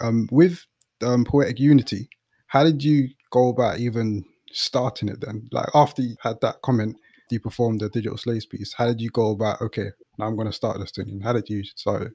Um, 0.00 0.28
with 0.30 0.64
um, 1.02 1.24
poetic 1.24 1.58
unity, 1.58 2.08
how 2.46 2.64
did 2.64 2.82
you 2.82 3.08
go 3.30 3.48
about 3.48 3.78
even 3.78 4.24
starting 4.52 5.08
it 5.08 5.20
then? 5.20 5.48
Like 5.52 5.68
after 5.74 6.02
you 6.02 6.16
had 6.20 6.40
that 6.40 6.62
comment, 6.62 6.96
you 7.30 7.40
performed 7.40 7.80
the 7.80 7.88
digital 7.88 8.18
slaves 8.18 8.46
piece. 8.46 8.72
How 8.72 8.86
did 8.86 9.00
you 9.00 9.10
go 9.10 9.30
about? 9.30 9.60
Okay, 9.60 9.90
now 10.18 10.26
I'm 10.26 10.36
going 10.36 10.48
to 10.48 10.52
start 10.52 10.78
this 10.78 10.90
thing. 10.90 11.20
How 11.20 11.32
did 11.32 11.48
you 11.48 11.62
start 11.64 12.02
it? 12.02 12.12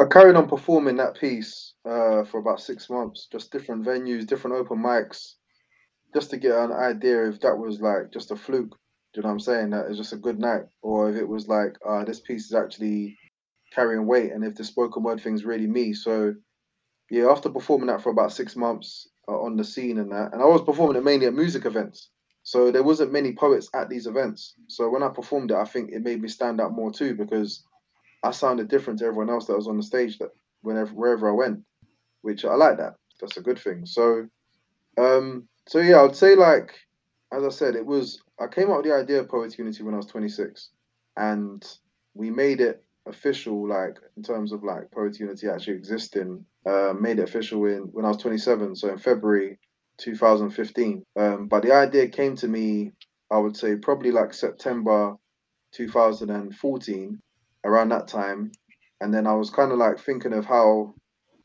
I 0.00 0.04
carried 0.04 0.36
on 0.36 0.48
performing 0.48 0.96
that 0.96 1.18
piece 1.18 1.74
uh, 1.84 2.24
for 2.24 2.38
about 2.38 2.60
six 2.60 2.88
months, 2.88 3.26
just 3.30 3.50
different 3.50 3.84
venues, 3.84 4.26
different 4.26 4.56
open 4.56 4.78
mics, 4.78 5.34
just 6.14 6.30
to 6.30 6.36
get 6.36 6.52
an 6.52 6.72
idea 6.72 7.28
if 7.28 7.40
that 7.40 7.56
was 7.56 7.80
like 7.80 8.12
just 8.12 8.30
a 8.30 8.36
fluke. 8.36 8.76
Do 9.14 9.20
you 9.20 9.22
know 9.22 9.28
what 9.28 9.32
I'm 9.34 9.40
saying? 9.40 9.70
That 9.70 9.86
it's 9.88 9.98
just 9.98 10.12
a 10.12 10.16
good 10.16 10.38
night, 10.38 10.64
or 10.82 11.10
if 11.10 11.16
it 11.16 11.28
was 11.28 11.48
like, 11.48 11.76
uh, 11.86 12.04
this 12.04 12.20
piece 12.20 12.46
is 12.46 12.54
actually 12.54 13.16
carrying 13.72 14.06
weight, 14.06 14.32
and 14.32 14.44
if 14.44 14.54
the 14.54 14.64
spoken 14.64 15.02
word 15.02 15.20
thing's 15.20 15.44
really 15.44 15.66
me. 15.66 15.92
So 15.92 16.34
yeah, 17.10 17.28
after 17.28 17.48
performing 17.48 17.86
that 17.88 18.02
for 18.02 18.10
about 18.10 18.32
six 18.32 18.56
months 18.56 19.08
uh, 19.28 19.40
on 19.40 19.56
the 19.56 19.64
scene 19.64 19.98
and 19.98 20.12
that, 20.12 20.32
and 20.32 20.42
I 20.42 20.46
was 20.46 20.62
performing 20.62 20.96
it 20.96 21.04
mainly 21.04 21.26
at 21.26 21.34
music 21.34 21.64
events. 21.64 22.10
So 22.42 22.70
there 22.70 22.82
wasn't 22.82 23.12
many 23.12 23.34
poets 23.34 23.68
at 23.74 23.90
these 23.90 24.06
events. 24.06 24.54
So 24.68 24.88
when 24.88 25.02
I 25.02 25.08
performed 25.08 25.50
it, 25.50 25.56
I 25.56 25.64
think 25.64 25.90
it 25.92 26.02
made 26.02 26.22
me 26.22 26.28
stand 26.28 26.60
out 26.60 26.72
more 26.72 26.90
too 26.92 27.14
because 27.14 27.62
I 28.22 28.30
sounded 28.30 28.68
different 28.68 28.98
to 29.00 29.06
everyone 29.06 29.30
else 29.30 29.46
that 29.46 29.56
was 29.56 29.68
on 29.68 29.76
the 29.76 29.82
stage 29.82 30.18
that 30.18 30.30
whenever 30.62 30.92
wherever 30.92 31.28
I 31.28 31.32
went, 31.32 31.60
which 32.22 32.44
I 32.44 32.54
like 32.54 32.78
that. 32.78 32.94
That's 33.20 33.36
a 33.36 33.42
good 33.42 33.58
thing. 33.58 33.86
So 33.86 34.26
um 34.96 35.48
so 35.68 35.80
yeah, 35.80 36.02
I'd 36.02 36.16
say 36.16 36.34
like 36.34 36.74
as 37.32 37.44
I 37.44 37.50
said, 37.50 37.76
it 37.76 37.86
was 37.86 38.22
I 38.40 38.46
came 38.46 38.70
up 38.70 38.78
with 38.78 38.86
the 38.86 38.94
idea 38.94 39.20
of 39.20 39.28
Poetic 39.28 39.58
Unity 39.58 39.82
when 39.82 39.94
I 39.94 39.98
was 39.98 40.06
26 40.06 40.70
and 41.16 41.64
we 42.14 42.30
made 42.30 42.60
it 42.60 42.82
official 43.06 43.68
like 43.68 43.96
in 44.16 44.22
terms 44.22 44.52
of 44.52 44.62
like 44.64 44.90
Poetic 44.92 45.20
Unity 45.20 45.48
actually 45.48 45.74
existing, 45.76 46.44
uh, 46.66 46.94
made 46.98 47.18
it 47.18 47.28
official 47.28 47.64
in 47.66 47.82
when 47.92 48.04
I 48.04 48.08
was 48.08 48.18
27, 48.18 48.76
so 48.76 48.90
in 48.90 48.98
February 48.98 49.58
2015. 49.98 51.04
Um 51.16 51.48
but 51.48 51.62
the 51.62 51.72
idea 51.72 52.08
came 52.08 52.36
to 52.36 52.48
me 52.48 52.92
I 53.30 53.38
would 53.38 53.56
say 53.56 53.76
probably 53.76 54.10
like 54.10 54.32
September 54.32 55.16
2014 55.72 57.18
around 57.64 57.90
that 57.90 58.08
time. 58.08 58.52
And 59.00 59.12
then 59.12 59.26
I 59.26 59.34
was 59.34 59.50
kind 59.50 59.70
of 59.72 59.78
like 59.78 59.98
thinking 60.00 60.32
of 60.32 60.46
how, 60.46 60.94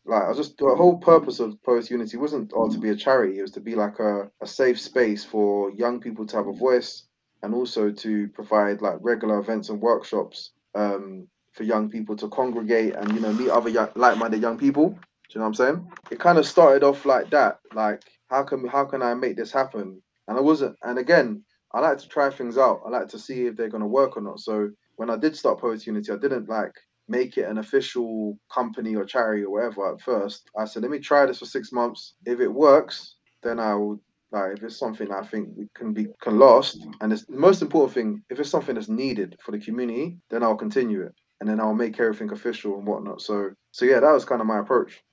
like, 0.05 0.23
I 0.23 0.33
just 0.33 0.57
the 0.57 0.75
whole 0.75 0.97
purpose 0.97 1.39
of 1.39 1.61
Poetic 1.63 1.91
Unity 1.91 2.17
wasn't 2.17 2.53
all 2.53 2.69
to 2.69 2.77
be 2.77 2.89
a 2.89 2.95
charity, 2.95 3.39
it 3.39 3.43
was 3.43 3.51
to 3.51 3.61
be 3.61 3.75
like 3.75 3.99
a, 3.99 4.29
a 4.41 4.47
safe 4.47 4.79
space 4.79 5.23
for 5.23 5.71
young 5.71 5.99
people 5.99 6.25
to 6.27 6.35
have 6.37 6.47
a 6.47 6.53
voice 6.53 7.03
and 7.41 7.53
also 7.53 7.91
to 7.91 8.27
provide 8.29 8.81
like 8.81 8.97
regular 9.01 9.39
events 9.39 9.69
and 9.69 9.81
workshops 9.81 10.51
um, 10.75 11.27
for 11.53 11.63
young 11.63 11.89
people 11.89 12.15
to 12.17 12.27
congregate 12.29 12.95
and, 12.95 13.13
you 13.13 13.19
know, 13.19 13.33
meet 13.33 13.49
other 13.49 13.69
young, 13.69 13.89
like 13.95 14.17
minded 14.17 14.41
young 14.41 14.57
people. 14.57 14.89
Do 14.89 14.95
you 15.29 15.39
know 15.39 15.47
what 15.47 15.59
I'm 15.59 15.75
saying? 15.75 15.91
It 16.11 16.19
kind 16.19 16.37
of 16.37 16.45
started 16.45 16.83
off 16.83 17.05
like 17.05 17.29
that. 17.31 17.59
Like, 17.73 18.01
how 18.29 18.43
can 18.43 18.67
how 18.67 18.85
can 18.85 19.01
I 19.01 19.13
make 19.13 19.35
this 19.37 19.51
happen? 19.51 20.01
And 20.27 20.37
I 20.37 20.41
wasn't, 20.41 20.75
and 20.83 20.97
again, 20.99 21.43
I 21.73 21.79
like 21.79 21.97
to 21.99 22.07
try 22.07 22.29
things 22.29 22.57
out. 22.57 22.81
I 22.85 22.89
like 22.89 23.07
to 23.09 23.19
see 23.19 23.45
if 23.45 23.55
they're 23.55 23.69
gonna 23.69 23.87
work 23.87 24.17
or 24.17 24.21
not. 24.21 24.39
So 24.39 24.69
when 24.95 25.09
I 25.09 25.17
did 25.17 25.35
start 25.35 25.59
Poetic 25.59 25.87
Unity, 25.87 26.11
I 26.11 26.17
didn't 26.17 26.49
like 26.49 26.73
make 27.07 27.37
it 27.37 27.49
an 27.49 27.57
official 27.57 28.37
company 28.53 28.95
or 28.95 29.05
charity 29.05 29.43
or 29.43 29.51
whatever 29.51 29.93
at 29.93 30.01
first. 30.01 30.49
I 30.57 30.65
said, 30.65 30.83
let 30.83 30.91
me 30.91 30.99
try 30.99 31.25
this 31.25 31.39
for 31.39 31.45
six 31.45 31.71
months. 31.71 32.15
If 32.25 32.39
it 32.39 32.47
works, 32.47 33.15
then 33.41 33.59
I 33.59 33.73
will 33.75 33.99
Like 34.33 34.57
if 34.57 34.63
it's 34.63 34.79
something 34.79 35.11
I 35.11 35.21
think 35.21 35.49
we 35.55 35.67
can 35.75 35.93
be 35.93 36.07
can 36.19 36.39
last, 36.39 36.87
and 37.01 37.13
it's 37.13 37.25
the 37.25 37.37
most 37.37 37.61
important 37.61 37.93
thing. 37.93 38.23
If 38.31 38.39
it's 38.39 38.49
something 38.49 38.75
that's 38.75 38.89
needed 38.89 39.37
for 39.45 39.51
the 39.51 39.59
community, 39.59 40.17
then 40.31 40.41
I'll 40.41 40.55
continue 40.55 41.03
it, 41.03 41.13
and 41.39 41.47
then 41.47 41.59
I'll 41.59 41.75
make 41.75 41.99
everything 41.99 42.31
official 42.31 42.77
and 42.79 42.87
whatnot. 42.87 43.21
So, 43.21 43.51
so 43.71 43.85
yeah, 43.85 43.99
that 43.99 44.11
was 44.11 44.25
kind 44.25 44.41
of 44.41 44.47
my 44.47 44.59
approach. 44.59 45.03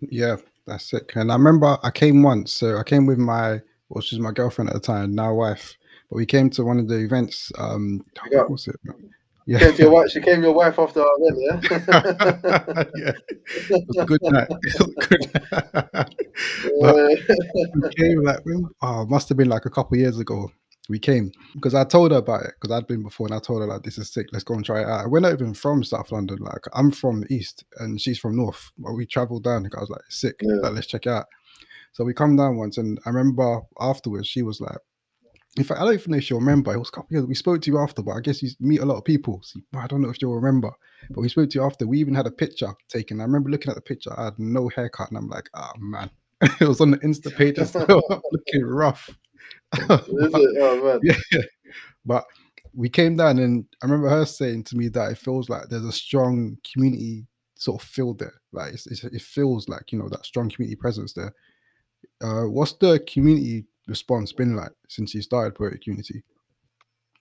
Yeah, 0.00 0.36
that's 0.64 0.92
it. 0.92 1.10
And 1.16 1.32
I 1.32 1.34
remember 1.34 1.76
I 1.82 1.90
came 1.90 2.22
once, 2.22 2.52
so 2.52 2.76
I 2.78 2.84
came 2.84 3.04
with 3.04 3.18
my, 3.18 3.60
well, 3.88 4.00
she's 4.00 4.20
my 4.20 4.30
girlfriend 4.30 4.70
at 4.70 4.74
the 4.74 4.80
time, 4.80 5.12
now 5.12 5.34
wife. 5.34 5.76
But 6.08 6.16
we 6.16 6.26
came 6.26 6.48
to 6.50 6.62
one 6.64 6.78
of 6.78 6.86
the 6.86 6.98
events. 6.98 7.50
Um, 7.58 8.04
what 8.30 8.50
was 8.50 8.68
it? 8.68 8.76
Yeah. 9.48 9.58
Came 9.60 9.72
to 9.72 9.82
your 9.82 9.92
wife, 9.92 10.10
she 10.10 10.20
came 10.20 10.42
your 10.42 10.52
wife 10.52 10.78
after 10.78 11.00
our 11.00 11.16
event, 11.20 11.38
yeah? 11.40 11.58
yeah. 12.96 13.12
Was 13.86 13.96
a 13.96 14.04
good 14.04 14.20
night. 14.24 14.46
we 17.80 17.88
came 17.94 18.22
like, 18.22 18.40
oh, 18.82 19.06
must 19.06 19.30
have 19.30 19.38
been 19.38 19.48
like 19.48 19.64
a 19.64 19.70
couple 19.70 19.96
years 19.96 20.18
ago. 20.18 20.50
We 20.90 20.98
came 20.98 21.32
because 21.54 21.74
I 21.74 21.84
told 21.84 22.12
her 22.12 22.18
about 22.18 22.42
it 22.42 22.52
because 22.60 22.76
I'd 22.76 22.86
been 22.86 23.02
before 23.02 23.26
and 23.26 23.34
I 23.34 23.38
told 23.38 23.62
her 23.62 23.66
like 23.66 23.84
this 23.84 23.96
is 23.96 24.12
sick. 24.12 24.26
Let's 24.32 24.44
go 24.44 24.52
and 24.52 24.66
try 24.66 24.82
it 24.82 24.86
out. 24.86 25.10
We're 25.10 25.20
not 25.20 25.32
even 25.32 25.54
from 25.54 25.82
South 25.82 26.12
London. 26.12 26.36
Like 26.40 26.66
I'm 26.74 26.90
from 26.90 27.22
the 27.22 27.34
East 27.34 27.64
and 27.78 27.98
she's 27.98 28.18
from 28.18 28.36
North. 28.36 28.70
But 28.76 28.92
we 28.92 29.06
traveled 29.06 29.44
down. 29.44 29.66
I 29.74 29.80
was 29.80 29.88
like 29.88 30.02
sick. 30.10 30.42
Yeah. 30.42 30.56
Like 30.56 30.74
let's 30.74 30.86
check 30.86 31.06
it 31.06 31.10
out. 31.10 31.24
So 31.92 32.04
we 32.04 32.12
come 32.12 32.36
down 32.36 32.58
once 32.58 32.76
and 32.76 33.00
I 33.06 33.10
remember 33.10 33.62
afterwards 33.80 34.28
she 34.28 34.42
was 34.42 34.60
like, 34.60 34.76
in 35.56 35.64
fact, 35.64 35.80
I 35.80 35.84
don't 35.84 35.94
even 35.94 36.12
know 36.12 36.18
if 36.18 36.30
you'll 36.30 36.40
remember. 36.40 36.72
It 36.72 36.78
was 36.78 36.88
a 36.88 36.92
couple 36.92 37.08
years. 37.10 37.26
We 37.26 37.34
spoke 37.34 37.62
to 37.62 37.70
you 37.70 37.78
after, 37.78 38.02
but 38.02 38.12
I 38.12 38.20
guess 38.20 38.42
you 38.42 38.50
meet 38.60 38.80
a 38.80 38.84
lot 38.84 38.98
of 38.98 39.04
people. 39.04 39.40
So 39.42 39.60
I 39.74 39.86
don't 39.86 40.02
know 40.02 40.10
if 40.10 40.20
you'll 40.20 40.34
remember. 40.34 40.70
But 41.10 41.20
we 41.20 41.28
spoke 41.28 41.50
to 41.50 41.58
you 41.58 41.64
after. 41.64 41.86
We 41.86 41.98
even 41.98 42.14
had 42.14 42.26
a 42.26 42.30
picture 42.30 42.72
taken. 42.88 43.20
I 43.20 43.24
remember 43.24 43.50
looking 43.50 43.70
at 43.70 43.76
the 43.76 43.82
picture. 43.82 44.18
I 44.18 44.26
had 44.26 44.38
no 44.38 44.68
haircut, 44.68 45.08
and 45.08 45.18
I'm 45.18 45.28
like, 45.28 45.48
oh 45.54 45.72
man. 45.78 46.10
it 46.60 46.68
was 46.68 46.80
on 46.80 46.92
the 46.92 46.98
Insta 46.98 47.34
page 47.34 47.58
as 47.58 47.74
well, 47.88 48.02
looking 48.32 48.64
rough. 48.64 49.08
Is 49.76 49.86
it? 49.88 50.56
Oh 50.60 50.84
man. 50.84 51.00
Yeah. 51.02 51.42
But 52.04 52.24
we 52.74 52.88
came 52.88 53.16
down, 53.16 53.38
and 53.38 53.64
I 53.82 53.86
remember 53.86 54.08
her 54.08 54.24
saying 54.26 54.64
to 54.64 54.76
me 54.76 54.88
that 54.88 55.12
it 55.12 55.18
feels 55.18 55.48
like 55.48 55.68
there's 55.68 55.84
a 55.84 55.92
strong 55.92 56.58
community 56.72 57.26
sort 57.56 57.82
of 57.82 57.88
feel 57.88 58.14
there. 58.14 58.34
Like 58.52 58.74
it's, 58.74 58.86
it's, 58.86 59.02
it 59.02 59.22
feels 59.22 59.68
like 59.68 59.90
you 59.90 59.98
know 59.98 60.08
that 60.10 60.24
strong 60.24 60.48
community 60.48 60.76
presence 60.76 61.12
there. 61.12 61.34
Uh, 62.20 62.44
what's 62.44 62.74
the 62.74 63.00
community 63.00 63.66
response 63.88 64.32
been 64.32 64.54
like 64.54 64.72
since 64.88 65.14
you 65.14 65.22
started 65.22 65.54
Poetic 65.54 65.86
Unity? 65.86 66.22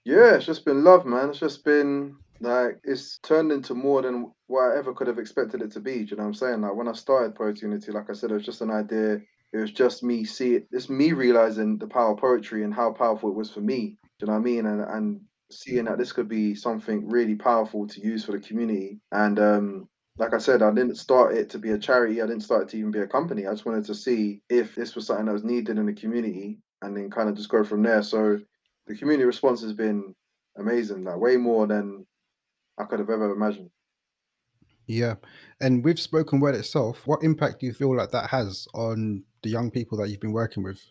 Yeah, 0.06 0.36
it's 0.36 0.46
just 0.46 0.66
been 0.66 0.84
love, 0.84 1.06
man. 1.06 1.30
It's 1.30 1.40
just 1.40 1.66
been 1.66 2.16
like 2.40 2.80
it's 2.84 3.20
turned 3.20 3.52
into 3.52 3.74
more 3.74 4.02
than 4.02 4.32
what 4.48 4.72
I 4.72 4.78
ever 4.78 4.94
could 4.94 5.08
have 5.08 5.20
expected 5.20 5.62
it 5.62 5.72
to 5.72 5.80
be. 5.80 6.00
Do 6.00 6.12
you 6.12 6.18
know 6.18 6.24
what 6.24 6.28
I'm 6.28 6.34
saying? 6.34 6.62
Like 6.62 6.76
when 6.76 6.88
I 6.88 6.94
started 6.94 7.36
Poetic 7.36 7.62
Unity, 7.62 7.92
like 7.92 8.10
I 8.10 8.14
said, 8.14 8.32
it 8.32 8.36
was 8.36 8.46
just 8.46 8.62
an 8.62 8.72
idea. 8.72 9.22
It 9.54 9.58
was 9.58 9.72
just 9.72 10.04
me 10.04 10.24
see 10.24 10.56
it. 10.56 10.68
It's 10.72 10.90
me 10.90 11.14
realizing 11.14 11.78
the 11.78 11.88
power 11.88 12.14
of 12.14 12.20
poetry 12.20 12.64
and 12.64 12.74
how 12.74 12.92
powerful 12.92 13.30
it 13.30 13.36
was 13.36 13.52
for 13.52 13.62
me. 13.62 13.98
Do 14.20 14.26
you 14.26 14.28
know 14.28 14.34
what 14.34 14.40
I 14.40 14.44
mean? 14.44 14.66
And 14.66 14.82
and 14.82 15.22
seeing 15.52 15.86
that 15.86 15.98
this 15.98 16.12
could 16.12 16.28
be 16.28 16.56
something 16.56 17.10
really 17.10 17.36
powerful 17.36 17.88
to 17.88 18.02
use 18.02 18.26
for 18.26 18.34
the 18.34 18.40
community. 18.40 19.00
And 19.12 19.40
um, 19.40 19.90
like 20.18 20.34
I 20.34 20.40
said, 20.40 20.62
I 20.62 20.72
didn't 20.72 20.96
start 20.96 21.36
it 21.36 21.50
to 21.52 21.60
be 21.60 21.72
a 21.72 21.78
charity. 21.78 22.22
I 22.22 22.28
didn't 22.28 22.44
start 22.44 22.64
it 22.64 22.70
to 22.70 22.78
even 22.78 22.92
be 22.92 23.00
a 23.00 23.08
company. 23.08 23.46
I 23.46 23.52
just 23.52 23.66
wanted 23.66 23.86
to 23.86 23.96
see 23.96 24.42
if 24.50 24.74
this 24.76 24.96
was 24.96 25.08
something 25.08 25.26
that 25.26 25.34
was 25.34 25.44
needed 25.44 25.78
in 25.78 25.86
the 25.86 25.94
community 25.94 26.58
and 26.82 26.96
then 26.96 27.10
kind 27.10 27.30
of 27.30 27.36
just 27.36 27.50
go 27.50 27.64
from 27.64 27.84
there. 27.84 28.02
So 28.02 28.40
the 28.88 28.96
community 28.96 29.26
response 29.26 29.62
has 29.62 29.74
been 29.74 30.16
amazing, 30.58 31.04
like 31.04 31.18
way 31.18 31.38
more 31.38 31.68
than 31.68 32.06
I 32.80 32.86
could 32.86 33.00
have 33.00 33.10
ever 33.10 33.32
imagined. 33.32 33.70
Yeah. 34.88 35.16
And 35.62 35.84
with 35.84 36.00
spoken 36.00 36.40
word 36.40 36.56
itself, 36.56 37.06
what 37.06 37.24
impact 37.24 37.60
do 37.60 37.66
you 37.66 37.74
feel 37.74 37.96
like 37.96 38.12
that 38.12 38.30
has 38.30 38.68
on 38.74 39.24
the 39.44 39.50
young 39.50 39.70
people 39.70 39.98
that 39.98 40.10
you've 40.10 40.22
been 40.22 40.32
working 40.32 40.64
with? 40.64 40.82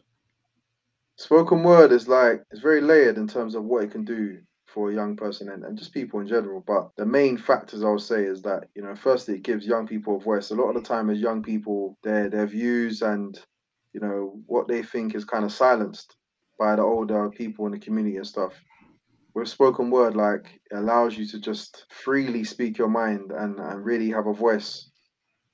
Spoken 1.16 1.62
word 1.62 1.92
is 1.92 2.06
like 2.06 2.42
it's 2.50 2.60
very 2.60 2.82
layered 2.82 3.16
in 3.16 3.26
terms 3.26 3.54
of 3.54 3.64
what 3.64 3.84
it 3.84 3.90
can 3.90 4.04
do 4.04 4.38
for 4.76 4.90
a 4.90 4.94
young 4.94 5.16
person 5.16 5.48
and, 5.48 5.64
and 5.64 5.78
just 5.78 5.94
people 5.94 6.20
in 6.20 6.28
general. 6.28 6.62
But 6.66 6.90
the 6.96 7.06
main 7.06 7.38
factors 7.38 7.82
I 7.82 7.88
would 7.88 8.02
say 8.02 8.24
is 8.24 8.42
that, 8.42 8.68
you 8.74 8.82
know, 8.82 8.94
firstly, 8.94 9.36
it 9.36 9.42
gives 9.42 9.66
young 9.66 9.86
people 9.86 10.16
a 10.16 10.20
voice. 10.20 10.50
A 10.50 10.54
lot 10.54 10.68
of 10.68 10.74
the 10.74 10.86
time 10.86 11.08
as 11.08 11.18
young 11.18 11.42
people, 11.42 11.96
their 12.02 12.28
their 12.28 12.46
views 12.46 13.00
and, 13.00 13.40
you 13.94 14.00
know, 14.00 14.38
what 14.44 14.68
they 14.68 14.82
think 14.82 15.14
is 15.14 15.24
kind 15.24 15.46
of 15.46 15.52
silenced 15.52 16.16
by 16.58 16.76
the 16.76 16.82
older 16.82 17.30
people 17.30 17.64
in 17.64 17.72
the 17.72 17.78
community 17.78 18.18
and 18.18 18.26
stuff. 18.26 18.52
With 19.34 19.48
spoken 19.48 19.88
word, 19.88 20.14
like 20.14 20.60
it 20.70 20.76
allows 20.76 21.16
you 21.16 21.26
to 21.28 21.40
just 21.40 21.86
freely 21.88 22.44
speak 22.44 22.76
your 22.76 22.90
mind 22.90 23.32
and, 23.32 23.58
and 23.58 23.82
really 23.82 24.10
have 24.10 24.26
a 24.26 24.34
voice. 24.34 24.90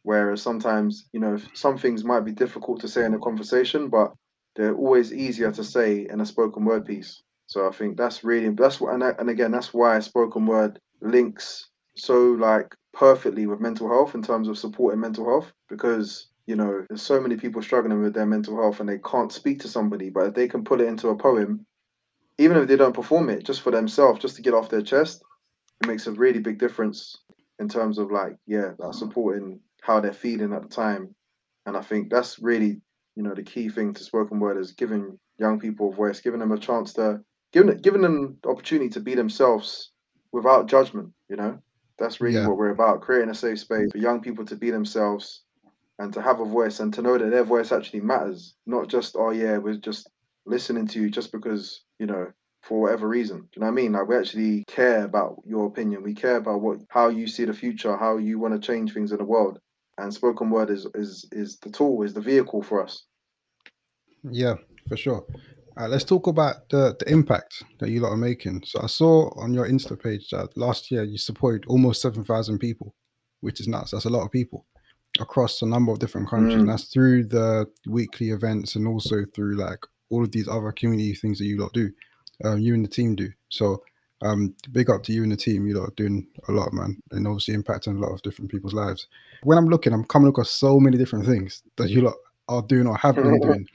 Whereas 0.02 0.42
sometimes, 0.42 1.08
you 1.12 1.20
know, 1.20 1.38
some 1.54 1.78
things 1.78 2.02
might 2.02 2.24
be 2.24 2.32
difficult 2.32 2.80
to 2.80 2.88
say 2.88 3.04
in 3.04 3.14
a 3.14 3.20
conversation, 3.20 3.88
but 3.88 4.14
they're 4.56 4.74
always 4.74 5.12
easier 5.12 5.52
to 5.52 5.62
say 5.62 6.08
in 6.10 6.20
a 6.20 6.26
spoken 6.26 6.64
word 6.64 6.84
piece. 6.84 7.22
So 7.52 7.68
I 7.68 7.70
think 7.70 7.98
that's 7.98 8.24
really 8.24 8.48
that's 8.48 8.80
what 8.80 8.94
and, 8.94 9.02
and 9.02 9.28
again 9.28 9.50
that's 9.50 9.74
why 9.74 10.00
spoken 10.00 10.46
word 10.46 10.80
links 11.02 11.68
so 11.94 12.30
like 12.30 12.74
perfectly 12.94 13.46
with 13.46 13.60
mental 13.60 13.88
health 13.88 14.14
in 14.14 14.22
terms 14.22 14.48
of 14.48 14.56
supporting 14.56 15.00
mental 15.00 15.26
health 15.26 15.52
because 15.68 16.28
you 16.46 16.56
know 16.56 16.86
there's 16.88 17.02
so 17.02 17.20
many 17.20 17.36
people 17.36 17.60
struggling 17.60 18.00
with 18.02 18.14
their 18.14 18.24
mental 18.24 18.56
health 18.56 18.80
and 18.80 18.88
they 18.88 18.96
can't 19.00 19.32
speak 19.32 19.60
to 19.60 19.68
somebody 19.68 20.08
but 20.08 20.28
if 20.28 20.34
they 20.34 20.48
can 20.48 20.64
put 20.64 20.80
it 20.80 20.88
into 20.88 21.08
a 21.08 21.16
poem 21.16 21.66
even 22.38 22.56
if 22.56 22.66
they 22.66 22.76
don't 22.76 22.94
perform 22.94 23.28
it 23.28 23.44
just 23.44 23.60
for 23.60 23.70
themselves 23.70 24.22
just 24.22 24.36
to 24.36 24.42
get 24.42 24.54
off 24.54 24.70
their 24.70 24.80
chest 24.80 25.22
it 25.82 25.86
makes 25.86 26.06
a 26.06 26.12
really 26.12 26.40
big 26.40 26.58
difference 26.58 27.18
in 27.58 27.68
terms 27.68 27.98
of 27.98 28.10
like 28.10 28.34
yeah 28.46 28.70
like 28.78 28.94
supporting 28.94 29.60
how 29.82 30.00
they're 30.00 30.14
feeling 30.14 30.54
at 30.54 30.62
the 30.62 30.68
time. 30.68 31.14
And 31.66 31.76
i 31.76 31.82
think 31.82 32.08
that's 32.08 32.38
really 32.38 32.80
you 33.14 33.22
know 33.22 33.34
the 33.34 33.42
key 33.42 33.68
thing 33.68 33.92
to 33.92 34.02
spoken 34.02 34.40
word 34.40 34.56
is 34.56 34.72
giving 34.72 35.18
young 35.38 35.60
people 35.60 35.90
a 35.90 35.94
voice 35.94 36.22
giving 36.22 36.40
them 36.40 36.52
a 36.52 36.58
chance 36.58 36.94
to 36.94 37.20
giving 37.52 37.76
giving 37.78 38.02
them 38.02 38.38
the 38.42 38.48
opportunity 38.48 38.88
to 38.90 39.00
be 39.00 39.14
themselves 39.14 39.90
without 40.32 40.68
judgment. 40.68 41.12
You 41.28 41.36
know, 41.36 41.58
that's 41.98 42.20
really 42.20 42.36
yeah. 42.36 42.46
what 42.46 42.56
we're 42.56 42.70
about: 42.70 43.02
creating 43.02 43.30
a 43.30 43.34
safe 43.34 43.60
space 43.60 43.90
for 43.92 43.98
young 43.98 44.20
people 44.20 44.44
to 44.46 44.56
be 44.56 44.70
themselves 44.70 45.42
and 45.98 46.12
to 46.14 46.22
have 46.22 46.40
a 46.40 46.44
voice 46.44 46.80
and 46.80 46.92
to 46.94 47.02
know 47.02 47.16
that 47.16 47.30
their 47.30 47.44
voice 47.44 47.70
actually 47.70 48.00
matters. 48.00 48.54
Not 48.66 48.88
just 48.88 49.16
oh 49.16 49.30
yeah, 49.30 49.58
we're 49.58 49.74
just 49.74 50.08
listening 50.44 50.88
to 50.88 51.00
you 51.00 51.10
just 51.10 51.30
because 51.30 51.82
you 51.98 52.06
know 52.06 52.32
for 52.62 52.80
whatever 52.80 53.08
reason. 53.08 53.38
Do 53.38 53.48
you 53.56 53.60
know 53.60 53.66
what 53.66 53.72
I 53.72 53.82
mean? 53.82 53.92
Like 53.92 54.08
we 54.08 54.16
actually 54.16 54.64
care 54.66 55.04
about 55.04 55.42
your 55.44 55.66
opinion. 55.66 56.02
We 56.02 56.14
care 56.14 56.36
about 56.36 56.62
what 56.62 56.78
how 56.88 57.08
you 57.08 57.26
see 57.26 57.44
the 57.44 57.52
future, 57.52 57.96
how 57.96 58.18
you 58.18 58.38
want 58.38 58.54
to 58.54 58.66
change 58.66 58.92
things 58.92 59.12
in 59.12 59.18
the 59.18 59.24
world. 59.24 59.58
And 59.98 60.12
spoken 60.12 60.48
word 60.48 60.70
is 60.70 60.86
is 60.94 61.26
is 61.32 61.58
the 61.58 61.70
tool, 61.70 62.02
is 62.02 62.14
the 62.14 62.20
vehicle 62.20 62.62
for 62.62 62.82
us. 62.82 63.04
Yeah, 64.22 64.54
for 64.88 64.96
sure. 64.96 65.24
Let's 65.76 66.04
talk 66.04 66.26
about 66.26 66.68
the, 66.68 66.96
the 66.98 67.10
impact 67.10 67.62
that 67.78 67.90
you 67.90 68.00
lot 68.00 68.12
are 68.12 68.16
making. 68.16 68.62
So 68.66 68.80
I 68.82 68.86
saw 68.86 69.30
on 69.40 69.54
your 69.54 69.66
Insta 69.66 70.00
page 70.00 70.28
that 70.30 70.56
last 70.56 70.90
year 70.90 71.04
you 71.04 71.18
supported 71.18 71.64
almost 71.66 72.02
7,000 72.02 72.58
people, 72.58 72.94
which 73.40 73.60
is 73.60 73.68
nuts. 73.68 73.92
That's 73.92 74.04
a 74.04 74.10
lot 74.10 74.24
of 74.24 74.30
people 74.30 74.66
across 75.20 75.62
a 75.62 75.66
number 75.66 75.92
of 75.92 75.98
different 75.98 76.28
countries. 76.28 76.56
Mm. 76.56 76.60
And 76.60 76.68
that's 76.68 76.84
through 76.84 77.24
the 77.24 77.66
weekly 77.86 78.30
events 78.30 78.76
and 78.76 78.86
also 78.86 79.24
through 79.34 79.56
like 79.56 79.84
all 80.10 80.22
of 80.22 80.32
these 80.32 80.48
other 80.48 80.72
community 80.72 81.14
things 81.14 81.38
that 81.38 81.46
you 81.46 81.58
lot 81.58 81.72
do, 81.72 81.90
um, 82.44 82.58
you 82.58 82.74
and 82.74 82.84
the 82.84 82.88
team 82.88 83.14
do. 83.14 83.30
So 83.48 83.82
um, 84.22 84.54
big 84.70 84.88
up 84.88 85.02
to 85.04 85.12
you 85.12 85.22
and 85.22 85.32
the 85.32 85.36
team. 85.36 85.66
You 85.66 85.78
lot 85.78 85.88
are 85.88 85.94
doing 85.96 86.26
a 86.48 86.52
lot, 86.52 86.72
man, 86.72 86.96
and 87.10 87.26
obviously 87.26 87.56
impacting 87.56 87.96
a 87.96 88.00
lot 88.00 88.12
of 88.12 88.22
different 88.22 88.50
people's 88.50 88.74
lives. 88.74 89.06
When 89.42 89.58
I'm 89.58 89.68
looking, 89.68 89.92
I'm 89.92 90.04
coming 90.04 90.28
across 90.28 90.50
so 90.50 90.78
many 90.78 90.96
different 90.96 91.26
things 91.26 91.62
that 91.76 91.90
you 91.90 92.02
lot 92.02 92.14
are 92.48 92.62
doing 92.62 92.86
or 92.86 92.96
have 92.96 93.16
been 93.16 93.40
doing 93.42 93.66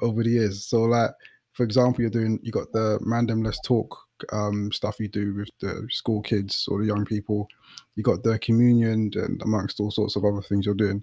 over 0.00 0.22
the 0.22 0.30
years. 0.30 0.64
So 0.64 0.82
like 0.82 1.10
for 1.52 1.64
example, 1.64 2.00
you're 2.00 2.10
doing 2.10 2.38
you 2.42 2.50
got 2.50 2.72
the 2.72 2.98
Mandem 3.06 3.44
Let's 3.44 3.60
Talk 3.60 3.96
um, 4.32 4.70
stuff 4.72 5.00
you 5.00 5.08
do 5.08 5.34
with 5.34 5.50
the 5.60 5.86
school 5.90 6.22
kids 6.22 6.66
or 6.68 6.80
the 6.80 6.86
young 6.86 7.04
people. 7.04 7.48
You 7.96 8.02
got 8.02 8.22
the 8.22 8.38
communion 8.38 9.10
and 9.14 9.42
amongst 9.42 9.80
all 9.80 9.90
sorts 9.90 10.16
of 10.16 10.24
other 10.24 10.42
things 10.42 10.66
you're 10.66 10.74
doing. 10.74 11.02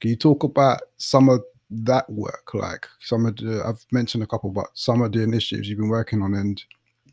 Can 0.00 0.10
you 0.10 0.16
talk 0.16 0.44
about 0.44 0.82
some 0.98 1.28
of 1.28 1.42
that 1.70 2.08
work? 2.10 2.52
Like 2.54 2.86
some 3.00 3.26
of 3.26 3.36
the 3.36 3.62
I've 3.66 3.84
mentioned 3.92 4.22
a 4.22 4.26
couple, 4.26 4.50
but 4.50 4.68
some 4.74 5.02
of 5.02 5.12
the 5.12 5.22
initiatives 5.22 5.68
you've 5.68 5.78
been 5.78 5.88
working 5.88 6.22
on 6.22 6.34
and 6.34 6.62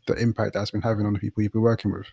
the 0.06 0.14
impact 0.14 0.54
that's 0.54 0.70
been 0.70 0.82
having 0.82 1.06
on 1.06 1.14
the 1.14 1.18
people 1.18 1.42
you've 1.42 1.52
been 1.52 1.62
working 1.62 1.92
with. 1.92 2.06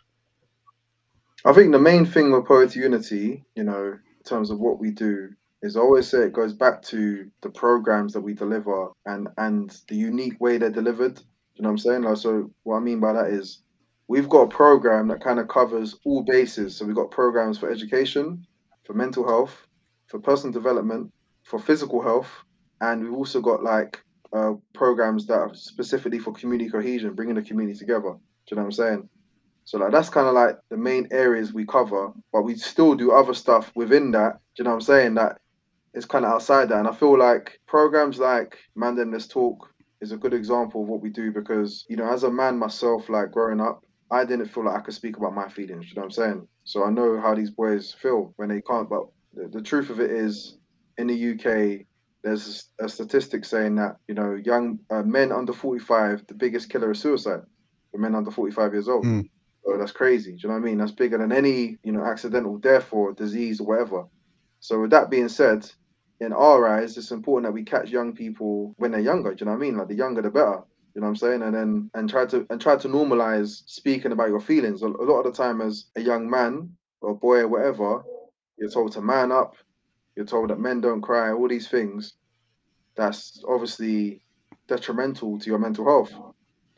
I 1.44 1.54
think 1.54 1.72
the 1.72 1.80
main 1.80 2.06
thing 2.06 2.32
with 2.32 2.46
Poetic 2.46 2.76
Unity, 2.76 3.44
you 3.56 3.64
know, 3.64 3.98
in 3.98 4.24
terms 4.24 4.52
of 4.52 4.60
what 4.60 4.80
we 4.80 4.92
do, 4.92 5.34
is 5.62 5.76
always 5.76 6.08
say 6.08 6.20
it 6.20 6.34
goes 6.34 6.54
back 6.54 6.82
to 6.82 7.30
the 7.42 7.50
programs 7.50 8.14
that 8.14 8.22
we 8.22 8.34
deliver 8.34 8.90
and 9.06 9.28
and 9.38 9.78
the 9.88 9.96
unique 9.96 10.40
way 10.40 10.58
they're 10.58 10.70
delivered. 10.70 11.20
You 11.56 11.64
know 11.64 11.70
what 11.70 11.74
I'm 11.74 11.78
saying? 11.78 12.02
Like, 12.04 12.18
so 12.18 12.52
what 12.64 12.78
I 12.78 12.80
mean 12.80 13.00
by 13.00 13.14
that 13.14 13.28
is 13.28 13.62
we've 14.08 14.30
got 14.30 14.42
a 14.44 14.48
program 14.48 15.08
that 15.10 15.24
kind 15.24 15.40
of 15.40 15.48
covers 15.48 15.96
all 16.06 16.24
bases. 16.24 16.76
So 16.76 16.86
we've 16.86 16.96
got 16.96 17.12
programs 17.12 17.58
for 17.58 17.70
education, 17.70 18.46
for 18.84 18.94
mental 18.94 19.28
health, 19.28 19.68
for 20.08 20.20
personal 20.20 20.52
development, 20.52 21.12
for 21.44 21.60
physical 21.60 22.02
health, 22.02 22.30
and 22.82 23.04
we've 23.04 23.14
also 23.14 23.42
got 23.42 23.64
like 23.64 24.02
uh, 24.34 24.54
programs 24.74 25.28
that 25.28 25.36
are 25.36 25.54
specifically 25.54 26.20
for 26.20 26.34
community 26.34 26.70
cohesion, 26.70 27.14
bringing 27.14 27.36
the 27.36 27.42
community 27.42 27.78
together. 27.78 28.12
Do 28.12 28.18
you 28.50 28.56
know 28.56 28.64
what 28.64 28.68
I'm 28.68 28.72
saying? 28.72 29.10
So 29.66 29.78
like 29.78 29.92
that's 29.92 30.10
kind 30.10 30.28
of 30.28 30.34
like 30.34 30.58
the 30.70 30.78
main 30.78 31.08
areas 31.12 31.54
we 31.54 31.66
cover, 31.66 32.12
but 32.34 32.42
we 32.42 32.56
still 32.56 32.96
do 32.96 33.12
other 33.12 33.34
stuff 33.34 33.72
within 33.76 34.12
that. 34.12 34.40
Do 34.56 34.64
you 34.64 34.64
know 34.64 34.72
what 34.72 34.76
I'm 34.76 34.82
saying? 34.82 35.14
That 35.16 35.38
is 35.94 36.06
kind 36.06 36.26
of 36.26 36.32
outside 36.32 36.70
that. 36.70 36.80
And 36.80 36.88
I 36.88 36.94
feel 36.94 37.18
like 37.18 37.60
programs 37.68 38.20
like 38.20 38.58
Mandem 38.78 39.12
Let's 39.12 39.28
Talk, 39.28 39.72
is 40.02 40.12
a 40.12 40.18
good 40.18 40.34
example 40.34 40.82
of 40.82 40.90
what 40.90 41.02
we 41.02 41.10
do 41.10 41.32
because 41.32 41.86
you 41.88 41.96
know, 41.96 42.12
as 42.12 42.24
a 42.24 42.32
man 42.32 42.58
myself, 42.58 43.08
like 43.08 43.32
growing 43.32 43.62
up, 43.62 43.84
I 44.10 44.26
didn't 44.26 44.48
feel 44.48 44.66
like 44.66 44.76
I 44.76 44.82
could 44.82 44.96
speak 44.96 45.18
about 45.18 45.36
my 45.36 45.48
feelings. 45.48 45.90
You 45.90 45.96
know 45.96 46.02
what 46.02 46.06
I'm 46.06 46.12
saying? 46.12 46.48
So 46.64 46.84
I 46.84 46.90
know 46.90 47.22
how 47.22 47.36
these 47.36 47.52
boys 47.52 47.94
feel 47.94 48.34
when 48.36 48.50
they 48.50 48.62
can't. 48.62 48.90
But 48.90 49.04
the, 49.34 49.48
the 49.48 49.62
truth 49.62 49.90
of 49.90 50.00
it 50.00 50.12
is, 50.12 50.58
in 50.98 51.08
the 51.08 51.32
UK, 51.32 51.86
there's 52.24 52.70
a 52.80 52.90
statistic 52.90 53.46
saying 53.46 53.76
that 53.76 53.98
you 54.08 54.16
know, 54.16 54.36
young 54.36 54.80
uh, 54.90 55.04
men 55.04 55.32
under 55.32 55.54
45, 55.54 56.28
the 56.28 56.34
biggest 56.34 56.70
killer 56.70 56.92
is 56.92 57.00
suicide 57.00 57.42
for 57.92 57.98
men 57.98 58.16
under 58.16 58.32
45 58.32 58.74
years 58.74 58.90
old. 58.90 59.06
Mm. 59.06 59.30
So 59.64 59.78
that's 59.78 59.92
crazy. 59.92 60.32
Do 60.32 60.38
you 60.42 60.50
know 60.50 60.56
what 60.56 60.64
I 60.64 60.66
mean? 60.66 60.80
That's 60.80 60.92
bigger 60.92 61.20
than 61.20 61.32
any 61.32 61.78
you 61.84 61.92
know 61.92 62.04
accidental 62.04 62.58
death 62.58 62.92
or 62.92 63.14
disease 63.14 63.60
or 63.60 63.68
whatever. 63.68 64.06
So 64.60 64.82
with 64.82 64.92
that 64.92 65.10
being 65.10 65.30
said, 65.30 65.70
in 66.22 66.34
our 66.34 66.68
eyes, 66.68 66.98
it's 66.98 67.12
important 67.12 67.48
that 67.48 67.54
we 67.54 67.64
catch 67.64 67.90
young 67.90 68.14
people 68.14 68.76
when 68.78 68.92
they're 68.92 69.02
younger. 69.02 69.34
Do 69.34 69.42
you 69.42 69.46
know 69.48 69.58
what 69.58 69.58
I 69.58 69.62
mean? 69.62 69.78
Like 69.78 69.88
the 69.88 69.96
younger, 69.96 70.22
the 70.22 70.30
better. 70.30 70.62
You 70.94 71.02
know 71.02 71.08
what 71.08 71.10
I'm 71.10 71.16
saying? 71.16 71.42
And 71.42 71.56
then 71.56 71.90
and 71.96 72.10
try 72.10 72.28
to 72.28 72.46
and 72.50 72.62
try 72.62 72.76
to 72.78 72.88
normalize 72.88 73.64
speaking 73.66 74.12
about 74.12 74.30
your 74.30 74.40
feelings. 74.40 74.84
A, 74.84 74.88
lot 74.88 75.26
of 75.26 75.34
the 75.34 75.44
time, 75.44 75.62
as 75.62 75.86
a 75.96 76.02
young 76.02 76.30
man 76.30 76.76
or 77.02 77.18
boy 77.18 77.40
or 77.40 77.48
whatever, 77.48 78.04
you're 78.58 78.70
told 78.70 78.92
to 78.94 79.02
man 79.02 79.32
up. 79.32 79.56
You're 80.16 80.26
told 80.26 80.52
that 80.52 80.60
men 80.60 80.80
don't 80.80 81.02
cry. 81.02 81.32
All 81.32 81.48
these 81.48 81.68
things. 81.68 82.14
That's 82.96 83.44
obviously 83.48 84.22
detrimental 84.68 85.40
to 85.40 85.50
your 85.50 85.60
mental 85.60 85.86
health 85.86 86.14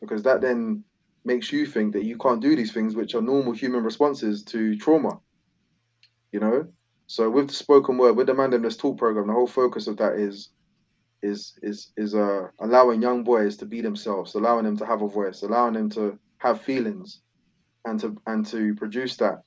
because 0.00 0.22
that 0.22 0.40
then 0.40 0.84
makes 1.24 1.52
you 1.52 1.66
think 1.66 1.92
that 1.92 2.04
you 2.04 2.16
can't 2.16 2.40
do 2.40 2.56
these 2.56 2.72
things, 2.72 2.94
which 2.94 3.14
are 3.14 3.20
normal 3.20 3.52
human 3.52 3.82
responses 3.82 4.42
to 4.44 4.76
trauma. 4.78 5.18
You 6.32 6.40
know, 6.40 6.68
so 7.14 7.30
with 7.30 7.46
the 7.46 7.54
spoken 7.54 7.96
word, 7.96 8.16
with 8.16 8.26
the 8.26 8.32
Mandem 8.32 8.64
Let's 8.64 8.74
Talk 8.74 8.98
program, 8.98 9.28
the 9.28 9.32
whole 9.32 9.46
focus 9.46 9.86
of 9.86 9.96
that 9.98 10.14
is 10.14 10.48
is 11.22 11.56
is 11.62 11.92
is 11.96 12.12
uh 12.12 12.48
allowing 12.58 13.00
young 13.00 13.22
boys 13.22 13.56
to 13.58 13.66
be 13.66 13.80
themselves, 13.80 14.34
allowing 14.34 14.64
them 14.64 14.76
to 14.78 14.84
have 14.84 15.00
a 15.00 15.06
voice, 15.06 15.42
allowing 15.42 15.74
them 15.74 15.88
to 15.90 16.18
have 16.38 16.60
feelings, 16.62 17.20
and 17.84 18.00
to 18.00 18.20
and 18.26 18.44
to 18.46 18.74
produce 18.74 19.16
that 19.18 19.42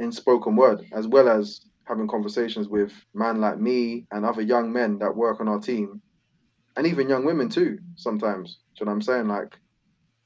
in 0.00 0.10
spoken 0.10 0.56
word, 0.56 0.84
as 0.90 1.06
well 1.06 1.28
as 1.28 1.60
having 1.84 2.08
conversations 2.08 2.66
with 2.66 2.92
man 3.14 3.40
like 3.40 3.60
me 3.60 4.04
and 4.10 4.26
other 4.26 4.42
young 4.42 4.72
men 4.72 4.98
that 4.98 5.14
work 5.14 5.40
on 5.40 5.46
our 5.46 5.60
team, 5.60 6.02
and 6.76 6.88
even 6.88 7.08
young 7.08 7.24
women 7.24 7.48
too. 7.48 7.78
Sometimes, 7.94 8.58
do 8.74 8.80
you 8.80 8.86
know 8.86 8.90
what 8.90 8.96
I'm 8.96 9.02
saying? 9.02 9.28
Like, 9.28 9.56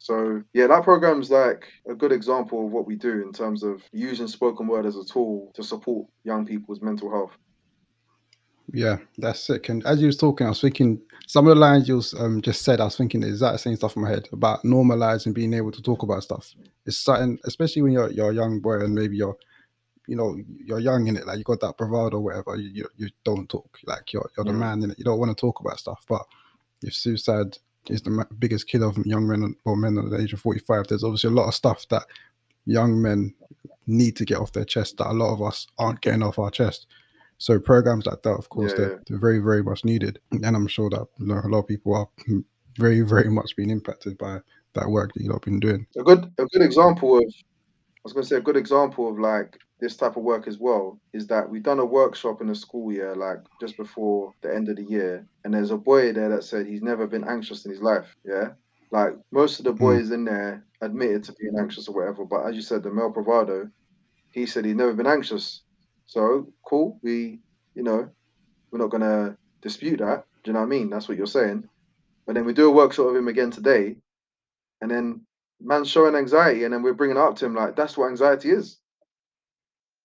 so 0.06 0.40
yeah, 0.54 0.68
that 0.68 0.84
program's 0.84 1.32
like 1.32 1.66
a 1.90 1.94
good 1.94 2.12
example 2.12 2.64
of 2.64 2.70
what 2.70 2.86
we 2.86 2.94
do 2.94 3.22
in 3.22 3.32
terms 3.32 3.64
of 3.64 3.82
using 3.92 4.28
spoken 4.28 4.68
word 4.68 4.86
as 4.86 4.94
a 4.96 5.04
tool 5.04 5.50
to 5.56 5.64
support 5.64 6.06
young 6.22 6.46
people's 6.46 6.80
mental 6.80 7.10
health. 7.10 7.32
Yeah, 8.72 8.98
that's 9.18 9.40
sick. 9.40 9.68
And 9.68 9.84
as 9.84 10.00
you 10.00 10.06
was 10.06 10.16
talking, 10.16 10.46
I 10.46 10.50
was 10.50 10.60
thinking 10.60 11.00
some 11.26 11.48
of 11.48 11.56
the 11.56 11.60
lines 11.60 11.88
you 11.88 12.00
um, 12.20 12.40
just 12.40 12.62
said. 12.62 12.80
I 12.80 12.84
was 12.84 12.96
thinking 12.96 13.20
the 13.20 13.28
exact 13.28 13.60
same 13.60 13.74
stuff 13.74 13.96
in 13.96 14.02
my 14.02 14.08
head 14.10 14.28
about 14.32 14.62
normalizing 14.62 15.34
being 15.34 15.54
able 15.54 15.72
to 15.72 15.82
talk 15.82 16.04
about 16.04 16.22
stuff. 16.22 16.54
It's 16.84 16.98
something, 16.98 17.38
especially 17.44 17.82
when 17.82 17.92
you're 17.92 18.12
you're 18.12 18.30
a 18.30 18.34
young 18.34 18.60
boy 18.60 18.80
and 18.80 18.94
maybe 18.94 19.16
you're, 19.16 19.36
you 20.06 20.14
know, 20.14 20.36
you're 20.64 20.78
young 20.78 21.08
in 21.08 21.16
it. 21.16 21.26
Like 21.26 21.38
you 21.38 21.44
got 21.44 21.60
that 21.62 21.76
bravado 21.78 22.18
or 22.18 22.20
whatever. 22.20 22.54
You 22.56 22.70
you, 22.70 22.88
you 22.96 23.08
don't 23.24 23.48
talk. 23.48 23.76
Like 23.86 24.12
you're 24.12 24.30
you're 24.36 24.46
the 24.46 24.52
Mm. 24.52 24.58
man 24.60 24.82
in 24.84 24.92
it. 24.92 24.98
You 24.98 25.04
don't 25.04 25.18
want 25.18 25.36
to 25.36 25.40
talk 25.40 25.58
about 25.60 25.80
stuff. 25.80 26.04
But 26.08 26.22
if 26.82 26.94
suicide 26.94 27.58
is 27.90 28.02
the 28.02 28.26
biggest 28.38 28.68
killer 28.68 28.86
of 28.86 28.98
young 29.06 29.26
men 29.26 29.54
or 29.64 29.76
men 29.76 29.98
under 29.98 30.10
the 30.10 30.22
age 30.22 30.32
of 30.32 30.40
45, 30.40 30.88
there's 30.88 31.04
obviously 31.04 31.30
a 31.30 31.34
lot 31.34 31.48
of 31.48 31.54
stuff 31.54 31.86
that 31.88 32.04
young 32.64 33.00
men 33.00 33.34
need 33.86 34.16
to 34.16 34.24
get 34.24 34.38
off 34.38 34.52
their 34.52 34.64
chest 34.64 34.96
that 34.98 35.10
a 35.10 35.12
lot 35.12 35.32
of 35.32 35.42
us 35.42 35.66
aren't 35.78 36.00
getting 36.00 36.22
off 36.22 36.38
our 36.38 36.50
chest. 36.50 36.86
So 37.38 37.60
programs 37.60 38.06
like 38.06 38.22
that, 38.22 38.34
of 38.34 38.48
course, 38.48 38.72
Yeah, 38.72 38.78
they're, 38.78 38.92
yeah. 38.92 38.98
they're 39.06 39.18
very, 39.18 39.38
very 39.38 39.62
much 39.62 39.84
needed, 39.84 40.18
and 40.32 40.44
I'm 40.44 40.66
sure 40.66 40.90
that 40.90 41.06
you 41.18 41.26
know, 41.26 41.40
a 41.44 41.48
lot 41.48 41.60
of 41.60 41.68
people 41.68 41.94
are 41.94 42.08
very, 42.78 43.02
very 43.02 43.30
much 43.30 43.54
being 43.56 43.70
impacted 43.70 44.16
by 44.18 44.40
that 44.74 44.88
work 44.88 45.12
that 45.14 45.22
you've 45.22 45.40
been 45.42 45.60
doing. 45.60 45.86
A 45.96 46.02
good 46.02 46.30
a 46.38 46.46
good 46.46 46.62
example 46.62 47.18
of 47.18 47.24
I 47.24 48.00
was 48.04 48.12
gonna 48.12 48.26
say 48.26 48.36
a 48.36 48.40
good 48.40 48.56
example 48.56 49.08
of 49.08 49.18
like 49.18 49.58
this 49.78 49.96
type 49.96 50.16
of 50.16 50.22
work 50.22 50.48
as 50.48 50.58
well 50.58 50.98
is 51.12 51.26
that 51.26 51.48
we've 51.48 51.62
done 51.62 51.78
a 51.78 51.84
workshop 51.84 52.40
in 52.40 52.48
a 52.48 52.54
school 52.54 52.92
year, 52.92 53.14
like 53.14 53.38
just 53.60 53.76
before 53.76 54.32
the 54.40 54.54
end 54.54 54.68
of 54.68 54.76
the 54.76 54.84
year, 54.84 55.26
and 55.44 55.52
there's 55.52 55.70
a 55.70 55.76
boy 55.76 56.12
there 56.12 56.30
that 56.30 56.44
said 56.44 56.66
he's 56.66 56.82
never 56.82 57.06
been 57.06 57.28
anxious 57.28 57.64
in 57.64 57.70
his 57.70 57.82
life. 57.82 58.16
Yeah. 58.24 58.50
Like 58.90 59.14
most 59.30 59.58
of 59.58 59.64
the 59.64 59.72
hmm. 59.72 59.78
boys 59.78 60.10
in 60.10 60.24
there 60.24 60.64
admitted 60.80 61.24
to 61.24 61.32
being 61.34 61.58
anxious 61.58 61.88
or 61.88 61.94
whatever, 61.94 62.24
but 62.24 62.46
as 62.46 62.54
you 62.54 62.62
said, 62.62 62.82
the 62.82 62.90
male 62.90 63.10
bravado, 63.10 63.70
he 64.32 64.46
said 64.46 64.64
he's 64.64 64.76
never 64.76 64.94
been 64.94 65.06
anxious. 65.06 65.62
So 66.06 66.52
cool. 66.64 66.98
We 67.02 67.40
you 67.74 67.82
know, 67.82 68.08
we're 68.70 68.78
not 68.78 68.90
gonna 68.90 69.36
dispute 69.60 69.98
that. 69.98 70.24
Do 70.42 70.50
you 70.50 70.52
know 70.54 70.60
what 70.60 70.66
I 70.66 70.68
mean? 70.70 70.90
That's 70.90 71.08
what 71.08 71.18
you're 71.18 71.26
saying. 71.26 71.68
But 72.26 72.34
then 72.34 72.44
we 72.44 72.54
do 72.54 72.68
a 72.68 72.72
workshop 72.72 73.06
with 73.06 73.16
him 73.16 73.28
again 73.28 73.50
today, 73.50 73.96
and 74.80 74.90
then 74.90 75.20
man's 75.60 75.90
showing 75.90 76.14
anxiety, 76.14 76.64
and 76.64 76.72
then 76.72 76.82
we're 76.82 76.94
bringing 76.94 77.16
it 77.16 77.20
up 77.20 77.36
to 77.36 77.46
him 77.46 77.54
like 77.54 77.76
that's 77.76 77.96
what 77.96 78.08
anxiety 78.08 78.50
is. 78.50 78.78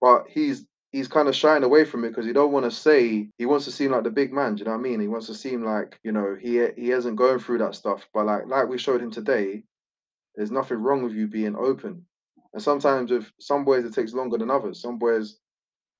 But 0.02 0.26
he's 0.30 0.66
he's 0.92 1.08
kind 1.08 1.28
of 1.30 1.36
shying 1.36 1.64
away 1.64 1.86
from 1.86 2.04
it 2.04 2.10
because 2.10 2.26
he 2.26 2.34
don't 2.34 2.52
want 2.52 2.66
to 2.66 2.72
say 2.72 3.30
he 3.38 3.46
wants 3.46 3.66
to 3.66 3.72
seem 3.72 3.92
like 3.92 4.04
the 4.04 4.12
big 4.12 4.34
man. 4.34 4.56
Do 4.56 4.60
you 4.60 4.66
know 4.66 4.72
what 4.72 4.80
I 4.80 4.84
mean? 4.84 5.00
He 5.00 5.08
wants 5.08 5.28
to 5.28 5.36
seem 5.36 5.64
like 5.64 6.00
you 6.04 6.12
know 6.12 6.36
he 6.40 6.66
he 6.78 6.90
hasn't 6.90 7.18
going 7.18 7.40
through 7.40 7.60
that 7.60 7.76
stuff. 7.76 8.08
But 8.14 8.26
like 8.26 8.48
like 8.48 8.68
we 8.68 8.78
showed 8.78 9.02
him 9.02 9.12
today, 9.12 9.64
there's 10.36 10.52
nothing 10.52 10.78
wrong 10.78 11.04
with 11.04 11.14
you 11.14 11.28
being 11.28 11.56
open. 11.56 12.06
And 12.54 12.62
sometimes 12.62 13.12
with 13.12 13.32
some 13.40 13.64
boys 13.64 13.86
it 13.86 13.94
takes 13.94 14.14
longer 14.14 14.38
than 14.38 14.52
others. 14.52 14.82
Some 14.82 14.98
boys 15.00 15.38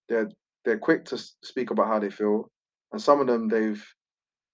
they're 0.10 0.30
they're 0.66 0.80
quick 0.80 1.06
to 1.06 1.18
speak 1.44 1.72
about 1.72 1.88
how 1.88 2.00
they 2.00 2.10
feel, 2.10 2.50
and 2.92 3.02
some 3.02 3.22
of 3.22 3.28
them 3.28 3.48
they've 3.48 3.84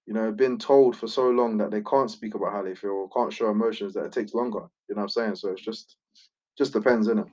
you 0.05 0.13
know 0.13 0.31
been 0.31 0.57
told 0.57 0.95
for 0.95 1.07
so 1.07 1.29
long 1.29 1.57
that 1.57 1.71
they 1.71 1.81
can't 1.81 2.11
speak 2.11 2.35
about 2.35 2.53
how 2.53 2.63
they 2.63 2.75
feel 2.75 2.91
or 2.91 3.09
can't 3.09 3.33
show 3.33 3.49
emotions 3.49 3.93
that 3.93 4.05
it 4.05 4.11
takes 4.11 4.33
longer. 4.33 4.67
You 4.89 4.95
know 4.95 5.01
what 5.01 5.03
I'm 5.03 5.09
saying? 5.09 5.35
So 5.35 5.49
it's 5.51 5.63
just 5.63 5.97
just 6.57 6.73
depends, 6.73 7.07
innit? 7.07 7.29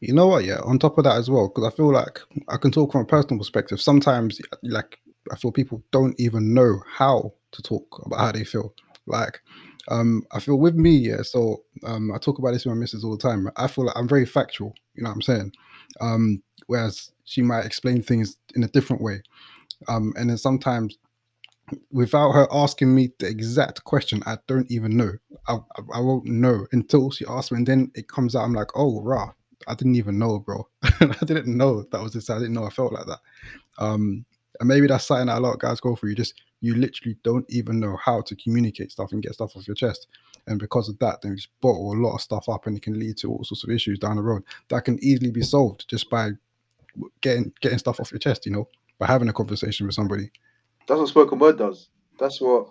You 0.00 0.14
know 0.14 0.26
what? 0.26 0.44
Yeah. 0.44 0.60
On 0.64 0.78
top 0.78 0.98
of 0.98 1.04
that 1.04 1.16
as 1.16 1.30
well, 1.30 1.48
because 1.48 1.72
I 1.72 1.76
feel 1.76 1.92
like 1.92 2.20
I 2.48 2.56
can 2.56 2.70
talk 2.70 2.92
from 2.92 3.02
a 3.02 3.06
personal 3.06 3.38
perspective. 3.38 3.80
Sometimes, 3.80 4.40
like 4.62 4.98
I 5.30 5.36
feel 5.36 5.52
people 5.52 5.82
don't 5.90 6.18
even 6.18 6.54
know 6.54 6.80
how 6.86 7.32
to 7.52 7.62
talk 7.62 8.02
about 8.04 8.20
how 8.20 8.32
they 8.32 8.44
feel. 8.44 8.74
Like, 9.06 9.40
um, 9.88 10.22
I 10.32 10.40
feel 10.40 10.58
with 10.58 10.74
me, 10.74 10.90
yeah. 10.90 11.22
So, 11.22 11.64
um, 11.84 12.12
I 12.12 12.18
talk 12.18 12.38
about 12.38 12.52
this 12.52 12.64
with 12.64 12.74
my 12.74 12.80
missus 12.80 13.04
all 13.04 13.16
the 13.16 13.22
time. 13.22 13.48
I 13.56 13.66
feel 13.66 13.86
like 13.86 13.96
I'm 13.96 14.08
very 14.08 14.26
factual. 14.26 14.74
You 14.94 15.02
know 15.02 15.10
what 15.10 15.16
I'm 15.16 15.22
saying? 15.22 15.52
Um, 16.00 16.42
whereas 16.66 17.10
she 17.24 17.42
might 17.42 17.64
explain 17.64 18.02
things 18.02 18.36
in 18.54 18.62
a 18.62 18.68
different 18.68 19.02
way. 19.02 19.22
Um, 19.88 20.12
and 20.16 20.30
then 20.30 20.36
sometimes 20.36 20.96
without 21.90 22.32
her 22.32 22.46
asking 22.52 22.94
me 22.94 23.10
the 23.18 23.28
exact 23.28 23.84
question, 23.84 24.22
I 24.26 24.38
don't 24.46 24.70
even 24.70 24.96
know. 24.96 25.12
I, 25.48 25.54
I, 25.54 25.82
I 25.94 26.00
won't 26.00 26.26
know 26.26 26.66
until 26.72 27.10
she 27.10 27.24
asks 27.26 27.52
me, 27.52 27.58
and 27.58 27.66
then 27.66 27.90
it 27.94 28.08
comes 28.08 28.36
out. 28.36 28.44
I'm 28.44 28.54
like, 28.54 28.76
oh, 28.76 29.02
rah, 29.02 29.32
I 29.68 29.74
didn't 29.74 29.96
even 29.96 30.18
know, 30.18 30.38
bro. 30.38 30.68
I 30.82 31.24
didn't 31.24 31.56
know 31.56 31.82
that 31.82 32.02
was 32.02 32.12
this. 32.12 32.30
I 32.30 32.38
didn't 32.38 32.54
know 32.54 32.64
I 32.64 32.70
felt 32.70 32.92
like 32.92 33.06
that. 33.06 33.20
Um, 33.78 34.24
and 34.58 34.68
maybe 34.68 34.86
that's 34.86 35.06
something 35.06 35.26
that 35.26 35.38
a 35.38 35.40
lot 35.40 35.54
of 35.54 35.60
guys 35.60 35.80
go 35.80 35.96
through. 35.96 36.10
You 36.10 36.16
just 36.16 36.34
you 36.60 36.74
literally 36.74 37.16
don't 37.24 37.46
even 37.48 37.80
know 37.80 37.96
how 37.96 38.20
to 38.22 38.36
communicate 38.36 38.92
stuff 38.92 39.12
and 39.12 39.22
get 39.22 39.34
stuff 39.34 39.56
off 39.56 39.66
your 39.66 39.74
chest. 39.74 40.08
And 40.46 40.58
because 40.58 40.88
of 40.88 40.98
that, 40.98 41.22
then 41.22 41.32
you 41.32 41.36
just 41.36 41.60
bottle 41.60 41.92
a 41.92 41.94
lot 41.94 42.14
of 42.14 42.20
stuff 42.20 42.48
up, 42.48 42.66
and 42.66 42.76
it 42.76 42.82
can 42.82 42.98
lead 42.98 43.16
to 43.18 43.30
all 43.30 43.44
sorts 43.44 43.64
of 43.64 43.70
issues 43.70 43.98
down 43.98 44.16
the 44.16 44.22
road 44.22 44.42
that 44.68 44.84
can 44.84 45.02
easily 45.02 45.30
be 45.30 45.42
solved 45.42 45.88
just 45.88 46.10
by 46.10 46.30
getting 47.20 47.52
getting 47.60 47.78
stuff 47.78 48.00
off 48.00 48.12
your 48.12 48.18
chest. 48.18 48.46
You 48.46 48.52
know, 48.52 48.68
by 48.98 49.06
having 49.06 49.28
a 49.28 49.32
conversation 49.32 49.86
with 49.86 49.94
somebody. 49.94 50.30
That's 50.86 50.98
what 50.98 51.08
spoken 51.08 51.38
word 51.38 51.58
does. 51.58 51.88
That's 52.18 52.40
what 52.40 52.70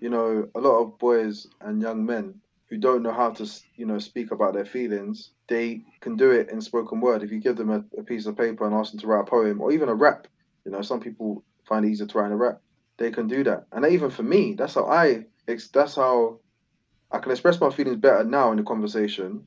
you 0.00 0.10
know. 0.10 0.48
A 0.54 0.60
lot 0.60 0.80
of 0.80 0.98
boys 0.98 1.46
and 1.60 1.80
young 1.80 2.04
men 2.04 2.40
who 2.68 2.78
don't 2.78 3.02
know 3.02 3.12
how 3.12 3.30
to, 3.30 3.48
you 3.76 3.86
know, 3.86 3.98
speak 3.98 4.30
about 4.30 4.54
their 4.54 4.64
feelings, 4.64 5.30
they 5.48 5.82
can 6.00 6.16
do 6.16 6.30
it 6.30 6.48
in 6.50 6.60
spoken 6.60 7.00
word. 7.00 7.22
If 7.22 7.30
you 7.30 7.38
give 7.38 7.56
them 7.56 7.70
a, 7.70 7.84
a 7.98 8.02
piece 8.02 8.26
of 8.26 8.36
paper 8.36 8.66
and 8.66 8.74
ask 8.74 8.92
them 8.92 9.00
to 9.00 9.06
write 9.06 9.22
a 9.22 9.30
poem 9.30 9.60
or 9.60 9.72
even 9.72 9.88
a 9.88 9.94
rap, 9.94 10.26
you 10.64 10.72
know, 10.72 10.82
some 10.82 11.00
people 11.00 11.44
find 11.66 11.84
it 11.84 11.90
easier 11.90 12.06
to 12.06 12.18
write 12.18 12.32
a 12.32 12.36
rap. 12.36 12.60
They 12.96 13.10
can 13.10 13.26
do 13.26 13.42
that, 13.44 13.66
and 13.72 13.84
even 13.86 14.10
for 14.10 14.22
me, 14.22 14.54
that's 14.54 14.74
how 14.74 14.86
I. 14.86 15.26
That's 15.46 15.96
how 15.96 16.38
I 17.10 17.18
can 17.18 17.32
express 17.32 17.60
my 17.60 17.70
feelings 17.70 17.98
better 17.98 18.24
now 18.24 18.50
in 18.50 18.56
the 18.56 18.62
conversation. 18.62 19.46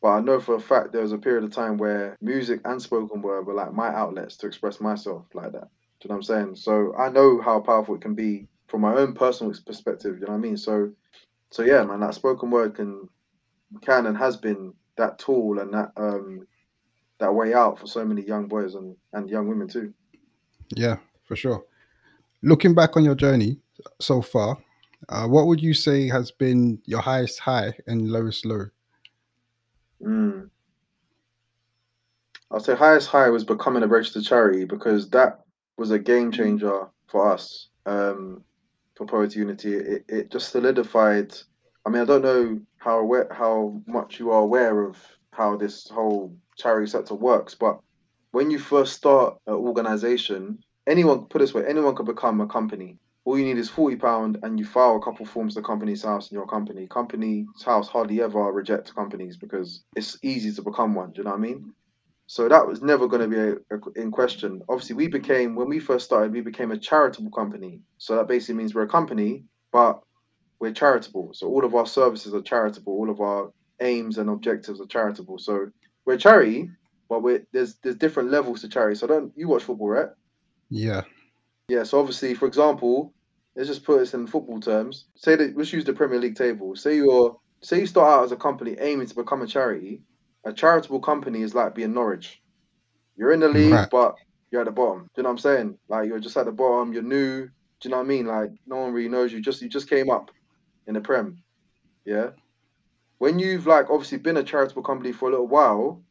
But 0.00 0.08
I 0.08 0.20
know 0.20 0.40
for 0.40 0.54
a 0.54 0.60
fact 0.60 0.92
there 0.92 1.02
was 1.02 1.12
a 1.12 1.18
period 1.18 1.44
of 1.44 1.52
time 1.52 1.78
where 1.78 2.16
music 2.20 2.60
and 2.64 2.80
spoken 2.80 3.22
word 3.22 3.46
were 3.46 3.54
like 3.54 3.72
my 3.72 3.88
outlets 3.88 4.36
to 4.38 4.46
express 4.46 4.80
myself 4.80 5.24
like 5.34 5.52
that. 5.52 5.68
Do 6.00 6.04
you 6.04 6.08
know 6.10 6.16
what 6.16 6.16
I'm 6.16 6.22
saying? 6.22 6.56
So 6.56 6.94
I 6.96 7.08
know 7.08 7.40
how 7.40 7.60
powerful 7.60 7.94
it 7.96 8.02
can 8.02 8.14
be 8.14 8.46
from 8.68 8.82
my 8.82 8.94
own 8.94 9.14
personal 9.14 9.54
perspective. 9.66 10.18
You 10.20 10.26
know 10.26 10.32
what 10.32 10.38
I 10.38 10.40
mean? 10.40 10.56
So, 10.56 10.92
so 11.50 11.62
yeah, 11.62 11.82
man, 11.84 12.00
that 12.00 12.14
spoken 12.14 12.50
word 12.50 12.74
can 12.74 13.08
can 13.82 14.06
and 14.06 14.16
has 14.16 14.36
been 14.36 14.72
that 14.96 15.18
tool 15.18 15.58
and 15.58 15.72
that 15.72 15.92
um 15.96 16.46
that 17.18 17.34
way 17.34 17.54
out 17.54 17.78
for 17.78 17.86
so 17.86 18.04
many 18.04 18.22
young 18.22 18.46
boys 18.46 18.74
and 18.74 18.96
and 19.12 19.28
young 19.28 19.48
women 19.48 19.68
too. 19.68 19.92
Yeah, 20.74 20.96
for 21.24 21.36
sure. 21.36 21.64
Looking 22.42 22.74
back 22.74 22.96
on 22.96 23.04
your 23.04 23.14
journey 23.14 23.58
so 24.00 24.20
far, 24.20 24.58
uh, 25.08 25.26
what 25.26 25.46
would 25.46 25.60
you 25.60 25.74
say 25.74 26.08
has 26.08 26.30
been 26.30 26.80
your 26.84 27.00
highest 27.00 27.40
high 27.40 27.74
and 27.86 28.10
lowest 28.10 28.44
low? 28.44 28.66
Mm. 30.02 30.50
I'll 32.50 32.60
say 32.60 32.76
highest 32.76 33.08
high 33.08 33.28
was 33.28 33.44
becoming 33.44 33.82
a 33.82 33.88
registered 33.88 34.24
charity 34.24 34.64
because 34.64 35.10
that 35.10 35.40
was 35.76 35.90
a 35.90 35.98
game 35.98 36.30
changer 36.30 36.88
for 37.08 37.32
us. 37.32 37.68
Um, 37.86 38.44
for 38.96 39.06
Poetic 39.06 39.36
Unity. 39.36 39.74
It, 39.74 40.04
it 40.08 40.30
just 40.30 40.50
solidified. 40.50 41.34
I 41.86 41.88
mean, 41.88 42.02
I 42.02 42.04
don't 42.04 42.22
know 42.22 42.60
how 42.78 42.98
aware, 42.98 43.28
how 43.30 43.80
much 43.86 44.18
you 44.18 44.32
are 44.32 44.42
aware 44.42 44.82
of 44.82 44.98
how 45.30 45.56
this 45.56 45.88
whole 45.88 46.36
charity 46.56 46.90
sector 46.90 47.14
works, 47.14 47.54
but 47.54 47.78
when 48.32 48.50
you 48.50 48.58
first 48.58 48.94
start 48.94 49.38
an 49.46 49.54
organization, 49.54 50.58
anyone 50.88 51.26
put 51.26 51.38
this 51.38 51.54
way, 51.54 51.64
anyone 51.64 51.94
can 51.94 52.04
become 52.04 52.40
a 52.40 52.46
company. 52.46 52.98
All 53.24 53.38
you 53.38 53.44
need 53.44 53.58
is 53.58 53.70
forty 53.70 53.96
pound, 53.96 54.38
and 54.42 54.58
you 54.58 54.64
file 54.64 54.96
a 54.96 55.00
couple 55.00 55.26
forms 55.26 55.54
to 55.54 55.62
company's 55.62 56.02
House 56.02 56.30
in 56.30 56.36
your 56.36 56.46
company. 56.46 56.86
Companies 56.88 57.46
House 57.64 57.88
hardly 57.88 58.20
ever 58.20 58.40
reject 58.52 58.94
companies 58.94 59.36
because 59.36 59.84
it's 59.94 60.18
easy 60.22 60.52
to 60.52 60.62
become 60.62 60.94
one. 60.94 61.12
Do 61.12 61.18
you 61.20 61.24
know 61.24 61.30
what 61.30 61.38
I 61.38 61.42
mean? 61.42 61.72
So 62.26 62.48
that 62.48 62.66
was 62.66 62.82
never 62.82 63.06
going 63.06 63.22
to 63.22 63.28
be 63.28 63.38
a, 63.38 63.76
a, 63.76 64.02
in 64.02 64.10
question. 64.10 64.62
Obviously, 64.68 64.96
we 64.96 65.06
became 65.08 65.54
when 65.54 65.68
we 65.68 65.78
first 65.78 66.06
started, 66.06 66.32
we 66.32 66.40
became 66.40 66.72
a 66.72 66.78
charitable 66.78 67.30
company. 67.30 67.80
So 67.98 68.16
that 68.16 68.28
basically 68.28 68.56
means 68.56 68.74
we're 68.74 68.82
a 68.82 68.88
company, 68.88 69.44
but 69.72 70.00
we're 70.60 70.72
charitable. 70.72 71.30
So 71.34 71.48
all 71.48 71.64
of 71.64 71.74
our 71.74 71.86
services 71.86 72.34
are 72.34 72.42
charitable. 72.42 72.92
All 72.92 73.10
of 73.10 73.20
our 73.20 73.52
aims 73.80 74.18
and 74.18 74.30
objectives 74.30 74.80
are 74.80 74.86
charitable. 74.86 75.38
So 75.38 75.70
we're 76.04 76.16
charity, 76.16 76.70
but 77.08 77.22
we're 77.22 77.46
there's 77.52 77.74
there's 77.82 77.96
different 77.96 78.30
levels 78.30 78.60
to 78.62 78.68
charity. 78.68 78.96
So 78.96 79.06
don't 79.06 79.32
you 79.36 79.48
watch 79.48 79.64
football, 79.64 79.88
right? 79.88 80.08
Yeah. 80.70 81.02
Yeah. 81.68 81.82
So 81.82 82.00
obviously, 82.00 82.34
for 82.34 82.46
example, 82.46 83.12
let's 83.54 83.68
just 83.68 83.84
put 83.84 83.98
this 83.98 84.14
in 84.14 84.26
football 84.26 84.60
terms. 84.60 85.06
Say 85.16 85.36
that 85.36 85.56
let's 85.56 85.72
use 85.72 85.84
the 85.84 85.92
Premier 85.92 86.18
League 86.18 86.36
table. 86.36 86.74
Say 86.76 86.96
you're 86.96 87.36
say 87.62 87.80
you 87.80 87.86
start 87.86 88.18
out 88.18 88.24
as 88.24 88.32
a 88.32 88.36
company 88.36 88.76
aiming 88.78 89.06
to 89.08 89.14
become 89.14 89.42
a 89.42 89.46
charity 89.46 90.02
a 90.46 90.52
charitable 90.52 91.00
company 91.00 91.42
is 91.42 91.54
like 91.54 91.74
being 91.74 91.92
Norwich. 91.92 92.40
You're 93.16 93.32
in 93.32 93.40
the 93.40 93.48
league, 93.48 93.72
right. 93.72 93.90
but 93.90 94.14
you're 94.50 94.60
at 94.60 94.66
the 94.66 94.70
bottom. 94.70 95.02
Do 95.02 95.08
you 95.16 95.22
know 95.24 95.30
what 95.30 95.32
I'm 95.32 95.38
saying? 95.38 95.78
Like 95.88 96.06
you're 96.06 96.20
just 96.20 96.36
at 96.36 96.46
the 96.46 96.52
bottom. 96.52 96.92
You're 96.92 97.02
new. 97.02 97.46
Do 97.46 97.50
you 97.82 97.90
know 97.90 97.98
what 97.98 98.04
I 98.04 98.08
mean? 98.08 98.26
Like 98.26 98.50
no 98.66 98.76
one 98.76 98.92
really 98.92 99.08
knows 99.08 99.32
you. 99.32 99.40
Just 99.40 99.60
you 99.60 99.68
just 99.68 99.90
came 99.90 100.08
up 100.08 100.30
in 100.86 100.94
the 100.94 101.00
prem. 101.00 101.42
Yeah. 102.04 102.30
When 103.18 103.38
you've 103.38 103.66
like 103.66 103.90
obviously 103.90 104.18
been 104.18 104.36
a 104.36 104.42
charitable 104.42 104.82
company 104.82 105.12
for 105.12 105.28
a 105.28 105.32
little 105.32 105.46
while, 105.46 106.02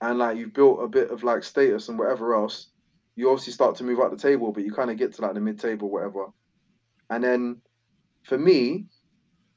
and 0.00 0.18
like 0.18 0.38
you've 0.38 0.54
built 0.54 0.82
a 0.82 0.88
bit 0.88 1.10
of 1.10 1.24
like 1.24 1.42
status 1.42 1.88
and 1.88 1.98
whatever 1.98 2.34
else, 2.34 2.68
you 3.16 3.28
obviously 3.30 3.52
start 3.52 3.76
to 3.76 3.84
move 3.84 4.00
up 4.00 4.10
the 4.10 4.16
table, 4.16 4.52
but 4.52 4.64
you 4.64 4.72
kind 4.72 4.90
of 4.90 4.96
get 4.96 5.12
to 5.14 5.22
like 5.22 5.34
the 5.34 5.40
mid 5.40 5.58
table, 5.58 5.90
whatever. 5.90 6.26
And 7.10 7.22
then 7.22 7.60
for 8.22 8.38
me, 8.38 8.86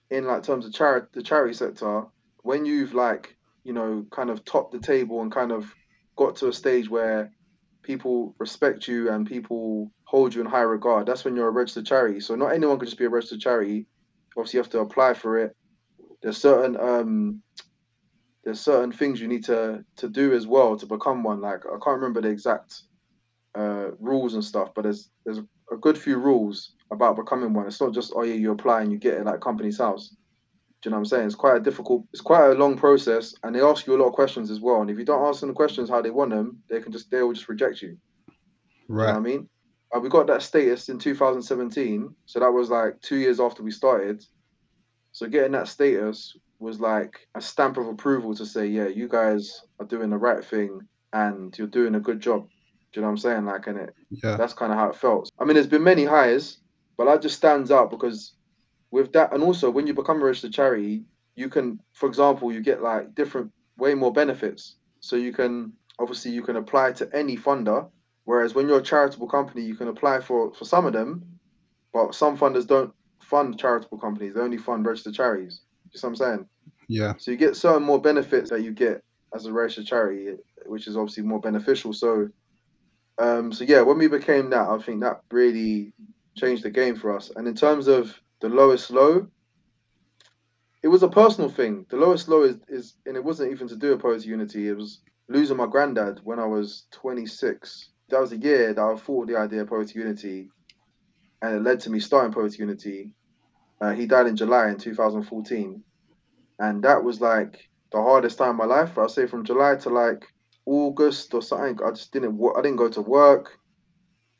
in 0.09 0.25
like 0.25 0.43
terms 0.43 0.65
of 0.65 0.73
charity, 0.73 1.07
the 1.13 1.23
charity 1.23 1.53
sector, 1.53 2.05
when 2.43 2.65
you've 2.65 2.93
like 2.93 3.37
you 3.63 3.73
know, 3.73 4.05
kind 4.11 4.29
of 4.29 4.43
topped 4.45 4.71
the 4.71 4.79
table 4.79 5.21
and 5.21 5.31
kind 5.31 5.51
of 5.51 5.73
got 6.15 6.35
to 6.37 6.47
a 6.47 6.53
stage 6.53 6.89
where 6.89 7.31
people 7.83 8.35
respect 8.37 8.87
you 8.87 9.09
and 9.11 9.27
people 9.27 9.91
hold 10.03 10.33
you 10.33 10.41
in 10.41 10.47
high 10.47 10.61
regard, 10.61 11.05
that's 11.05 11.23
when 11.23 11.35
you're 11.35 11.47
a 11.47 11.51
registered 11.51 11.85
charity. 11.85 12.19
So 12.19 12.35
not 12.35 12.53
anyone 12.53 12.79
could 12.79 12.87
just 12.87 12.97
be 12.97 13.05
a 13.05 13.09
registered 13.09 13.41
charity. 13.41 13.85
Obviously, 14.37 14.57
you 14.57 14.63
have 14.63 14.71
to 14.71 14.79
apply 14.79 15.13
for 15.13 15.37
it. 15.37 15.55
There's 16.21 16.37
certain 16.37 16.79
um, 16.79 17.41
there's 18.43 18.59
certain 18.59 18.91
things 18.91 19.19
you 19.19 19.27
need 19.27 19.43
to 19.45 19.83
to 19.97 20.09
do 20.09 20.33
as 20.33 20.47
well 20.47 20.77
to 20.77 20.85
become 20.85 21.23
one. 21.23 21.41
Like 21.41 21.65
I 21.65 21.77
can't 21.83 21.99
remember 21.99 22.21
the 22.21 22.29
exact 22.29 22.83
uh, 23.55 23.91
rules 23.99 24.33
and 24.33 24.43
stuff, 24.43 24.69
but 24.75 24.83
there's 24.83 25.09
there's 25.25 25.39
a 25.71 25.77
good 25.77 25.97
few 25.97 26.17
rules 26.17 26.73
about 26.91 27.15
becoming 27.15 27.53
one. 27.53 27.67
It's 27.67 27.81
not 27.81 27.93
just 27.93 28.13
oh 28.15 28.23
yeah 28.23 28.33
you 28.33 28.51
apply 28.51 28.81
and 28.81 28.91
you 28.91 28.97
get 28.97 29.15
it 29.15 29.25
like 29.25 29.41
Companies 29.41 29.79
House. 29.79 30.15
Do 30.81 30.89
you 30.89 30.91
know 30.91 30.97
what 30.97 31.01
I'm 31.01 31.05
saying? 31.05 31.25
It's 31.27 31.35
quite 31.35 31.57
a 31.57 31.59
difficult, 31.59 32.05
it's 32.11 32.23
quite 32.23 32.49
a 32.49 32.55
long 32.55 32.75
process, 32.75 33.35
and 33.43 33.53
they 33.53 33.61
ask 33.61 33.85
you 33.85 33.95
a 33.95 34.01
lot 34.01 34.07
of 34.07 34.13
questions 34.13 34.49
as 34.49 34.61
well. 34.61 34.81
And 34.81 34.89
if 34.89 34.97
you 34.97 35.05
don't 35.05 35.27
ask 35.27 35.41
them 35.41 35.49
the 35.49 35.53
questions 35.53 35.91
how 35.91 36.01
they 36.01 36.09
want 36.09 36.31
them, 36.31 36.57
they 36.71 36.81
can 36.81 36.91
just 36.91 37.11
they 37.11 37.21
will 37.21 37.33
just 37.33 37.47
reject 37.47 37.83
you. 37.83 37.97
Right. 38.87 39.07
You 39.07 39.13
know 39.13 39.17
I 39.17 39.21
mean? 39.21 39.49
Uh, 39.93 39.99
we 39.99 40.09
got 40.09 40.27
that 40.27 40.41
status 40.41 40.89
in 40.89 40.97
2017, 40.97 42.15
so 42.25 42.39
that 42.39 42.51
was 42.51 42.69
like 42.69 42.99
two 43.01 43.17
years 43.17 43.39
after 43.39 43.61
we 43.61 43.71
started. 43.71 44.23
So 45.11 45.27
getting 45.27 45.51
that 45.51 45.67
status 45.67 46.37
was 46.59 46.79
like 46.79 47.27
a 47.35 47.41
stamp 47.41 47.77
of 47.77 47.87
approval 47.87 48.33
to 48.35 48.45
say, 48.45 48.67
yeah, 48.67 48.87
you 48.87 49.09
guys 49.09 49.61
are 49.79 49.85
doing 49.85 50.09
the 50.09 50.17
right 50.17 50.43
thing 50.43 50.79
and 51.11 51.57
you're 51.57 51.67
doing 51.67 51.95
a 51.95 51.99
good 51.99 52.21
job. 52.21 52.47
Do 52.93 52.99
you 52.99 53.01
know 53.01 53.07
what 53.07 53.11
I'm 53.11 53.17
saying? 53.17 53.45
Like, 53.45 53.67
and 53.67 53.79
it, 53.79 53.95
yeah. 54.09 54.37
that's 54.37 54.53
kind 54.53 54.71
of 54.71 54.77
how 54.77 54.89
it 54.89 54.95
felt. 54.95 55.29
I 55.39 55.43
mean, 55.43 55.55
there's 55.55 55.67
been 55.67 55.83
many 55.83 56.05
highs, 56.05 56.57
but 56.97 57.05
that 57.05 57.21
just 57.21 57.35
stands 57.35 57.71
out 57.71 57.89
because 57.89 58.33
with 58.91 59.11
that, 59.13 59.33
and 59.33 59.43
also 59.43 59.69
when 59.69 59.87
you 59.87 59.93
become 59.93 60.21
a 60.21 60.25
registered 60.25 60.53
charity, 60.53 61.03
you 61.35 61.49
can, 61.49 61.79
for 61.93 62.07
example, 62.07 62.51
you 62.51 62.61
get 62.61 62.81
like 62.81 63.15
different, 63.15 63.51
way 63.77 63.93
more 63.93 64.13
benefits. 64.13 64.75
So 64.99 65.15
you 65.15 65.33
can 65.33 65.73
obviously 65.99 66.31
you 66.31 66.43
can 66.43 66.57
apply 66.57 66.91
to 66.93 67.09
any 67.13 67.37
funder, 67.37 67.89
whereas 68.31 68.55
when 68.55 68.65
you're 68.65 68.79
a 68.79 68.81
charitable 68.93 69.27
company, 69.27 69.61
you 69.61 69.75
can 69.75 69.89
apply 69.89 70.21
for 70.21 70.53
for 70.53 70.63
some 70.63 70.85
of 70.85 70.93
them, 70.93 71.21
but 71.91 72.15
some 72.15 72.37
funders 72.37 72.65
don't 72.65 72.93
fund 73.19 73.59
charitable 73.59 73.97
companies; 73.97 74.33
they 74.33 74.39
only 74.39 74.57
fund 74.57 74.85
registered 74.85 75.13
charities. 75.13 75.59
You 75.91 75.99
see 75.99 76.07
what 76.07 76.11
I'm 76.11 76.15
saying? 76.15 76.45
Yeah. 76.87 77.13
So 77.17 77.31
you 77.31 77.35
get 77.35 77.57
certain 77.57 77.83
more 77.83 77.99
benefits 77.99 78.49
that 78.49 78.61
you 78.61 78.71
get 78.71 79.03
as 79.35 79.47
a 79.47 79.51
registered 79.51 79.85
charity, 79.85 80.37
which 80.65 80.87
is 80.87 80.95
obviously 80.95 81.23
more 81.23 81.41
beneficial. 81.41 81.91
So, 81.91 82.29
um, 83.17 83.51
so 83.51 83.65
yeah, 83.65 83.81
when 83.81 83.97
we 83.97 84.07
became 84.07 84.49
that, 84.51 84.69
I 84.69 84.77
think 84.77 85.01
that 85.01 85.19
really 85.29 85.91
changed 86.37 86.63
the 86.63 86.69
game 86.69 86.95
for 86.95 87.13
us. 87.13 87.31
And 87.35 87.45
in 87.49 87.55
terms 87.55 87.89
of 87.89 88.17
the 88.39 88.47
lowest 88.47 88.91
low, 88.91 89.27
it 90.81 90.87
was 90.87 91.03
a 91.03 91.09
personal 91.09 91.49
thing. 91.49 91.85
The 91.89 91.97
lowest 91.97 92.29
low 92.29 92.43
is, 92.43 92.55
is 92.69 92.95
and 93.05 93.17
it 93.17 93.25
wasn't 93.25 93.51
even 93.51 93.67
to 93.67 93.75
do 93.75 93.97
Poetic 93.97 94.25
Unity. 94.25 94.69
It 94.69 94.77
was 94.77 95.01
losing 95.27 95.57
my 95.57 95.67
granddad 95.67 96.21
when 96.23 96.39
I 96.39 96.45
was 96.45 96.85
26. 96.91 97.90
That 98.11 98.21
was 98.21 98.29
the 98.31 98.37
year 98.37 98.73
that 98.73 98.81
I 98.81 98.95
thought 98.95 99.27
the 99.27 99.37
idea 99.37 99.61
of 99.61 99.69
Poetic 99.69 99.95
Unity, 99.95 100.49
and 101.41 101.55
it 101.55 101.63
led 101.63 101.79
to 101.81 101.89
me 101.89 101.99
starting 101.99 102.33
Poetic 102.33 102.59
Unity. 102.59 103.15
Uh, 103.79 103.91
he 103.91 104.05
died 104.05 104.27
in 104.27 104.35
July 104.35 104.69
in 104.69 104.77
2014, 104.77 105.83
and 106.59 106.83
that 106.83 107.03
was 107.03 107.19
like 107.19 107.69
the 107.91 108.01
hardest 108.01 108.37
time 108.37 108.51
of 108.51 108.55
my 108.57 108.65
life. 108.65 108.97
I'll 108.97 109.09
say 109.09 109.25
from 109.25 109.43
July 109.43 109.75
to 109.77 109.89
like 109.89 110.25
August 110.65 111.33
or 111.33 111.41
something. 111.41 111.79
I 111.83 111.89
just 111.91 112.11
didn't. 112.11 112.39
I 112.55 112.61
didn't 112.61 112.77
go 112.77 112.89
to 112.89 113.01
work. 113.01 113.57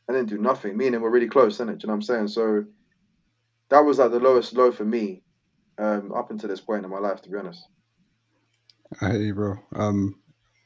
I 0.10 0.14
didn't 0.14 0.30
do 0.30 0.38
nothing. 0.38 0.78
Me 0.78 0.88
and 0.88 0.96
him 0.96 1.02
were 1.02 1.12
really 1.12 1.30
close, 1.30 1.56
isn't 1.56 1.70
it? 1.70 1.80
Do 1.80 1.86
you 1.86 1.88
know 1.88 1.94
what 1.94 1.98
I'm 1.98 2.02
saying? 2.02 2.28
So 2.28 2.66
that 3.70 3.80
was 3.80 4.00
like 4.00 4.12
the 4.12 4.20
lowest 4.20 4.54
low 4.54 4.72
for 4.72 4.86
me 4.86 5.24
um, 5.78 6.12
up 6.14 6.30
until 6.30 6.50
this 6.50 6.62
point 6.62 6.84
in 6.84 6.92
my 6.92 7.00
life, 7.00 7.22
to 7.22 7.30
be 7.30 7.38
honest. 7.38 7.66
I 9.00 9.12
hear 9.12 9.22
you, 9.22 9.34
bro. 9.34 9.56
Um, 9.74 10.21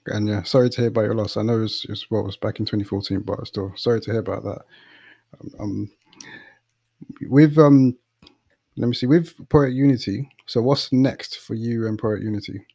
and 0.08 0.28
yeah, 0.28 0.44
sorry 0.44 0.70
to 0.70 0.82
hear 0.82 0.90
about 0.90 1.06
your 1.06 1.16
loss. 1.16 1.38
I 1.38 1.42
know 1.42 1.64
it's 1.64 2.06
what 2.10 2.26
was 2.26 2.38
back 2.38 2.60
in 2.60 2.66
2014, 2.66 3.22
but 3.22 3.46
still, 3.48 3.72
sorry 3.76 4.02
to 4.02 4.12
hear 4.12 4.20
about 4.20 4.44
that. 4.44 4.62
Um, 5.40 5.52
um, 5.60 5.92
with 7.30 7.58
um, 7.58 7.98
let 8.78 8.88
me 8.88 8.94
see, 8.94 9.08
with 9.08 9.34
Poetic 9.50 9.76
Unity. 9.76 10.30
So, 10.46 10.62
what's 10.62 10.92
next 10.92 11.40
for 11.40 11.54
you 11.56 11.88
and 11.88 11.98
Poetic 11.98 12.24
Unity? 12.24 12.66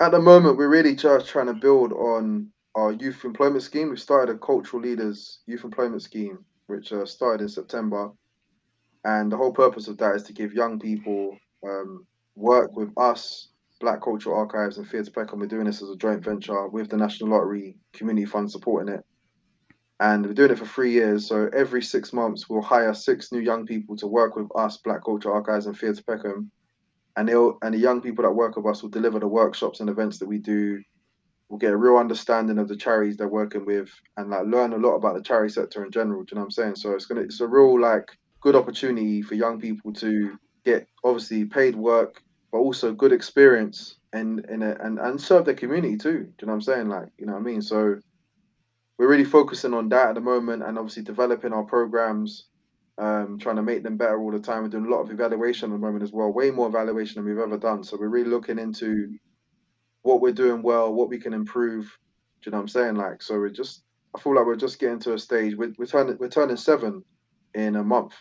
At 0.00 0.12
the 0.12 0.20
moment, 0.20 0.56
we're 0.56 0.68
really 0.68 0.96
just 0.96 1.28
trying 1.28 1.46
to 1.46 1.54
build 1.54 1.92
on 1.92 2.50
our 2.74 2.92
youth 2.92 3.24
employment 3.24 3.62
scheme. 3.62 3.90
We 3.90 3.96
started 3.96 4.34
a 4.34 4.38
cultural 4.38 4.82
leaders 4.82 5.40
youth 5.46 5.64
employment 5.64 6.02
scheme, 6.02 6.44
which 6.66 6.92
uh, 6.92 7.04
started 7.04 7.42
in 7.42 7.48
September 7.48 8.10
and 9.04 9.32
the 9.32 9.36
whole 9.36 9.52
purpose 9.52 9.88
of 9.88 9.96
that 9.98 10.14
is 10.14 10.22
to 10.24 10.32
give 10.32 10.52
young 10.52 10.78
people 10.78 11.38
um, 11.64 12.06
work 12.34 12.74
with 12.76 12.90
us, 12.98 13.48
Black 13.80 14.02
Cultural 14.02 14.36
Archives 14.36 14.78
and 14.78 14.88
Theatre 14.88 15.10
Peckham. 15.10 15.40
We're 15.40 15.46
doing 15.46 15.64
this 15.64 15.82
as 15.82 15.90
a 15.90 15.96
joint 15.96 16.22
venture 16.22 16.68
with 16.68 16.90
the 16.90 16.96
National 16.96 17.30
Lottery 17.30 17.76
Community 17.92 18.26
Fund 18.26 18.50
supporting 18.50 18.94
it. 18.94 19.04
And 19.98 20.24
we're 20.24 20.34
doing 20.34 20.50
it 20.50 20.58
for 20.58 20.66
three 20.66 20.92
years. 20.92 21.26
So 21.26 21.50
every 21.52 21.82
six 21.82 22.12
months, 22.12 22.48
we'll 22.48 22.62
hire 22.62 22.94
six 22.94 23.32
new 23.32 23.40
young 23.40 23.66
people 23.66 23.96
to 23.96 24.06
work 24.06 24.36
with 24.36 24.48
us, 24.54 24.78
Black 24.78 25.04
Cultural 25.04 25.34
Archives 25.34 25.66
and 25.66 25.76
Theatre 25.76 26.02
Peckham. 26.06 26.32
Um, 26.32 26.50
and 27.16 27.28
they'll 27.28 27.58
and 27.62 27.74
the 27.74 27.78
young 27.78 28.00
people 28.00 28.22
that 28.24 28.32
work 28.32 28.56
with 28.56 28.66
us 28.66 28.82
will 28.82 28.90
deliver 28.90 29.18
the 29.18 29.28
workshops 29.28 29.80
and 29.80 29.90
events 29.90 30.18
that 30.18 30.28
we 30.28 30.38
do. 30.38 30.82
We'll 31.48 31.58
get 31.58 31.72
a 31.72 31.76
real 31.76 31.96
understanding 31.96 32.58
of 32.58 32.68
the 32.68 32.76
charities 32.76 33.16
they're 33.16 33.28
working 33.28 33.66
with 33.66 33.90
and 34.16 34.30
like 34.30 34.46
learn 34.46 34.72
a 34.72 34.76
lot 34.76 34.94
about 34.94 35.16
the 35.16 35.22
charity 35.22 35.52
sector 35.52 35.84
in 35.84 35.90
general. 35.90 36.22
Do 36.22 36.28
you 36.30 36.34
know 36.36 36.42
what 36.42 36.46
I'm 36.46 36.50
saying? 36.52 36.76
So 36.76 36.92
it's 36.92 37.06
gonna 37.06 37.22
it's 37.22 37.40
a 37.40 37.48
real 37.48 37.80
like 37.80 38.08
good 38.40 38.54
opportunity 38.56 39.22
for 39.22 39.34
young 39.34 39.60
people 39.60 39.92
to 39.94 40.38
get 40.64 40.86
obviously 41.04 41.44
paid 41.44 41.74
work, 41.74 42.22
but 42.52 42.58
also 42.58 42.92
good 42.92 43.12
experience 43.12 43.96
and 44.12 44.44
and 44.46 44.62
and, 44.62 44.98
and 44.98 45.20
serve 45.20 45.44
their 45.44 45.54
community 45.54 45.96
too. 45.96 46.10
Do 46.10 46.18
you 46.18 46.46
know 46.46 46.52
what 46.52 46.54
I'm 46.54 46.60
saying? 46.62 46.88
Like, 46.88 47.08
you 47.18 47.26
know 47.26 47.34
what 47.34 47.40
I 47.40 47.44
mean? 47.44 47.62
So 47.62 47.96
we're 48.98 49.08
really 49.08 49.24
focusing 49.24 49.72
on 49.72 49.88
that 49.88 50.10
at 50.10 50.14
the 50.14 50.20
moment 50.20 50.62
and 50.62 50.76
obviously 50.76 51.02
developing 51.02 51.54
our 51.54 51.62
programs, 51.62 52.48
um, 52.98 53.38
trying 53.38 53.56
to 53.56 53.62
make 53.62 53.82
them 53.82 53.96
better 53.96 54.20
all 54.20 54.30
the 54.30 54.38
time. 54.38 54.62
We're 54.62 54.68
doing 54.68 54.84
a 54.84 54.90
lot 54.90 55.00
of 55.00 55.10
evaluation 55.10 55.70
at 55.70 55.74
the 55.74 55.78
moment 55.78 56.02
as 56.02 56.12
well, 56.12 56.30
way 56.30 56.50
more 56.50 56.68
evaluation 56.68 57.14
than 57.14 57.24
we've 57.24 57.42
ever 57.42 57.56
done. 57.56 57.82
So 57.82 57.96
we're 57.98 58.08
really 58.08 58.28
looking 58.28 58.58
into 58.58 59.16
what 60.02 60.20
we're 60.20 60.32
doing 60.32 60.62
well, 60.62 60.92
what 60.92 61.08
we 61.08 61.18
can 61.18 61.32
improve. 61.32 61.84
Do 62.42 62.48
you 62.48 62.52
know 62.52 62.58
what 62.58 62.62
I'm 62.62 62.68
saying? 62.68 62.94
Like, 62.96 63.22
so 63.22 63.38
we're 63.38 63.48
just, 63.48 63.84
I 64.14 64.20
feel 64.20 64.34
like 64.34 64.44
we're 64.44 64.56
just 64.56 64.78
getting 64.78 64.98
to 65.00 65.14
a 65.14 65.18
stage. 65.18 65.56
We're, 65.56 65.72
we're 65.78 65.86
turning, 65.86 66.18
we're 66.18 66.28
turning 66.28 66.58
seven 66.58 67.02
in 67.54 67.76
a 67.76 67.82
month. 67.82 68.12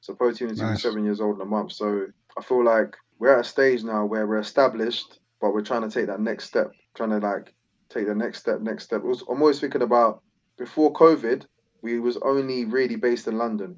So 0.00 0.14
Poetic 0.14 0.40
Unity 0.40 0.60
nice. 0.60 0.82
seven 0.82 1.04
years 1.04 1.22
old 1.22 1.36
in 1.36 1.42
a 1.42 1.46
month. 1.46 1.72
So 1.72 2.06
I 2.36 2.42
feel 2.42 2.64
like 2.64 2.94
we're 3.18 3.34
at 3.34 3.40
a 3.40 3.44
stage 3.44 3.82
now 3.82 4.04
where 4.04 4.26
we're 4.26 4.38
established, 4.38 5.20
but 5.40 5.52
we're 5.52 5.62
trying 5.62 5.88
to 5.88 5.90
take 5.90 6.06
that 6.06 6.20
next 6.20 6.44
step, 6.44 6.72
trying 6.94 7.10
to 7.10 7.18
like 7.18 7.54
take 7.88 8.06
the 8.06 8.14
next 8.14 8.38
step, 8.38 8.60
next 8.60 8.84
step. 8.84 9.02
I'm 9.04 9.40
always 9.40 9.60
thinking 9.60 9.82
about 9.82 10.22
before 10.58 10.92
COVID, 10.92 11.44
we 11.82 12.00
was 12.00 12.16
only 12.18 12.64
really 12.64 12.96
based 12.96 13.28
in 13.28 13.38
London. 13.38 13.76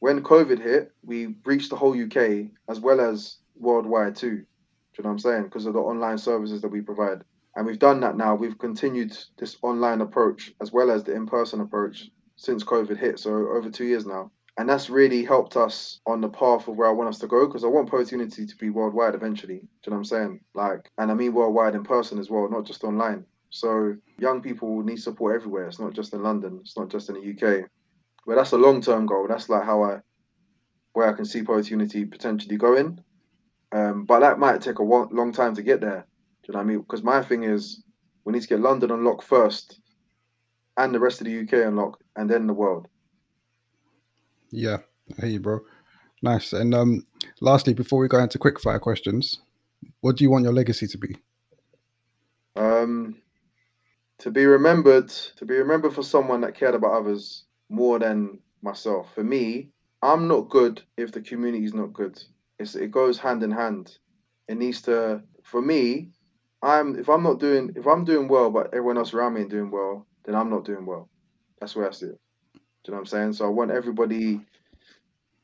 When 0.00 0.22
COVID 0.22 0.60
hit, 0.60 0.92
we 1.02 1.36
reached 1.44 1.70
the 1.70 1.76
whole 1.76 2.00
UK 2.00 2.50
as 2.68 2.80
well 2.80 3.00
as 3.00 3.38
worldwide 3.56 4.16
too. 4.16 4.36
Do 4.36 5.02
you 5.02 5.04
know 5.04 5.10
what 5.10 5.12
I'm 5.12 5.18
saying? 5.18 5.44
Because 5.44 5.66
of 5.66 5.74
the 5.74 5.80
online 5.80 6.18
services 6.18 6.62
that 6.62 6.68
we 6.68 6.80
provide. 6.80 7.22
And 7.54 7.66
we've 7.66 7.78
done 7.78 8.00
that 8.00 8.16
now. 8.16 8.34
We've 8.34 8.58
continued 8.58 9.16
this 9.38 9.56
online 9.62 10.02
approach 10.02 10.52
as 10.60 10.72
well 10.72 10.90
as 10.90 11.04
the 11.04 11.14
in-person 11.14 11.60
approach 11.60 12.10
since 12.36 12.62
COVID 12.62 12.98
hit. 12.98 13.18
So 13.18 13.30
over 13.30 13.70
two 13.70 13.86
years 13.86 14.04
now. 14.06 14.30
And 14.58 14.68
that's 14.68 14.88
really 14.88 15.22
helped 15.22 15.56
us 15.56 16.00
on 16.06 16.22
the 16.22 16.30
path 16.30 16.66
of 16.66 16.76
where 16.76 16.88
I 16.88 16.92
want 16.92 17.10
us 17.10 17.18
to 17.18 17.26
go 17.26 17.46
because 17.46 17.62
I 17.62 17.68
want 17.68 17.90
Poetic 17.90 18.12
Unity 18.12 18.46
to 18.46 18.56
be 18.56 18.70
worldwide 18.70 19.14
eventually. 19.14 19.58
Do 19.58 19.62
you 19.86 19.90
know 19.90 19.96
what 19.96 19.98
I'm 19.98 20.04
saying? 20.04 20.40
Like, 20.54 20.90
and 20.96 21.10
I 21.10 21.14
mean 21.14 21.34
worldwide 21.34 21.74
in 21.74 21.84
person 21.84 22.18
as 22.18 22.30
well, 22.30 22.48
not 22.48 22.64
just 22.64 22.82
online. 22.82 23.26
So 23.50 23.96
young 24.18 24.40
people 24.40 24.82
need 24.82 25.00
support 25.00 25.34
everywhere. 25.34 25.66
It's 25.66 25.78
not 25.78 25.92
just 25.92 26.14
in 26.14 26.22
London. 26.22 26.58
It's 26.62 26.76
not 26.76 26.88
just 26.88 27.10
in 27.10 27.16
the 27.16 27.30
UK. 27.30 27.68
But 28.26 28.36
that's 28.36 28.52
a 28.52 28.58
long 28.58 28.80
term 28.80 29.06
goal. 29.06 29.26
That's 29.28 29.48
like 29.48 29.64
how 29.64 29.82
I, 29.82 30.00
where 30.94 31.08
I 31.08 31.12
can 31.12 31.26
see 31.26 31.42
Poetic 31.42 31.70
Unity 31.70 32.06
potentially 32.06 32.56
going. 32.56 32.98
Um, 33.72 34.04
but 34.04 34.20
that 34.20 34.38
might 34.38 34.62
take 34.62 34.78
a 34.78 34.82
long 34.82 35.32
time 35.32 35.54
to 35.54 35.62
get 35.62 35.80
there. 35.80 36.06
Do 36.42 36.48
you 36.48 36.52
know 36.52 36.58
what 36.58 36.64
I 36.64 36.66
mean? 36.66 36.78
Because 36.80 37.02
my 37.02 37.22
thing 37.22 37.44
is, 37.44 37.82
we 38.24 38.32
need 38.32 38.42
to 38.42 38.48
get 38.48 38.60
London 38.60 38.90
unlocked 38.90 39.24
first, 39.24 39.80
and 40.76 40.94
the 40.94 41.00
rest 41.00 41.20
of 41.20 41.26
the 41.26 41.40
UK 41.40 41.66
unlocked, 41.66 42.02
and 42.16 42.28
then 42.28 42.46
the 42.46 42.54
world. 42.54 42.88
Yeah, 44.50 44.78
I 45.18 45.22
hear 45.22 45.30
you, 45.30 45.40
bro. 45.40 45.60
Nice. 46.22 46.52
And 46.52 46.74
um, 46.74 47.06
lastly, 47.40 47.74
before 47.74 47.98
we 47.98 48.08
go 48.08 48.18
into 48.18 48.38
quick 48.38 48.60
fire 48.60 48.78
questions, 48.78 49.40
what 50.00 50.16
do 50.16 50.24
you 50.24 50.30
want 50.30 50.44
your 50.44 50.52
legacy 50.52 50.86
to 50.86 50.98
be? 50.98 51.16
Um, 52.56 53.20
to 54.18 54.30
be 54.30 54.46
remembered, 54.46 55.08
to 55.08 55.44
be 55.44 55.54
remembered 55.54 55.94
for 55.94 56.02
someone 56.02 56.40
that 56.40 56.54
cared 56.54 56.74
about 56.74 56.92
others 56.92 57.44
more 57.68 57.98
than 57.98 58.38
myself. 58.62 59.12
For 59.14 59.24
me, 59.24 59.68
I'm 60.02 60.28
not 60.28 60.48
good 60.48 60.82
if 60.96 61.12
the 61.12 61.20
community 61.20 61.64
is 61.64 61.74
not 61.74 61.92
good. 61.92 62.22
It's, 62.58 62.74
it 62.74 62.90
goes 62.90 63.18
hand 63.18 63.42
in 63.42 63.50
hand. 63.50 63.98
It 64.48 64.56
needs 64.56 64.82
to. 64.82 65.22
For 65.42 65.60
me, 65.60 66.10
I'm 66.62 66.98
if 66.98 67.08
I'm 67.08 67.22
not 67.22 67.40
doing 67.40 67.72
if 67.76 67.86
I'm 67.86 68.04
doing 68.04 68.28
well, 68.28 68.50
but 68.50 68.68
everyone 68.68 68.98
else 68.98 69.12
around 69.12 69.34
me 69.34 69.44
doing 69.44 69.70
well, 69.70 70.06
then 70.24 70.34
I'm 70.34 70.50
not 70.50 70.64
doing 70.64 70.86
well. 70.86 71.08
That's 71.60 71.76
where 71.76 71.88
I 71.88 71.92
see 71.92 72.06
it. 72.06 72.20
You 72.86 72.92
know 72.92 72.98
what 72.98 73.02
I'm 73.02 73.06
saying? 73.06 73.32
So 73.34 73.46
I 73.46 73.48
want 73.48 73.70
everybody. 73.70 74.40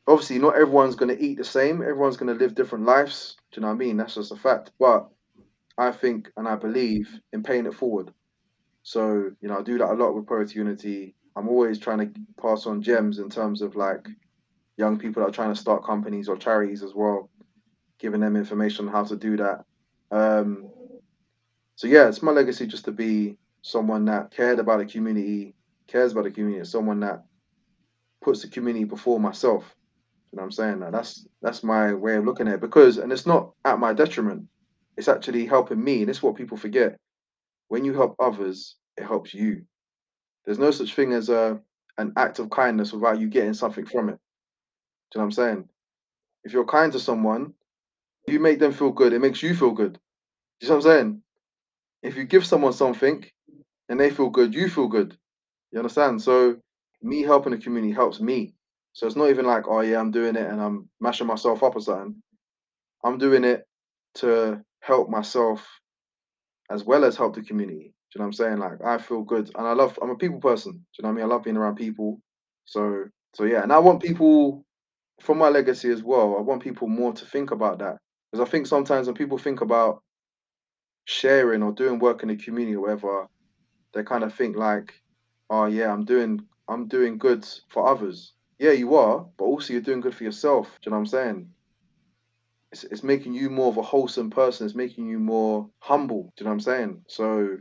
Obviously, 0.06 0.38
not 0.38 0.54
everyone's 0.54 0.96
going 0.96 1.16
to 1.16 1.22
eat 1.22 1.38
the 1.38 1.44
same. 1.44 1.80
Everyone's 1.80 2.16
going 2.16 2.36
to 2.36 2.42
live 2.42 2.54
different 2.54 2.86
lives. 2.86 3.36
Do 3.52 3.60
you 3.60 3.62
know 3.62 3.68
what 3.68 3.74
I 3.74 3.78
mean? 3.78 3.96
That's 3.96 4.14
just 4.14 4.32
a 4.32 4.36
fact. 4.36 4.72
But 4.78 5.08
I 5.78 5.92
think 5.92 6.30
and 6.36 6.46
I 6.48 6.56
believe 6.56 7.08
in 7.32 7.42
paying 7.42 7.66
it 7.66 7.74
forward. 7.74 8.12
So 8.82 9.30
you 9.40 9.48
know, 9.48 9.58
I 9.58 9.62
do 9.62 9.78
that 9.78 9.92
a 9.92 9.94
lot 9.94 10.14
with 10.14 10.26
Poetic 10.26 10.54
Unity. 10.56 11.14
I'm 11.36 11.48
always 11.48 11.78
trying 11.78 11.98
to 11.98 12.20
pass 12.40 12.66
on 12.66 12.82
gems 12.82 13.18
in 13.18 13.30
terms 13.30 13.62
of 13.62 13.76
like 13.76 14.06
young 14.76 14.98
people 14.98 15.22
that 15.22 15.28
are 15.28 15.32
trying 15.32 15.54
to 15.54 15.60
start 15.60 15.84
companies 15.84 16.28
or 16.28 16.36
charities 16.36 16.82
as 16.82 16.94
well, 16.94 17.30
giving 17.98 18.20
them 18.20 18.36
information 18.36 18.86
on 18.86 18.92
how 18.92 19.04
to 19.04 19.16
do 19.16 19.36
that. 19.36 19.64
Um, 20.10 20.68
so 21.76 21.86
yeah, 21.86 22.08
it's 22.08 22.22
my 22.22 22.32
legacy 22.32 22.66
just 22.66 22.84
to 22.84 22.92
be 22.92 23.38
someone 23.62 24.04
that 24.06 24.30
cared 24.30 24.58
about 24.58 24.78
the 24.78 24.86
community, 24.86 25.54
cares 25.86 26.12
about 26.12 26.24
the 26.24 26.30
community, 26.30 26.64
someone 26.64 27.00
that 27.00 27.24
puts 28.22 28.42
the 28.42 28.48
community 28.48 28.84
before 28.84 29.20
myself. 29.20 29.74
You 30.32 30.36
know 30.38 30.42
what 30.42 30.46
I'm 30.46 30.52
saying? 30.52 30.90
That's 30.92 31.26
that's 31.42 31.62
my 31.62 31.92
way 31.92 32.16
of 32.16 32.24
looking 32.24 32.48
at 32.48 32.54
it 32.54 32.60
because, 32.60 32.98
and 32.98 33.12
it's 33.12 33.26
not 33.26 33.52
at 33.64 33.78
my 33.78 33.92
detriment. 33.92 34.46
It's 34.96 35.08
actually 35.08 35.46
helping 35.46 35.82
me, 35.82 36.00
and 36.00 36.10
it's 36.10 36.22
what 36.22 36.36
people 36.36 36.56
forget. 36.56 36.96
When 37.68 37.84
you 37.84 37.94
help 37.94 38.16
others, 38.18 38.76
it 38.96 39.04
helps 39.04 39.34
you. 39.34 39.62
There's 40.44 40.58
no 40.58 40.70
such 40.70 40.94
thing 40.94 41.12
as 41.12 41.28
a 41.28 41.60
an 41.98 42.12
act 42.16 42.38
of 42.38 42.50
kindness 42.50 42.92
without 42.92 43.20
you 43.20 43.28
getting 43.28 43.54
something 43.54 43.84
from 43.86 44.08
it. 44.08 44.18
Do 45.10 45.18
you 45.18 45.20
know 45.20 45.22
what 45.22 45.24
I'm 45.24 45.32
saying? 45.32 45.68
If 46.44 46.52
you're 46.52 46.64
kind 46.64 46.92
to 46.92 46.98
someone, 46.98 47.52
you 48.26 48.40
make 48.40 48.58
them 48.58 48.72
feel 48.72 48.90
good. 48.90 49.12
It 49.12 49.20
makes 49.20 49.42
you 49.42 49.54
feel 49.54 49.72
good. 49.72 49.98
You 50.60 50.68
know 50.68 50.76
what 50.76 50.86
I'm 50.86 50.90
saying? 50.90 51.22
If 52.02 52.16
you 52.16 52.24
give 52.24 52.46
someone 52.46 52.72
something 52.72 53.24
and 53.88 54.00
they 54.00 54.10
feel 54.10 54.30
good, 54.30 54.54
you 54.54 54.68
feel 54.68 54.88
good. 54.88 55.16
You 55.70 55.78
understand? 55.78 56.22
So 56.22 56.56
me 57.02 57.22
helping 57.22 57.52
the 57.52 57.58
community 57.58 57.92
helps 57.92 58.20
me. 58.20 58.54
So 58.92 59.06
it's 59.06 59.16
not 59.16 59.30
even 59.30 59.46
like, 59.46 59.64
oh 59.68 59.80
yeah, 59.80 59.98
I'm 59.98 60.10
doing 60.10 60.36
it 60.36 60.50
and 60.50 60.60
I'm 60.60 60.88
mashing 61.00 61.26
myself 61.26 61.62
up 61.62 61.76
or 61.76 61.80
something. 61.80 62.22
I'm 63.04 63.18
doing 63.18 63.44
it 63.44 63.66
to 64.16 64.62
help 64.80 65.08
myself 65.08 65.66
as 66.70 66.84
well 66.84 67.04
as 67.04 67.16
help 67.16 67.34
the 67.34 67.42
community. 67.42 67.94
Do 68.12 68.18
you 68.18 68.20
know 68.20 68.24
what 68.24 68.26
I'm 68.26 68.32
saying? 68.32 68.58
Like 68.58 68.84
I 68.84 68.98
feel 68.98 69.22
good 69.22 69.50
and 69.56 69.66
I 69.66 69.72
love 69.72 69.98
I'm 70.02 70.10
a 70.10 70.16
people 70.16 70.40
person. 70.40 70.72
Do 70.72 70.78
you 70.78 71.02
know 71.02 71.08
what 71.08 71.12
I 71.12 71.16
mean? 71.16 71.24
I 71.24 71.34
love 71.34 71.44
being 71.44 71.56
around 71.56 71.76
people. 71.76 72.20
So 72.66 73.04
so 73.34 73.44
yeah, 73.44 73.62
and 73.62 73.72
I 73.72 73.78
want 73.78 74.02
people 74.02 74.64
from 75.20 75.38
my 75.38 75.48
legacy 75.48 75.90
as 75.90 76.02
well, 76.02 76.36
I 76.36 76.42
want 76.42 76.62
people 76.62 76.88
more 76.88 77.12
to 77.12 77.24
think 77.24 77.52
about 77.52 77.78
that. 77.78 77.98
Because 78.30 78.46
I 78.46 78.50
think 78.50 78.66
sometimes 78.66 79.06
when 79.06 79.14
people 79.14 79.38
think 79.38 79.60
about 79.60 80.02
sharing 81.04 81.62
or 81.62 81.72
doing 81.72 81.98
work 81.98 82.22
in 82.22 82.28
the 82.28 82.36
community 82.36 82.76
or 82.76 82.80
whatever, 82.80 83.28
they 83.94 84.02
kind 84.02 84.24
of 84.24 84.34
think 84.34 84.56
like, 84.56 84.92
oh 85.50 85.66
yeah, 85.66 85.92
I'm 85.92 86.04
doing 86.04 86.40
I'm 86.68 86.88
doing 86.88 87.18
good 87.18 87.46
for 87.68 87.88
others. 87.88 88.32
Yeah, 88.58 88.72
you 88.72 88.94
are, 88.96 89.26
but 89.36 89.44
also 89.44 89.72
you're 89.72 89.82
doing 89.82 90.00
good 90.00 90.14
for 90.14 90.24
yourself. 90.24 90.66
Do 90.80 90.88
you 90.88 90.90
know 90.90 90.96
what 90.96 91.00
I'm 91.00 91.06
saying? 91.06 91.48
It's, 92.70 92.84
it's 92.84 93.02
making 93.02 93.34
you 93.34 93.50
more 93.50 93.68
of 93.68 93.76
a 93.76 93.82
wholesome 93.82 94.30
person. 94.30 94.66
It's 94.66 94.74
making 94.74 95.08
you 95.08 95.18
more 95.18 95.68
humble. 95.80 96.32
Do 96.36 96.42
you 96.42 96.44
know 96.44 96.50
what 96.50 96.54
I'm 96.54 96.60
saying? 96.60 97.04
So 97.08 97.58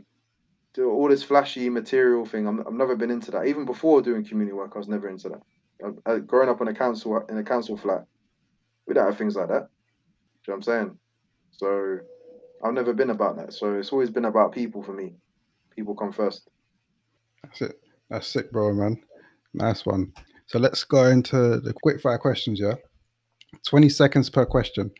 all 0.78 1.08
this 1.08 1.22
flashy 1.22 1.68
material 1.68 2.24
thing, 2.24 2.46
I'm, 2.46 2.60
I've 2.60 2.72
never 2.72 2.96
been 2.96 3.10
into 3.10 3.30
that. 3.32 3.46
Even 3.46 3.64
before 3.64 4.00
doing 4.00 4.24
community 4.24 4.54
work, 4.54 4.72
I 4.74 4.78
was 4.78 4.88
never 4.88 5.08
into 5.08 5.28
that. 5.30 5.42
I, 6.06 6.12
I, 6.12 6.18
growing 6.20 6.48
up 6.48 6.60
in 6.60 6.68
a 6.68 6.74
council 6.74 7.24
in 7.28 7.36
a 7.36 7.44
council 7.44 7.76
flat, 7.76 8.06
we 8.86 8.94
don't 8.94 9.06
have 9.06 9.18
things 9.18 9.36
like 9.36 9.48
that. 9.48 9.68
Do 10.44 10.52
you 10.52 10.54
know 10.54 10.54
what 10.54 10.56
I'm 10.56 10.62
saying? 10.62 10.98
So 11.50 11.98
I've 12.64 12.72
never 12.72 12.94
been 12.94 13.10
about 13.10 13.36
that. 13.36 13.52
So 13.52 13.74
it's 13.74 13.92
always 13.92 14.10
been 14.10 14.24
about 14.24 14.52
people 14.52 14.82
for 14.82 14.92
me. 14.92 15.14
People 15.74 15.94
come 15.94 16.12
first. 16.12 16.48
That's 17.42 17.62
it. 17.62 17.81
That's 18.12 18.28
sick, 18.28 18.52
bro, 18.52 18.74
man. 18.74 19.00
Nice 19.54 19.86
one. 19.86 20.12
So 20.44 20.58
let's 20.58 20.84
go 20.84 21.06
into 21.06 21.60
the 21.60 21.72
quickfire 21.82 22.20
questions, 22.20 22.60
yeah? 22.60 22.74
20 23.66 23.88
seconds 23.88 24.28
per 24.28 24.44
question. 24.44 24.90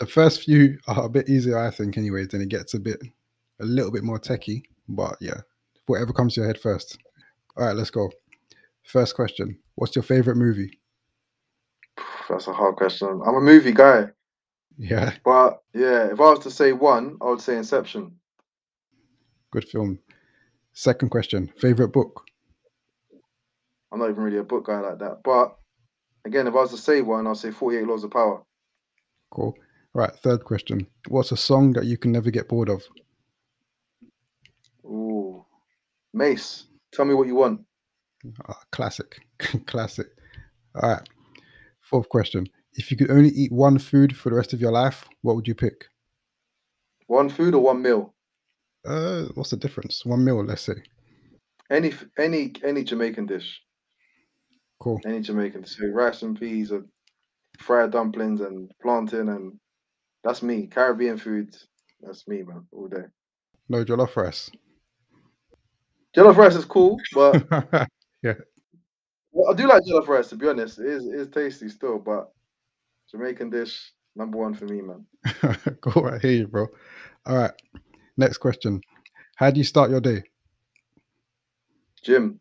The 0.00 0.06
first 0.06 0.42
few 0.42 0.76
are 0.88 1.04
a 1.04 1.08
bit 1.08 1.28
easier, 1.28 1.56
I 1.56 1.70
think, 1.70 1.96
anyways. 1.96 2.28
Then 2.28 2.40
it 2.40 2.48
gets 2.48 2.74
a 2.74 2.80
bit, 2.80 2.98
a 3.60 3.64
little 3.64 3.92
bit 3.92 4.02
more 4.02 4.18
techie. 4.18 4.62
But 4.88 5.14
yeah, 5.20 5.42
whatever 5.86 6.12
comes 6.12 6.34
to 6.34 6.40
your 6.40 6.48
head 6.48 6.58
first. 6.58 6.98
All 7.56 7.66
right, 7.66 7.76
let's 7.76 7.90
go. 7.90 8.10
First 8.82 9.14
question 9.14 9.56
What's 9.76 9.94
your 9.94 10.02
favorite 10.02 10.36
movie? 10.36 10.80
That's 12.28 12.48
a 12.48 12.52
hard 12.52 12.74
question. 12.74 13.22
I'm 13.24 13.36
a 13.36 13.40
movie 13.40 13.72
guy. 13.72 14.06
Yeah. 14.76 15.12
But 15.24 15.62
yeah, 15.72 16.06
if 16.06 16.18
I 16.18 16.30
was 16.30 16.40
to 16.40 16.50
say 16.50 16.72
one, 16.72 17.16
I 17.20 17.26
would 17.26 17.40
say 17.40 17.56
Inception. 17.56 18.16
Good 19.52 19.68
film. 19.68 20.00
Second 20.72 21.10
question 21.10 21.52
Favorite 21.56 21.92
book? 21.92 22.26
I'm 23.92 23.98
not 23.98 24.10
even 24.10 24.22
really 24.22 24.38
a 24.38 24.42
book 24.42 24.66
guy 24.66 24.80
like 24.80 24.98
that. 24.98 25.22
But 25.22 25.56
again, 26.24 26.46
if 26.46 26.54
I 26.54 26.58
was 26.58 26.70
to 26.70 26.76
say 26.76 27.02
one, 27.02 27.26
I'll 27.26 27.34
say 27.34 27.50
48 27.50 27.86
Laws 27.86 28.04
of 28.04 28.10
Power. 28.10 28.42
Cool. 29.30 29.54
Right. 29.94 30.14
Third 30.14 30.44
question 30.44 30.86
What's 31.08 31.32
a 31.32 31.36
song 31.36 31.72
that 31.72 31.86
you 31.86 31.96
can 31.96 32.12
never 32.12 32.30
get 32.30 32.48
bored 32.48 32.68
of? 32.68 32.82
Ooh. 34.84 35.44
Mase, 36.12 36.64
tell 36.92 37.04
me 37.04 37.14
what 37.14 37.26
you 37.26 37.34
want. 37.34 37.60
Oh, 38.48 38.54
classic. 38.72 39.20
classic. 39.66 40.06
All 40.74 40.90
right. 40.90 41.08
Fourth 41.80 42.08
question. 42.08 42.48
If 42.74 42.90
you 42.90 42.96
could 42.96 43.10
only 43.10 43.30
eat 43.30 43.52
one 43.52 43.78
food 43.78 44.16
for 44.16 44.30
the 44.30 44.36
rest 44.36 44.52
of 44.52 44.60
your 44.60 44.72
life, 44.72 45.08
what 45.22 45.36
would 45.36 45.48
you 45.48 45.54
pick? 45.54 45.86
One 47.06 47.28
food 47.28 47.54
or 47.54 47.62
one 47.62 47.80
meal? 47.80 48.14
Uh, 48.84 49.24
what's 49.34 49.50
the 49.50 49.56
difference? 49.56 50.04
One 50.04 50.24
meal, 50.24 50.44
let's 50.44 50.62
say. 50.62 50.74
Any 51.70 51.92
any 52.18 52.52
any 52.62 52.84
Jamaican 52.84 53.26
dish. 53.26 53.60
Cool. 54.78 55.00
Any 55.06 55.20
Jamaican. 55.20 55.64
So 55.66 55.86
rice 55.86 56.22
and 56.22 56.38
peas 56.38 56.72
or 56.72 56.84
fried 57.58 57.92
dumplings 57.92 58.40
and 58.40 58.70
plantain 58.82 59.28
and 59.28 59.58
that's 60.22 60.42
me. 60.42 60.66
Caribbean 60.66 61.18
food. 61.18 61.56
That's 62.00 62.26
me, 62.28 62.42
man, 62.42 62.66
all 62.72 62.88
day. 62.88 63.04
No 63.68 63.84
jollof 63.84 64.16
rice. 64.16 64.50
Jollof 66.16 66.36
rice 66.36 66.56
is 66.56 66.64
cool, 66.64 66.98
but 67.14 67.46
yeah. 68.22 68.34
Well, 69.32 69.52
I 69.52 69.56
do 69.56 69.68
like 69.68 69.82
jollof 69.84 70.08
rice. 70.08 70.28
To 70.28 70.36
be 70.36 70.48
honest, 70.48 70.78
it 70.78 70.86
is 70.86 71.06
it 71.06 71.14
is 71.14 71.28
tasty 71.28 71.68
still, 71.68 71.98
but 71.98 72.30
Jamaican 73.10 73.50
dish 73.50 73.92
number 74.14 74.38
one 74.38 74.54
for 74.54 74.64
me, 74.66 74.82
man. 74.82 75.06
cool, 75.80 76.06
I 76.06 76.18
hear 76.18 76.32
you, 76.32 76.48
bro. 76.48 76.66
All 77.26 77.36
right, 77.36 77.52
next 78.16 78.38
question. 78.38 78.80
How 79.36 79.50
do 79.50 79.58
you 79.58 79.64
start 79.64 79.90
your 79.90 80.00
day? 80.00 80.22
Gym. 82.02 82.40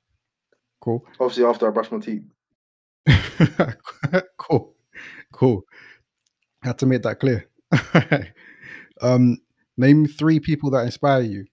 Cool. 0.86 1.04
Obviously, 1.20 1.46
after 1.46 1.68
I 1.68 1.72
brush 1.72 1.92
my 1.92 1.98
teeth. 1.98 2.24
cool, 4.38 4.76
cool. 5.32 5.64
Had 6.62 6.78
to 6.78 6.86
make 6.86 7.02
that 7.02 7.20
clear. 7.20 7.50
um, 9.02 9.40
name 9.78 10.06
three 10.06 10.40
people 10.40 10.70
that 10.70 10.86
inspire 10.86 11.22
you. 11.22 11.46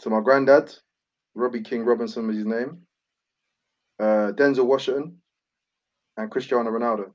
So 0.00 0.08
my 0.10 0.20
granddad, 0.20 0.72
Robbie 1.34 1.62
King 1.62 1.84
Robinson 1.84 2.28
was 2.28 2.36
his 2.36 2.46
name. 2.46 2.82
uh, 3.98 4.30
Denzel 4.36 4.66
Washington, 4.66 5.18
and 6.16 6.30
Cristiano 6.30 6.70
Ronaldo. 6.70 7.12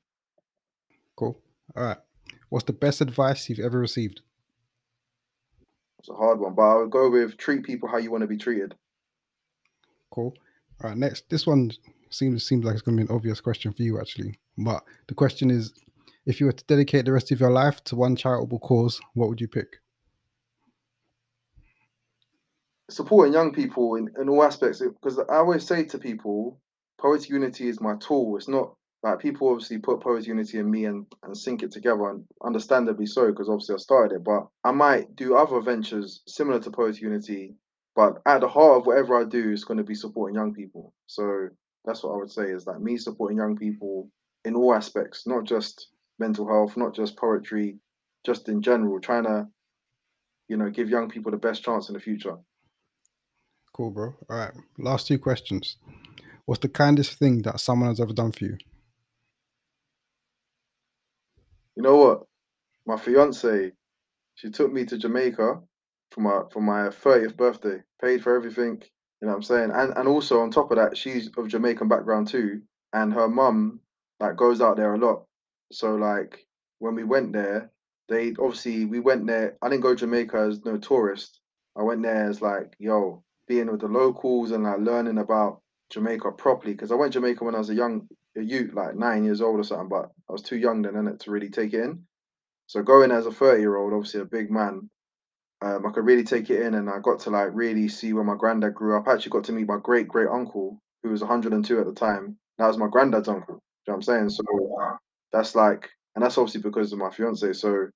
Cool. 1.16 1.39
All 1.76 1.84
right. 1.84 1.98
What's 2.50 2.66
the 2.66 2.74
best 2.74 3.00
advice 3.00 3.48
you've 3.48 3.60
ever 3.60 3.80
received? 3.80 4.22
It's 6.00 6.10
a 6.10 6.14
hard 6.14 6.39
one, 6.39 6.54
but 6.54 6.64
I 6.64 6.76
would 6.76 6.92
go 6.92 7.10
with 7.10 7.38
treat 7.38 7.64
people 7.64 7.88
how 7.88 7.98
you 7.98 8.12
want 8.12 8.24
to 8.24 8.28
be 8.28 8.38
treated. 8.38 8.76
Cool. 10.12 10.34
All 10.84 10.90
right. 10.90 10.98
Next, 10.98 11.30
this 11.30 11.46
one 11.46 11.72
seems 12.10 12.46
seems 12.46 12.66
like 12.66 12.74
it's 12.74 12.82
going 12.82 12.98
to 12.98 13.04
be 13.04 13.10
an 13.10 13.16
obvious 13.16 13.40
question 13.40 13.72
for 13.72 13.84
you, 13.84 14.00
actually. 14.00 14.40
But 14.58 14.84
the 15.08 15.14
question 15.14 15.52
is, 15.52 15.74
if 16.26 16.40
you 16.40 16.48
were 16.48 16.52
to 16.52 16.66
dedicate 16.66 17.06
the 17.06 17.12
rest 17.12 17.32
of 17.32 17.40
your 17.40 17.52
life 17.52 17.84
to 17.86 17.96
one 17.96 18.16
charitable 18.16 18.60
cause, 18.60 19.00
what 19.14 19.30
would 19.30 19.42
you 19.42 19.48
pick? 19.48 19.78
Supporting 22.90 23.34
young 23.34 23.54
people 23.54 23.96
in, 23.96 24.10
in 24.20 24.28
all 24.28 24.44
aspects, 24.44 24.82
because 24.82 25.20
I 25.20 25.36
always 25.36 25.66
say 25.66 25.86
to 25.86 25.98
people, 25.98 26.60
Poetic 27.00 27.30
Unity 27.30 27.70
is 27.70 27.80
my 27.80 27.96
tool. 27.96 28.36
It's 28.36 28.50
not 28.50 28.74
like 29.04 29.20
people 29.20 29.50
obviously 29.50 29.78
put 29.78 30.02
Poetic 30.02 30.28
Unity 30.28 30.60
in 30.60 30.70
me 30.70 30.86
and, 30.86 31.06
and 31.24 31.38
sync 31.38 31.64
it 31.64 31.72
together, 31.72 32.10
and 32.10 32.26
understandably 32.44 33.06
so, 33.06 33.28
because 33.28 33.50
obviously 33.50 33.76
I 33.76 33.78
started 33.78 34.16
it. 34.16 34.24
But 34.24 34.48
I 34.64 34.72
might 34.72 35.16
do 35.16 35.36
other 35.36 35.62
ventures 35.62 36.22
similar 36.28 36.60
to 36.60 36.72
Poetic 36.72 37.02
Unity, 37.02 37.56
but 37.96 38.22
at 38.26 38.42
the 38.42 38.48
heart 38.48 38.78
of 38.78 38.86
whatever 38.86 39.20
I 39.20 39.26
do 39.26 39.52
is 39.52 39.64
going 39.64 39.78
to 39.78 39.84
be 39.84 39.96
supporting 39.96 40.36
young 40.36 40.54
people. 40.54 40.94
So 41.08 41.50
that's 41.86 42.04
what 42.04 42.14
I 42.14 42.18
would 42.18 42.32
say 42.32 42.44
is 42.44 42.66
that 42.66 42.82
me 42.82 42.98
supporting 42.98 43.38
young 43.38 43.58
people 43.58 44.10
in 44.46 44.56
all 44.56 44.74
aspects, 44.74 45.28
not 45.28 45.44
just 45.44 45.88
mental 46.20 46.48
health, 46.48 46.78
not 46.78 46.96
just 46.96 47.18
poetry, 47.18 47.78
just 48.26 48.48
in 48.50 48.62
general, 48.62 49.00
trying 49.00 49.24
to, 49.26 49.48
you 50.48 50.58
know, 50.58 50.70
give 50.70 50.89
young 50.89 51.10
people 51.10 51.32
the 51.32 51.38
best 51.38 51.64
chance 51.64 51.89
in 51.89 51.94
the 51.94 52.00
future. 52.00 52.38
Cool, 53.74 53.92
bro. 53.92 54.14
All 54.30 54.38
right. 54.38 54.52
Last 54.78 55.08
two 55.08 55.18
questions. 55.18 55.78
What's 56.46 56.62
the 56.62 56.70
kindest 56.70 57.18
thing 57.18 57.42
that 57.44 57.60
someone 57.60 57.89
has 57.89 58.00
ever 58.00 58.14
done 58.14 58.32
for 58.32 58.46
you? 58.46 58.58
You 61.76 61.84
know 61.84 61.96
what? 61.96 62.24
My 62.86 62.98
fiance, 62.98 63.72
she 64.36 64.50
took 64.50 64.72
me 64.72 64.86
to 64.86 64.98
Jamaica 64.98 65.62
for 66.12 66.22
my 66.22 66.41
for 66.51 66.62
my 66.62 66.89
30th 66.89 67.36
birthday, 67.38 67.82
paid 68.01 68.24
for 68.24 68.36
everything, 68.36 68.82
you 69.22 69.28
know 69.28 69.30
what 69.30 69.36
I'm 69.36 69.43
saying? 69.43 69.72
And 69.72 69.97
and 69.97 70.07
also 70.07 70.41
on 70.41 70.51
top 70.51 70.72
of 70.72 70.78
that, 70.78 70.97
she's 70.97 71.30
of 71.38 71.47
Jamaican 71.47 71.88
background 71.88 72.28
too, 72.28 72.62
and 72.93 73.14
her 73.14 73.28
mum 73.28 73.80
like 74.20 74.36
goes 74.36 74.62
out 74.62 74.78
there 74.78 74.93
a 74.93 74.97
lot. 74.97 75.26
So 75.72 75.95
like 75.95 76.45
when 76.80 76.95
we 76.95 77.03
went 77.03 77.34
there, 77.34 77.72
they 78.09 78.34
obviously 78.39 78.86
we 78.86 78.99
went 78.99 79.26
there. 79.28 79.57
I 79.62 79.70
didn't 79.70 79.84
go 79.84 79.93
to 79.93 79.99
Jamaica 79.99 80.38
as 80.38 80.66
no 80.66 80.78
tourist. 80.78 81.39
I 81.78 81.84
went 81.84 82.03
there 82.03 82.30
as 82.30 82.41
like, 82.41 82.76
yo, 82.80 83.24
being 83.47 83.72
with 83.72 83.82
the 83.82 83.88
locals 83.88 84.51
and 84.51 84.64
like 84.64 84.80
learning 84.80 85.18
about 85.18 85.62
Jamaica 85.89 86.32
properly. 86.34 86.74
Because 86.74 86.91
I 86.91 86.95
went 86.95 87.14
Jamaica 87.14 87.43
when 87.43 87.55
I 87.55 87.59
was 87.59 87.70
a 87.70 87.76
young 87.76 88.07
a 88.38 88.41
youth, 88.41 88.74
like 88.74 88.95
nine 88.95 89.24
years 89.24 89.41
old 89.41 89.59
or 89.59 89.64
something, 89.64 89.89
but 89.89 90.09
I 90.30 90.32
was 90.32 90.41
too 90.41 90.57
young 90.57 90.82
then 90.82 90.93
innit, 90.93 91.20
to 91.20 91.32
really 91.32 91.49
take 91.49 91.74
it 91.74 91.84
in. 91.84 92.03
So 92.68 92.82
going 92.82 93.12
as 93.12 93.26
a 93.26 93.32
30 93.32 93.59
year 93.59 93.76
old, 93.76 93.93
obviously 93.93 94.22
a 94.22 94.26
big 94.26 94.49
man, 94.49 94.89
um, 95.62 95.86
I 95.86 95.91
could 95.91 96.05
really 96.05 96.24
take 96.24 96.49
it 96.49 96.62
in 96.62 96.74
and 96.74 96.89
I 96.89 96.99
got 96.99 97.20
to 97.22 97.30
like 97.30 97.49
really 97.53 97.88
see 97.88 98.14
where 98.14 98.24
my 98.24 98.36
granddad 98.36 98.74
grew 98.74 98.97
up. 98.97 99.07
I 99.07 99.14
actually 99.14 99.32
got 99.32 99.43
to 99.45 99.51
meet 99.51 99.68
my 99.68 99.78
great 99.82 100.07
great 100.07 100.28
uncle, 100.28 100.82
who 101.03 101.09
was 101.09 101.22
102 101.22 101.80
at 101.80 101.86
the 101.86 101.93
time. 101.93 102.38
That 102.57 102.68
was 102.68 102.78
my 102.78 102.88
granddad's 102.88 103.28
uncle. 103.28 103.55
You 103.88 103.93
know 103.93 103.93
what 103.93 103.95
I'm 103.95 104.01
saying? 104.01 104.30
So 104.30 104.43
that's 105.32 105.55
like, 105.55 105.89
and 106.16 106.24
that's 106.24 106.38
obviously 106.38 106.62
because 106.62 106.91
of 106.91 106.99
my 106.99 107.09
fiance. 107.09 107.53
So, 107.53 107.88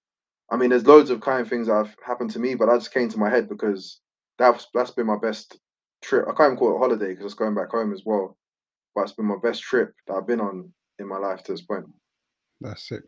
I 0.52 0.58
mean, 0.58 0.70
there's 0.70 0.86
loads 0.86 1.10
of 1.10 1.22
kind 1.22 1.48
things 1.48 1.68
that 1.68 1.76
have 1.76 1.96
happened 2.06 2.32
to 2.32 2.40
me, 2.40 2.56
but 2.56 2.68
that 2.68 2.80
just 2.80 2.94
came 2.94 3.10
to 3.10 3.18
my 3.18 3.30
head 3.30 3.50
because 3.50 4.00
that's 4.38 4.68
that's 4.74 4.92
been 4.92 5.08
my 5.08 5.18
best 5.18 5.58
trip. 6.02 6.26
I 6.28 6.34
can't 6.34 6.54
even 6.54 6.58
call 6.58 6.74
it 6.74 6.76
a 6.76 6.80
holiday 6.80 7.10
because 7.10 7.26
it's 7.26 7.34
going 7.34 7.56
back 7.56 7.72
home 7.72 7.94
as 7.94 8.04
well. 8.06 8.38
But 8.94 9.04
it's 9.04 9.14
been 9.14 9.26
my 9.26 9.38
best 9.42 9.62
trip 9.62 9.94
that 10.08 10.14
I've 10.14 10.28
been 10.28 10.40
on 10.40 10.72
in 11.00 11.08
my 11.08 11.18
life 11.18 11.44
to 11.44 11.52
this 11.52 11.62
point. 11.62 11.86
That's 12.62 12.88
sick. 12.88 13.04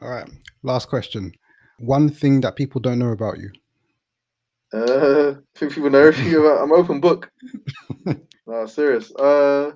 All 0.00 0.10
right. 0.10 0.28
Last 0.62 0.88
question. 0.88 1.32
One 1.78 2.08
thing 2.08 2.40
that 2.42 2.56
people 2.56 2.80
don't 2.80 2.98
know 2.98 3.10
about 3.10 3.38
you. 3.38 3.50
Uh, 4.74 5.34
I 5.38 5.58
think 5.58 5.72
people 5.72 5.90
know 5.90 6.00
everything 6.00 6.34
about. 6.34 6.62
I'm 6.62 6.72
open 6.72 7.00
book. 7.00 7.30
no, 8.46 8.66
serious. 8.66 9.14
Uh, 9.14 9.72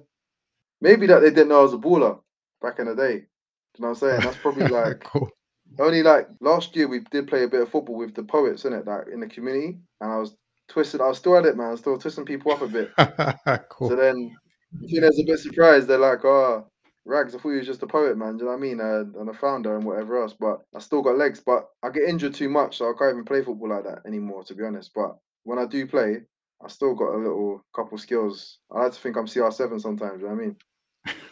maybe 0.81 1.07
that 1.07 1.21
they 1.21 1.31
didn't 1.31 1.49
know 1.49 1.61
I 1.61 1.63
was 1.63 1.75
a 1.75 1.79
baller 1.79 2.21
back 2.61 2.81
in 2.81 2.87
the 2.87 2.97
day. 2.97 3.15
You 3.15 3.83
know 3.83 3.89
what 3.89 3.89
I'm 3.89 3.95
saying? 3.95 4.21
That's 4.23 4.37
probably 4.39 4.67
like 4.69 5.05
cool. 5.05 5.31
only 5.79 6.03
like 6.03 6.29
last 6.41 6.75
year 6.75 6.89
we 6.89 7.01
did 7.13 7.29
play 7.29 7.45
a 7.45 7.49
bit 7.49 7.61
of 7.61 7.71
football 7.71 7.97
with 7.97 8.15
the 8.15 8.25
poets 8.25 8.65
in 8.65 8.73
it, 8.73 8.87
like 8.87 9.07
in 9.13 9.21
the 9.21 9.29
community, 9.29 9.79
and 10.01 10.13
I 10.13 10.17
was 10.17 10.37
twisted. 10.69 11.01
I 11.01 11.09
was 11.09 11.19
still 11.19 11.37
at 11.37 11.47
it, 11.47 11.57
man. 11.57 11.69
I 11.69 11.71
was 11.71 11.81
still 11.81 11.97
twisting 11.97 12.25
people 12.25 12.51
up 12.51 12.63
a 12.63 12.67
bit. 12.67 12.91
cool. 13.69 13.91
So 13.91 13.95
then, 13.95 14.37
you 14.81 15.01
know, 15.01 15.07
there's 15.07 15.21
a 15.21 15.25
bit 15.25 15.39
surprised. 15.39 15.87
They're 15.87 15.99
like, 15.99 16.25
"Oh, 16.25 16.67
Ragz, 17.09 17.35
I 17.35 17.39
thought 17.39 17.51
he 17.51 17.57
was 17.57 17.67
just 17.67 17.83
a 17.83 17.87
poet, 17.87 18.19
man. 18.19 18.37
Do 18.37 18.45
you 18.45 18.51
know 18.51 18.57
what 18.57 18.59
I 18.59 18.61
mean? 18.61 18.81
Uh, 18.81 19.21
and 19.21 19.31
a 19.31 19.33
founder 19.33 19.77
and 19.77 19.85
whatever 19.85 20.21
else. 20.21 20.35
But 20.39 20.61
I 20.75 20.79
still 20.79 21.03
got 21.03 21.17
legs. 21.17 21.41
But 21.41 21.69
I 21.83 21.89
get 21.91 22.09
injured 22.09 22.35
too 22.35 22.51
much, 22.51 22.77
so 22.77 22.87
I 22.87 22.93
can't 22.99 23.13
even 23.13 23.25
play 23.25 23.43
football 23.43 23.71
like 23.71 23.85
that 23.85 24.07
anymore, 24.07 24.45
to 24.45 24.55
be 24.55 24.65
honest. 24.65 24.93
But 24.95 25.17
when 25.45 25.59
I 25.59 25.65
do 25.65 25.87
play, 25.87 26.23
I 26.63 26.69
still 26.69 26.95
got 26.95 27.15
a 27.15 27.19
little 27.19 27.65
couple 27.75 27.97
skills. 27.99 28.59
I 28.71 28.83
like 28.83 28.93
to 28.93 29.01
think 29.01 29.17
I'm 29.17 29.27
CR7 29.27 29.81
sometimes. 29.81 30.21
You 30.21 30.29
know 30.29 30.35
what 30.35 30.43
I 30.43 30.47
mean? 30.47 30.57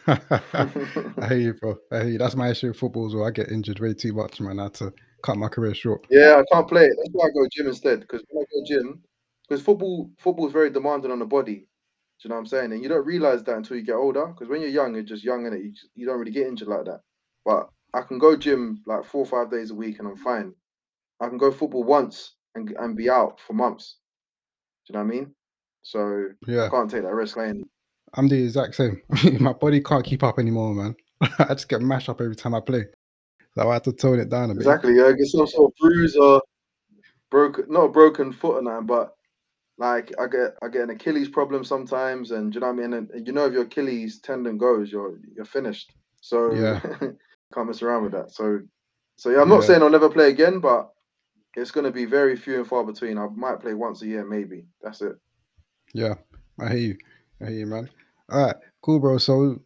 I 1.17 1.27
hear 1.27 1.37
you, 1.37 1.53
bro. 1.53 1.77
I 1.91 1.99
hear 1.99 2.09
you. 2.09 2.17
That's 2.17 2.35
my 2.35 2.49
issue 2.49 2.69
with 2.69 2.77
football 2.77 3.05
as 3.07 3.13
well. 3.13 3.25
I 3.25 3.31
get 3.31 3.51
injured 3.51 3.79
way 3.79 3.93
too 3.93 4.13
much, 4.13 4.39
man. 4.39 4.59
I 4.59 4.63
had 4.63 4.73
to 4.75 4.93
cut 5.21 5.37
my 5.37 5.47
career 5.47 5.75
short. 5.75 6.07
Yeah, 6.09 6.41
I 6.41 6.43
can't 6.53 6.67
play 6.67 6.85
it. 6.85 6.97
That's 6.97 7.09
why 7.11 7.27
I 7.27 7.31
go 7.31 7.47
gym 7.51 7.67
instead. 7.67 7.99
Because 8.01 8.23
when 8.29 8.43
I 8.43 8.47
go 8.51 8.65
gym, 8.65 9.03
because 9.47 9.63
football 9.63 10.09
football 10.17 10.47
is 10.47 10.53
very 10.53 10.69
demanding 10.69 11.11
on 11.11 11.19
the 11.19 11.25
body. 11.25 11.67
Do 12.19 12.27
you 12.27 12.29
know 12.29 12.35
what 12.35 12.41
I'm 12.41 12.47
saying? 12.47 12.71
And 12.73 12.81
you 12.81 12.89
don't 12.89 13.05
realize 13.05 13.43
that 13.43 13.57
until 13.57 13.77
you 13.77 13.83
get 13.83 13.95
older. 13.95 14.25
Because 14.27 14.49
when 14.49 14.61
you're 14.61 14.71
young, 14.71 14.95
you're 14.95 15.03
just 15.03 15.23
young 15.23 15.45
and 15.45 15.63
you, 15.63 15.71
you 15.93 16.05
don't 16.07 16.17
really 16.17 16.31
get 16.31 16.47
injured 16.47 16.67
like 16.67 16.85
that. 16.85 17.01
But 17.45 17.69
I 17.93 18.01
can 18.01 18.17
go 18.17 18.35
gym 18.35 18.81
like 18.87 19.05
four 19.05 19.21
or 19.21 19.25
five 19.25 19.51
days 19.51 19.69
a 19.69 19.75
week 19.75 19.99
and 19.99 20.07
I'm 20.07 20.17
fine. 20.17 20.53
I 21.21 21.27
can 21.27 21.37
go 21.37 21.51
football 21.51 21.83
once 21.83 22.35
and 22.55 22.69
and 22.79 22.97
be 22.97 23.09
out 23.09 23.39
for 23.39 23.53
months. 23.53 23.97
Do 24.85 24.93
you 24.93 24.99
know 24.99 25.05
what 25.05 25.13
I 25.13 25.15
mean? 25.15 25.35
So 25.83 26.29
Yeah, 26.47 26.65
I 26.65 26.69
can't 26.69 26.89
take 26.89 27.03
that 27.03 27.13
risk. 27.13 27.37
Ain't 27.37 27.69
I'm 28.13 28.27
the 28.27 28.43
exact 28.43 28.75
same. 28.75 29.01
my 29.39 29.53
body 29.53 29.81
can't 29.81 30.05
keep 30.05 30.23
up 30.23 30.39
anymore, 30.39 30.73
man. 30.73 30.95
I 31.39 31.53
just 31.53 31.69
get 31.69 31.81
mashed 31.81 32.09
up 32.09 32.21
every 32.21 32.35
time 32.35 32.55
I 32.55 32.61
play. 32.61 32.85
So 33.55 33.69
I 33.69 33.73
have 33.73 33.83
to 33.83 33.93
tone 33.93 34.19
it 34.19 34.29
down 34.29 34.51
a 34.51 34.53
bit. 34.53 34.61
exactly. 34.61 34.95
Yeah, 34.95 35.11
get 35.11 35.27
some 35.27 35.47
sort 35.47 35.71
of 35.71 35.77
bruise 35.79 36.15
or 36.15 36.41
broken, 37.31 37.65
not 37.69 37.85
a 37.85 37.89
broken 37.89 38.31
foot 38.31 38.57
or 38.57 38.61
nothing, 38.61 38.85
but 38.85 39.16
like 39.77 40.11
I 40.19 40.27
get 40.27 40.55
I 40.61 40.69
get 40.69 40.83
an 40.83 40.89
Achilles 40.91 41.29
problem 41.29 41.63
sometimes, 41.63 42.31
and 42.31 42.51
do 42.51 42.57
you 42.57 42.61
know 42.61 42.67
what 42.67 42.73
I 42.73 42.87
mean. 42.87 42.93
And, 42.93 43.09
and 43.11 43.27
you 43.27 43.33
know 43.33 43.45
if 43.45 43.53
your 43.53 43.63
Achilles 43.63 44.19
tendon 44.19 44.57
goes, 44.57 44.91
you're 44.91 45.19
you're 45.35 45.45
finished. 45.45 45.91
So 46.21 46.51
Yeah. 46.51 46.79
can't 47.53 47.67
mess 47.67 47.81
around 47.81 48.03
with 48.03 48.11
that. 48.13 48.31
So 48.31 48.59
so 49.17 49.29
yeah, 49.29 49.41
I'm 49.41 49.49
not 49.49 49.61
Yeah. 49.61 49.67
saying 49.67 49.83
I'll 49.83 49.89
never 49.89 50.09
play 50.09 50.29
again, 50.29 50.59
but 50.59 50.89
it's 51.55 51.71
going 51.71 51.85
to 51.85 51.91
be 51.91 52.05
very 52.05 52.35
few 52.35 52.57
and 52.57 52.67
far 52.67 52.83
between. 52.83 53.17
I 53.17 53.27
might 53.27 53.59
play 53.61 53.73
once 53.73 54.01
a 54.01 54.07
year, 54.07 54.25
maybe. 54.25 54.65
That's 54.81 55.01
it. 55.01 55.17
Yeah, 55.93 56.15
I 56.59 56.69
hear 56.69 56.77
you. 56.77 56.97
I 57.41 57.45
hear 57.45 57.59
you, 57.59 57.65
man. 57.65 57.89
All 58.29 58.45
right, 58.45 58.55
cool, 58.81 58.99
bro. 58.99 59.17
So 59.17 59.61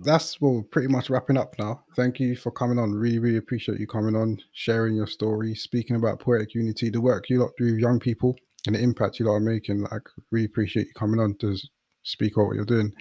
that's 0.00 0.40
what 0.40 0.50
we're 0.54 0.62
pretty 0.62 0.88
much 0.88 1.10
wrapping 1.10 1.36
up 1.36 1.58
now. 1.58 1.84
Thank 1.94 2.20
you 2.20 2.36
for 2.36 2.50
coming 2.50 2.78
on. 2.78 2.92
Really, 2.92 3.18
really 3.18 3.36
appreciate 3.36 3.78
you 3.80 3.86
coming 3.86 4.16
on, 4.16 4.38
sharing 4.52 4.94
your 4.94 5.06
story, 5.06 5.54
speaking 5.54 5.96
about 5.96 6.20
poetic 6.20 6.54
unity, 6.54 6.88
the 6.88 7.00
work 7.00 7.28
you 7.28 7.40
lot 7.40 7.50
do 7.58 7.64
with 7.66 7.78
young 7.78 7.98
people, 7.98 8.36
and 8.66 8.76
the 8.76 8.82
impact 8.82 9.18
you 9.18 9.30
are 9.30 9.40
making. 9.40 9.82
Like, 9.82 10.08
really 10.30 10.46
appreciate 10.46 10.86
you 10.86 10.92
coming 10.94 11.20
on 11.20 11.34
to 11.36 11.56
speak 12.02 12.36
about 12.36 12.46
what 12.46 12.56
you're 12.56 12.64
doing. 12.64 12.92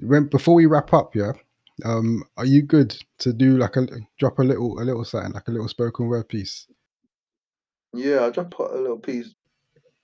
When 0.00 0.26
before 0.26 0.54
we 0.54 0.66
wrap 0.66 0.92
up, 0.92 1.14
yeah, 1.14 1.32
um, 1.84 2.24
are 2.36 2.44
you 2.44 2.62
good 2.62 2.96
to 3.18 3.32
do 3.32 3.58
like 3.58 3.76
a 3.76 3.86
drop 4.18 4.38
a 4.38 4.42
little, 4.42 4.80
a 4.80 4.84
little 4.84 5.04
something, 5.04 5.32
like 5.32 5.48
a 5.48 5.50
little 5.50 5.68
spoken 5.68 6.06
word 6.06 6.28
piece? 6.28 6.66
Yeah, 7.92 8.20
I'll 8.20 8.32
put 8.32 8.72
a 8.72 8.80
little 8.80 8.98
piece. 8.98 9.34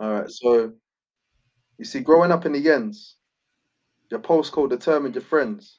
All 0.01 0.13
right. 0.13 0.31
So 0.31 0.73
you 1.79 1.85
see, 1.85 2.01
growing 2.01 2.33
up 2.33 2.47
in 2.47 2.53
the 2.53 2.71
ends, 2.71 3.17
your 4.11 4.21
postcode 4.21 4.71
determined 4.71 5.15
your 5.15 5.23
friends, 5.23 5.79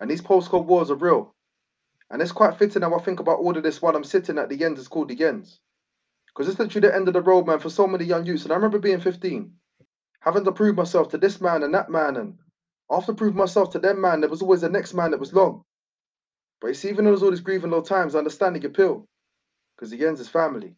and 0.00 0.10
these 0.10 0.22
postcode 0.22 0.66
wars 0.66 0.90
are 0.90 0.96
real. 0.96 1.34
And 2.10 2.20
it's 2.20 2.32
quite 2.32 2.58
fitting 2.58 2.82
how 2.82 2.94
I 2.94 3.02
think 3.02 3.20
about 3.20 3.38
all 3.38 3.56
of 3.56 3.62
this 3.62 3.80
while 3.80 3.96
I'm 3.96 4.04
sitting 4.04 4.38
at 4.38 4.48
the 4.48 4.62
ends. 4.64 4.78
It's 4.78 4.88
called 4.88 5.08
the 5.08 5.24
ends. 5.24 5.60
Because 6.34 6.50
it's 6.50 6.58
literally 6.58 6.88
the 6.88 6.94
end 6.94 7.06
of 7.08 7.14
the 7.14 7.22
road, 7.22 7.46
man, 7.46 7.60
for 7.60 7.70
so 7.70 7.86
many 7.86 8.04
young 8.04 8.26
youths. 8.26 8.42
And 8.42 8.52
I 8.52 8.56
remember 8.56 8.78
being 8.78 9.00
15, 9.00 9.52
having 10.20 10.44
to 10.44 10.52
prove 10.52 10.74
myself 10.74 11.10
to 11.10 11.18
this 11.18 11.40
man 11.40 11.62
and 11.62 11.72
that 11.74 11.90
man. 11.90 12.16
And 12.16 12.38
after 12.90 13.14
proving 13.14 13.38
myself 13.38 13.70
to 13.70 13.78
them, 13.78 14.00
man, 14.00 14.20
there 14.20 14.30
was 14.30 14.42
always 14.42 14.62
the 14.62 14.68
next 14.68 14.94
man 14.94 15.12
that 15.12 15.20
was 15.20 15.32
long. 15.32 15.64
But 16.60 16.68
you 16.68 16.74
see, 16.74 16.88
even 16.88 17.04
though 17.04 17.12
there's 17.12 17.22
all 17.22 17.30
these 17.30 17.40
grieving 17.40 17.70
low 17.70 17.82
times, 17.82 18.14
I 18.14 18.18
understand 18.18 18.56
the 18.56 18.66
appeal. 18.66 19.06
Because 19.76 19.90
he 19.90 20.04
ends 20.04 20.18
his 20.18 20.28
family. 20.28 20.74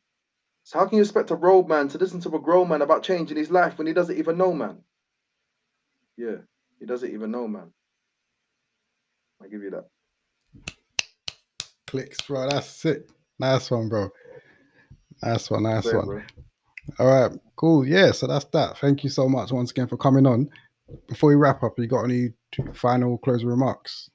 So 0.65 0.79
how 0.79 0.87
can 0.87 0.97
you 0.97 1.03
expect 1.03 1.31
a 1.31 1.37
road 1.37 1.69
man 1.69 1.89
to 1.89 1.99
listen 1.99 2.21
to 2.21 2.35
a 2.35 2.41
grown 2.41 2.69
man 2.69 2.83
about 2.83 3.03
changing 3.03 3.37
his 3.37 3.51
life 3.51 3.79
when 3.79 3.87
he 3.87 3.93
doesn't 3.93 4.19
even 4.19 4.37
know, 4.37 4.53
man? 4.53 4.79
Yeah, 6.17 6.39
he 6.81 6.87
doesn't 6.87 7.13
even 7.13 7.31
know, 7.31 7.47
man. 7.47 7.73
I 9.43 9.49
give 9.49 9.63
you 9.63 9.71
that. 9.71 9.87
Clicks, 11.87 12.21
bro. 12.23 12.49
That's 12.49 12.85
it. 12.85 13.11
Nice 13.39 13.71
one, 13.71 13.89
bro. 13.89 14.11
Nice 15.23 15.51
one. 15.51 15.63
Nice 15.65 15.93
one. 15.93 16.07
bro. 16.07 16.23
All 16.99 17.07
right, 17.07 17.39
cool. 17.57 17.87
Yeah, 17.87 18.13
so 18.13 18.27
that's 18.27 18.45
that. 18.47 18.79
Thank 18.79 19.03
you 19.03 19.11
so 19.11 19.29
much 19.29 19.53
once 19.53 19.71
again 19.71 19.89
for 19.89 19.97
coming 19.97 20.27
on. 20.27 20.49
before 21.09 21.31
we 21.31 21.37
wrap 21.37 21.63
up, 21.63 21.79
you 21.79 21.87
got 21.87 22.05
any 22.05 22.33
final 22.75 23.19
closing 23.19 23.49
remarks? 23.49 24.11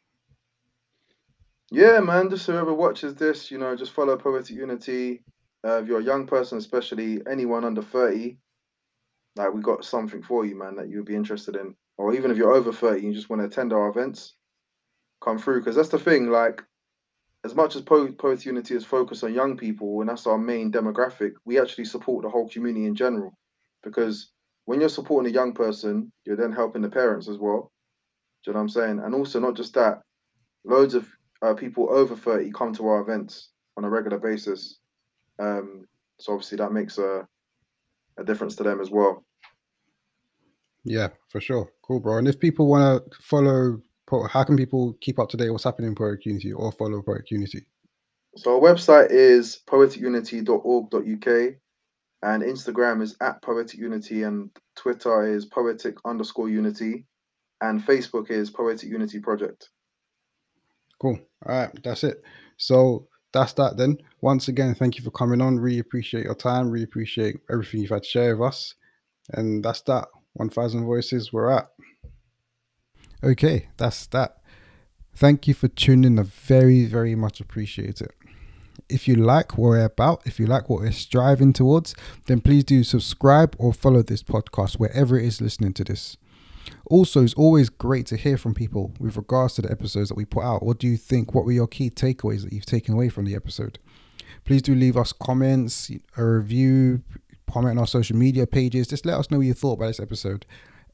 Yeah, 1.71 1.99
man. 1.99 2.29
Just 2.29 2.47
whoever 2.47 2.73
watches 2.73 3.15
this, 3.15 3.51
you 3.51 3.57
know, 3.57 3.75
just 3.75 3.93
follow 3.93 4.17
Poetic 4.17 4.55
Unity. 4.55 5.23
Uh, 5.65 5.81
if 5.81 5.87
you're 5.87 5.99
a 5.99 6.03
young 6.03 6.27
person, 6.27 6.57
especially 6.57 7.21
anyone 7.29 7.63
under 7.63 7.81
30, 7.81 8.37
like 9.35 9.53
we 9.53 9.61
got 9.61 9.85
something 9.85 10.21
for 10.21 10.45
you, 10.45 10.57
man, 10.57 10.75
that 10.75 10.89
you 10.89 10.97
would 10.97 11.05
be 11.05 11.15
interested 11.15 11.55
in. 11.55 11.75
Or 11.97 12.13
even 12.13 12.31
if 12.31 12.37
you're 12.37 12.53
over 12.53 12.73
30 12.73 12.99
and 12.99 13.07
you 13.07 13.13
just 13.13 13.29
want 13.29 13.41
to 13.41 13.45
attend 13.45 13.73
our 13.73 13.89
events, 13.89 14.33
come 15.23 15.37
through. 15.37 15.59
Because 15.59 15.75
that's 15.75 15.89
the 15.89 15.99
thing, 15.99 16.29
like, 16.29 16.63
as 17.43 17.55
much 17.55 17.75
as 17.75 17.81
po- 17.81 18.13
Unity 18.23 18.75
is 18.75 18.85
focused 18.85 19.23
on 19.23 19.33
young 19.33 19.57
people 19.57 19.99
and 20.01 20.09
that's 20.09 20.27
our 20.27 20.37
main 20.37 20.71
demographic, 20.71 21.31
we 21.45 21.59
actually 21.59 21.85
support 21.85 22.23
the 22.23 22.29
whole 22.29 22.47
community 22.47 22.85
in 22.85 22.95
general. 22.95 23.33
Because 23.83 24.31
when 24.65 24.79
you're 24.79 24.89
supporting 24.89 25.31
a 25.31 25.33
young 25.33 25.53
person, 25.53 26.11
you're 26.25 26.35
then 26.35 26.51
helping 26.51 26.81
the 26.81 26.89
parents 26.89 27.27
as 27.27 27.37
well. 27.37 27.71
Do 28.43 28.51
you 28.51 28.53
know 28.53 28.59
what 28.59 28.63
I'm 28.63 28.69
saying? 28.69 28.99
And 28.99 29.15
also, 29.15 29.39
not 29.39 29.55
just 29.55 29.73
that, 29.73 30.01
loads 30.63 30.93
of 30.93 31.07
uh, 31.41 31.53
people 31.55 31.87
over 31.91 32.15
30 32.15 32.51
come 32.51 32.73
to 32.73 32.87
our 32.87 33.01
events 33.01 33.49
on 33.77 33.85
a 33.85 33.89
regular 33.89 34.19
basis. 34.19 34.77
Um, 35.39 35.87
so 36.19 36.33
obviously 36.33 36.57
that 36.59 36.71
makes 36.71 36.99
a, 36.99 37.27
a 38.17 38.23
difference 38.23 38.55
to 38.57 38.63
them 38.63 38.79
as 38.81 38.91
well. 38.91 39.23
Yeah, 40.83 41.09
for 41.29 41.41
sure. 41.41 41.71
Cool, 41.83 41.99
bro. 41.99 42.17
And 42.17 42.27
if 42.27 42.39
people 42.39 42.67
want 42.67 43.11
to 43.11 43.17
follow, 43.21 43.81
how 44.29 44.43
can 44.43 44.57
people 44.57 44.95
keep 45.01 45.19
up 45.19 45.29
to 45.29 45.37
date 45.37 45.49
what's 45.49 45.63
happening 45.63 45.89
in 45.89 45.95
Poetic 45.95 46.25
Unity 46.25 46.53
or 46.53 46.71
follow 46.71 47.01
Poetic 47.01 47.31
Unity? 47.31 47.65
So 48.37 48.55
our 48.55 48.61
website 48.61 49.11
is 49.11 49.59
poeticunity.org.uk 49.67 51.55
and 52.23 52.43
Instagram 52.43 53.01
is 53.01 53.15
at 53.21 53.41
Poetic 53.41 53.79
Unity 53.79 54.23
and 54.23 54.49
Twitter 54.75 55.25
is 55.25 55.45
poetic 55.45 55.97
underscore 56.05 56.49
unity 56.49 57.05
and 57.61 57.85
Facebook 57.85 58.29
is 58.29 58.49
Poetic 58.49 58.89
Unity 58.89 59.19
Project. 59.19 59.69
Cool. 60.99 61.19
All 61.45 61.55
right, 61.55 61.83
that's 61.83 62.03
it. 62.03 62.21
So 62.57 63.07
that's 63.33 63.53
that 63.53 63.77
then. 63.77 63.97
Once 64.21 64.47
again, 64.47 64.75
thank 64.75 64.97
you 64.97 65.03
for 65.03 65.11
coming 65.11 65.41
on. 65.41 65.59
Really 65.59 65.79
appreciate 65.79 66.25
your 66.25 66.35
time. 66.35 66.69
Really 66.69 66.83
appreciate 66.83 67.37
everything 67.49 67.81
you've 67.81 67.89
had 67.89 68.03
to 68.03 68.09
share 68.09 68.37
with 68.37 68.49
us. 68.49 68.75
And 69.31 69.63
that's 69.63 69.81
that. 69.81 70.07
1000 70.33 70.85
voices, 70.85 71.33
we're 71.33 71.49
at. 71.49 71.67
Okay, 73.23 73.67
that's 73.77 74.07
that. 74.07 74.37
Thank 75.15 75.47
you 75.47 75.53
for 75.53 75.67
tuning. 75.67 76.17
I 76.17 76.23
very, 76.23 76.85
very 76.85 77.15
much 77.15 77.39
appreciate 77.39 78.01
it. 78.01 78.13
If 78.89 79.07
you 79.07 79.15
like 79.15 79.57
what 79.57 79.69
we're 79.69 79.85
about, 79.85 80.23
if 80.25 80.39
you 80.39 80.47
like 80.47 80.69
what 80.69 80.81
we're 80.81 80.91
striving 80.91 81.53
towards, 81.53 81.93
then 82.25 82.41
please 82.41 82.63
do 82.63 82.83
subscribe 82.83 83.55
or 83.59 83.73
follow 83.73 84.01
this 84.01 84.23
podcast 84.23 84.75
wherever 84.79 85.17
it 85.17 85.25
is 85.25 85.41
listening 85.41 85.73
to 85.73 85.83
this. 85.83 86.17
Also, 86.85 87.23
it's 87.23 87.33
always 87.35 87.69
great 87.69 88.05
to 88.07 88.17
hear 88.17 88.37
from 88.37 88.53
people 88.53 88.93
with 88.99 89.15
regards 89.15 89.55
to 89.55 89.61
the 89.61 89.71
episodes 89.71 90.09
that 90.09 90.15
we 90.15 90.25
put 90.25 90.43
out. 90.43 90.63
What 90.63 90.79
do 90.79 90.87
you 90.87 90.97
think? 90.97 91.33
What 91.33 91.45
were 91.45 91.51
your 91.51 91.67
key 91.67 91.89
takeaways 91.89 92.43
that 92.43 92.53
you've 92.53 92.65
taken 92.65 92.93
away 92.93 93.09
from 93.09 93.25
the 93.25 93.35
episode? 93.35 93.79
Please 94.45 94.61
do 94.61 94.73
leave 94.73 94.97
us 94.97 95.13
comments, 95.13 95.91
a 96.17 96.25
review, 96.25 97.03
comment 97.51 97.77
on 97.77 97.79
our 97.79 97.87
social 97.87 98.17
media 98.17 98.47
pages. 98.47 98.87
Just 98.87 99.05
let 99.05 99.17
us 99.17 99.29
know 99.29 99.37
what 99.37 99.45
you 99.45 99.53
thought 99.53 99.73
about 99.73 99.87
this 99.87 99.99
episode. 99.99 100.45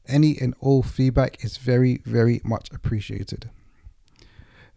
Any 0.08 0.36
and 0.40 0.54
all 0.60 0.82
feedback 0.82 1.44
is 1.44 1.58
very, 1.58 1.98
very 2.04 2.40
much 2.44 2.70
appreciated. 2.72 3.50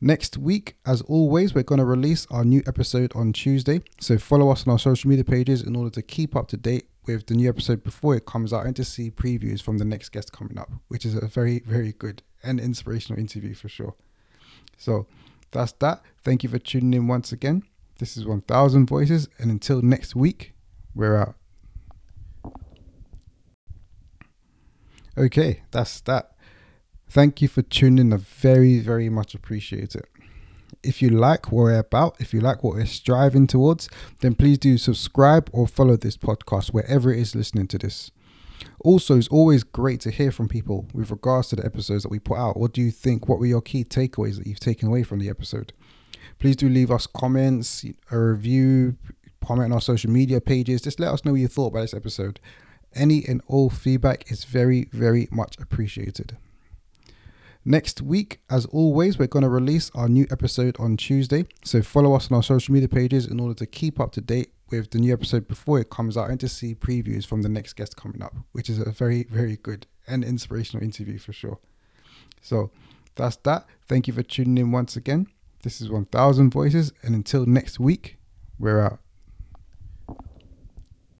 Next 0.04 0.38
week, 0.38 0.78
as 0.86 1.02
always, 1.04 1.54
we're 1.54 1.64
going 1.64 1.80
to 1.80 1.86
release 1.86 2.26
our 2.32 2.44
new 2.44 2.64
episode 2.66 3.12
on 3.16 3.34
Tuesday. 3.34 3.82
So 4.00 4.18
follow 4.18 4.50
us 4.50 4.66
on 4.66 4.72
our 4.72 4.80
social 4.80 5.10
media 5.10 5.24
pages 5.24 5.62
in 5.62 5.76
order 5.76 5.92
to 5.92 6.02
keep 6.02 6.36
up 6.36 6.48
to 6.50 6.58
date 6.58 6.90
with 7.06 7.28
the 7.28 7.36
new 7.36 7.48
episode 7.48 7.84
before 7.84 8.16
it 8.16 8.26
comes 8.26 8.52
out 8.52 8.66
and 8.66 8.76
to 8.76 8.84
see 8.84 9.12
previews 9.12 9.62
from 9.62 9.78
the 9.78 9.86
next 9.86 10.10
guest 10.10 10.32
coming 10.32 10.58
up, 10.58 10.72
which 10.88 11.06
is 11.06 11.16
a 11.16 11.28
very, 11.28 11.60
very 11.60 11.94
good 11.94 12.24
and 12.44 12.60
inspirational 12.60 13.20
interview 13.20 13.54
for 13.54 13.70
sure. 13.70 13.94
So 14.78 15.06
that's 15.52 15.74
that. 15.74 16.02
Thank 16.24 16.44
you 16.44 16.50
for 16.50 16.60
tuning 16.60 16.94
in 16.94 17.08
once 17.08 17.32
again. 17.32 17.64
This 18.00 18.18
is 18.18 18.26
1000 18.26 18.88
Voices, 18.88 19.30
and 19.38 19.52
until 19.52 19.84
next 19.84 20.16
week, 20.16 20.54
we're 20.96 21.16
out. 21.16 21.36
Okay, 25.22 25.62
that's 25.70 26.02
that. 26.02 26.32
Thank 27.08 27.44
you 27.44 27.48
for 27.48 27.62
tuning 27.62 28.08
in. 28.08 28.14
I 28.14 28.18
very, 28.18 28.80
very 28.80 29.08
much 29.08 29.36
appreciate 29.36 29.94
it. 29.94 30.08
If 30.82 31.00
you 31.00 31.10
like 31.12 31.52
what 31.52 31.64
we're 31.66 31.78
about, 31.78 32.16
if 32.20 32.34
you 32.34 32.40
like 32.40 32.64
what 32.64 32.74
we're 32.74 32.88
striving 32.88 33.46
towards, 33.46 33.88
then 34.22 34.34
please 34.34 34.58
do 34.58 34.80
subscribe 34.80 35.48
or 35.54 35.68
follow 35.68 35.96
this 35.96 36.18
podcast 36.18 36.70
wherever 36.70 37.14
it 37.14 37.20
is 37.20 37.36
listening 37.36 37.68
to 37.68 37.78
this. 37.78 38.10
Also, 38.84 39.16
it's 39.16 39.28
always 39.28 39.64
great 39.64 40.00
to 40.02 40.10
hear 40.10 40.32
from 40.32 40.48
people 40.48 40.88
with 40.92 41.12
regards 41.12 41.50
to 41.50 41.56
the 41.56 41.66
episodes 41.66 42.02
that 42.02 42.10
we 42.10 42.18
put 42.18 42.40
out. 42.40 42.58
What 42.58 42.74
do 42.74 42.82
you 42.82 42.90
think? 42.90 43.30
What 43.30 43.38
were 43.38 43.46
your 43.46 43.62
key 43.62 43.84
takeaways 43.84 44.40
that 44.40 44.48
you've 44.48 44.60
taken 44.60 44.88
away 44.88 45.04
from 45.04 45.20
the 45.20 45.30
episode? 45.30 45.72
Please 46.40 46.56
do 46.56 46.68
leave 46.68 46.90
us 46.90 47.06
comments, 47.06 47.86
a 48.10 48.18
review, 48.18 48.96
comment 49.46 49.66
on 49.66 49.74
our 49.74 49.82
social 49.82 50.10
media 50.10 50.42
pages. 50.42 50.82
Just 50.82 51.00
let 51.00 51.12
us 51.12 51.24
know 51.24 51.34
what 51.34 51.42
you 51.42 51.48
thought 51.48 51.68
about 51.68 51.82
this 51.82 51.94
episode. 51.94 52.40
Any 52.94 53.24
and 53.28 53.42
all 53.48 53.70
feedback 53.70 54.32
is 54.32 54.44
very, 54.44 54.90
very 54.92 55.28
much 55.32 55.58
appreciated. 55.60 56.38
Next 57.64 58.02
week, 58.02 58.40
as 58.50 58.66
always, 58.68 59.20
we're 59.20 59.28
going 59.28 59.44
to 59.44 59.50
release 59.50 59.92
our 59.94 60.10
new 60.10 60.26
episode 60.32 60.76
on 60.80 60.98
Tuesday. 60.98 61.46
So 61.64 61.82
follow 61.82 62.14
us 62.16 62.32
on 62.32 62.36
our 62.38 62.44
social 62.44 62.74
media 62.74 62.90
pages 62.90 63.28
in 63.28 63.40
order 63.40 63.54
to 63.54 63.66
keep 63.68 64.00
up 64.00 64.12
to 64.14 64.22
date 64.22 64.52
with 64.72 64.90
the 64.90 64.98
new 64.98 65.14
episode 65.14 65.48
before 65.48 65.80
it 65.80 65.90
comes 65.90 66.18
out 66.18 66.30
and 66.30 66.40
to 66.40 66.50
see 66.50 66.74
previews 66.74 67.26
from 67.26 67.44
the 67.44 67.50
next 67.50 67.74
guest 67.74 67.96
coming 67.96 68.24
up, 68.24 68.36
which 68.52 68.70
is 68.70 68.80
a 68.80 68.90
very, 68.90 69.24
very 69.30 69.58
good 69.58 69.86
and 70.08 70.24
inspirational 70.24 70.84
interview 70.84 71.20
for 71.20 71.34
sure. 71.34 71.60
So 72.42 72.72
that's 73.16 73.36
that. 73.38 73.68
Thank 73.88 74.08
you 74.08 74.14
for 74.14 74.24
tuning 74.24 74.58
in 74.58 74.72
once 74.72 74.96
again. 74.96 75.28
This 75.64 75.82
is 75.82 75.92
1000 75.92 76.50
Voices, 76.50 76.92
and 77.04 77.14
until 77.14 77.46
next 77.46 77.80
week, 77.80 78.18
we're 78.58 78.82
out. 78.82 79.00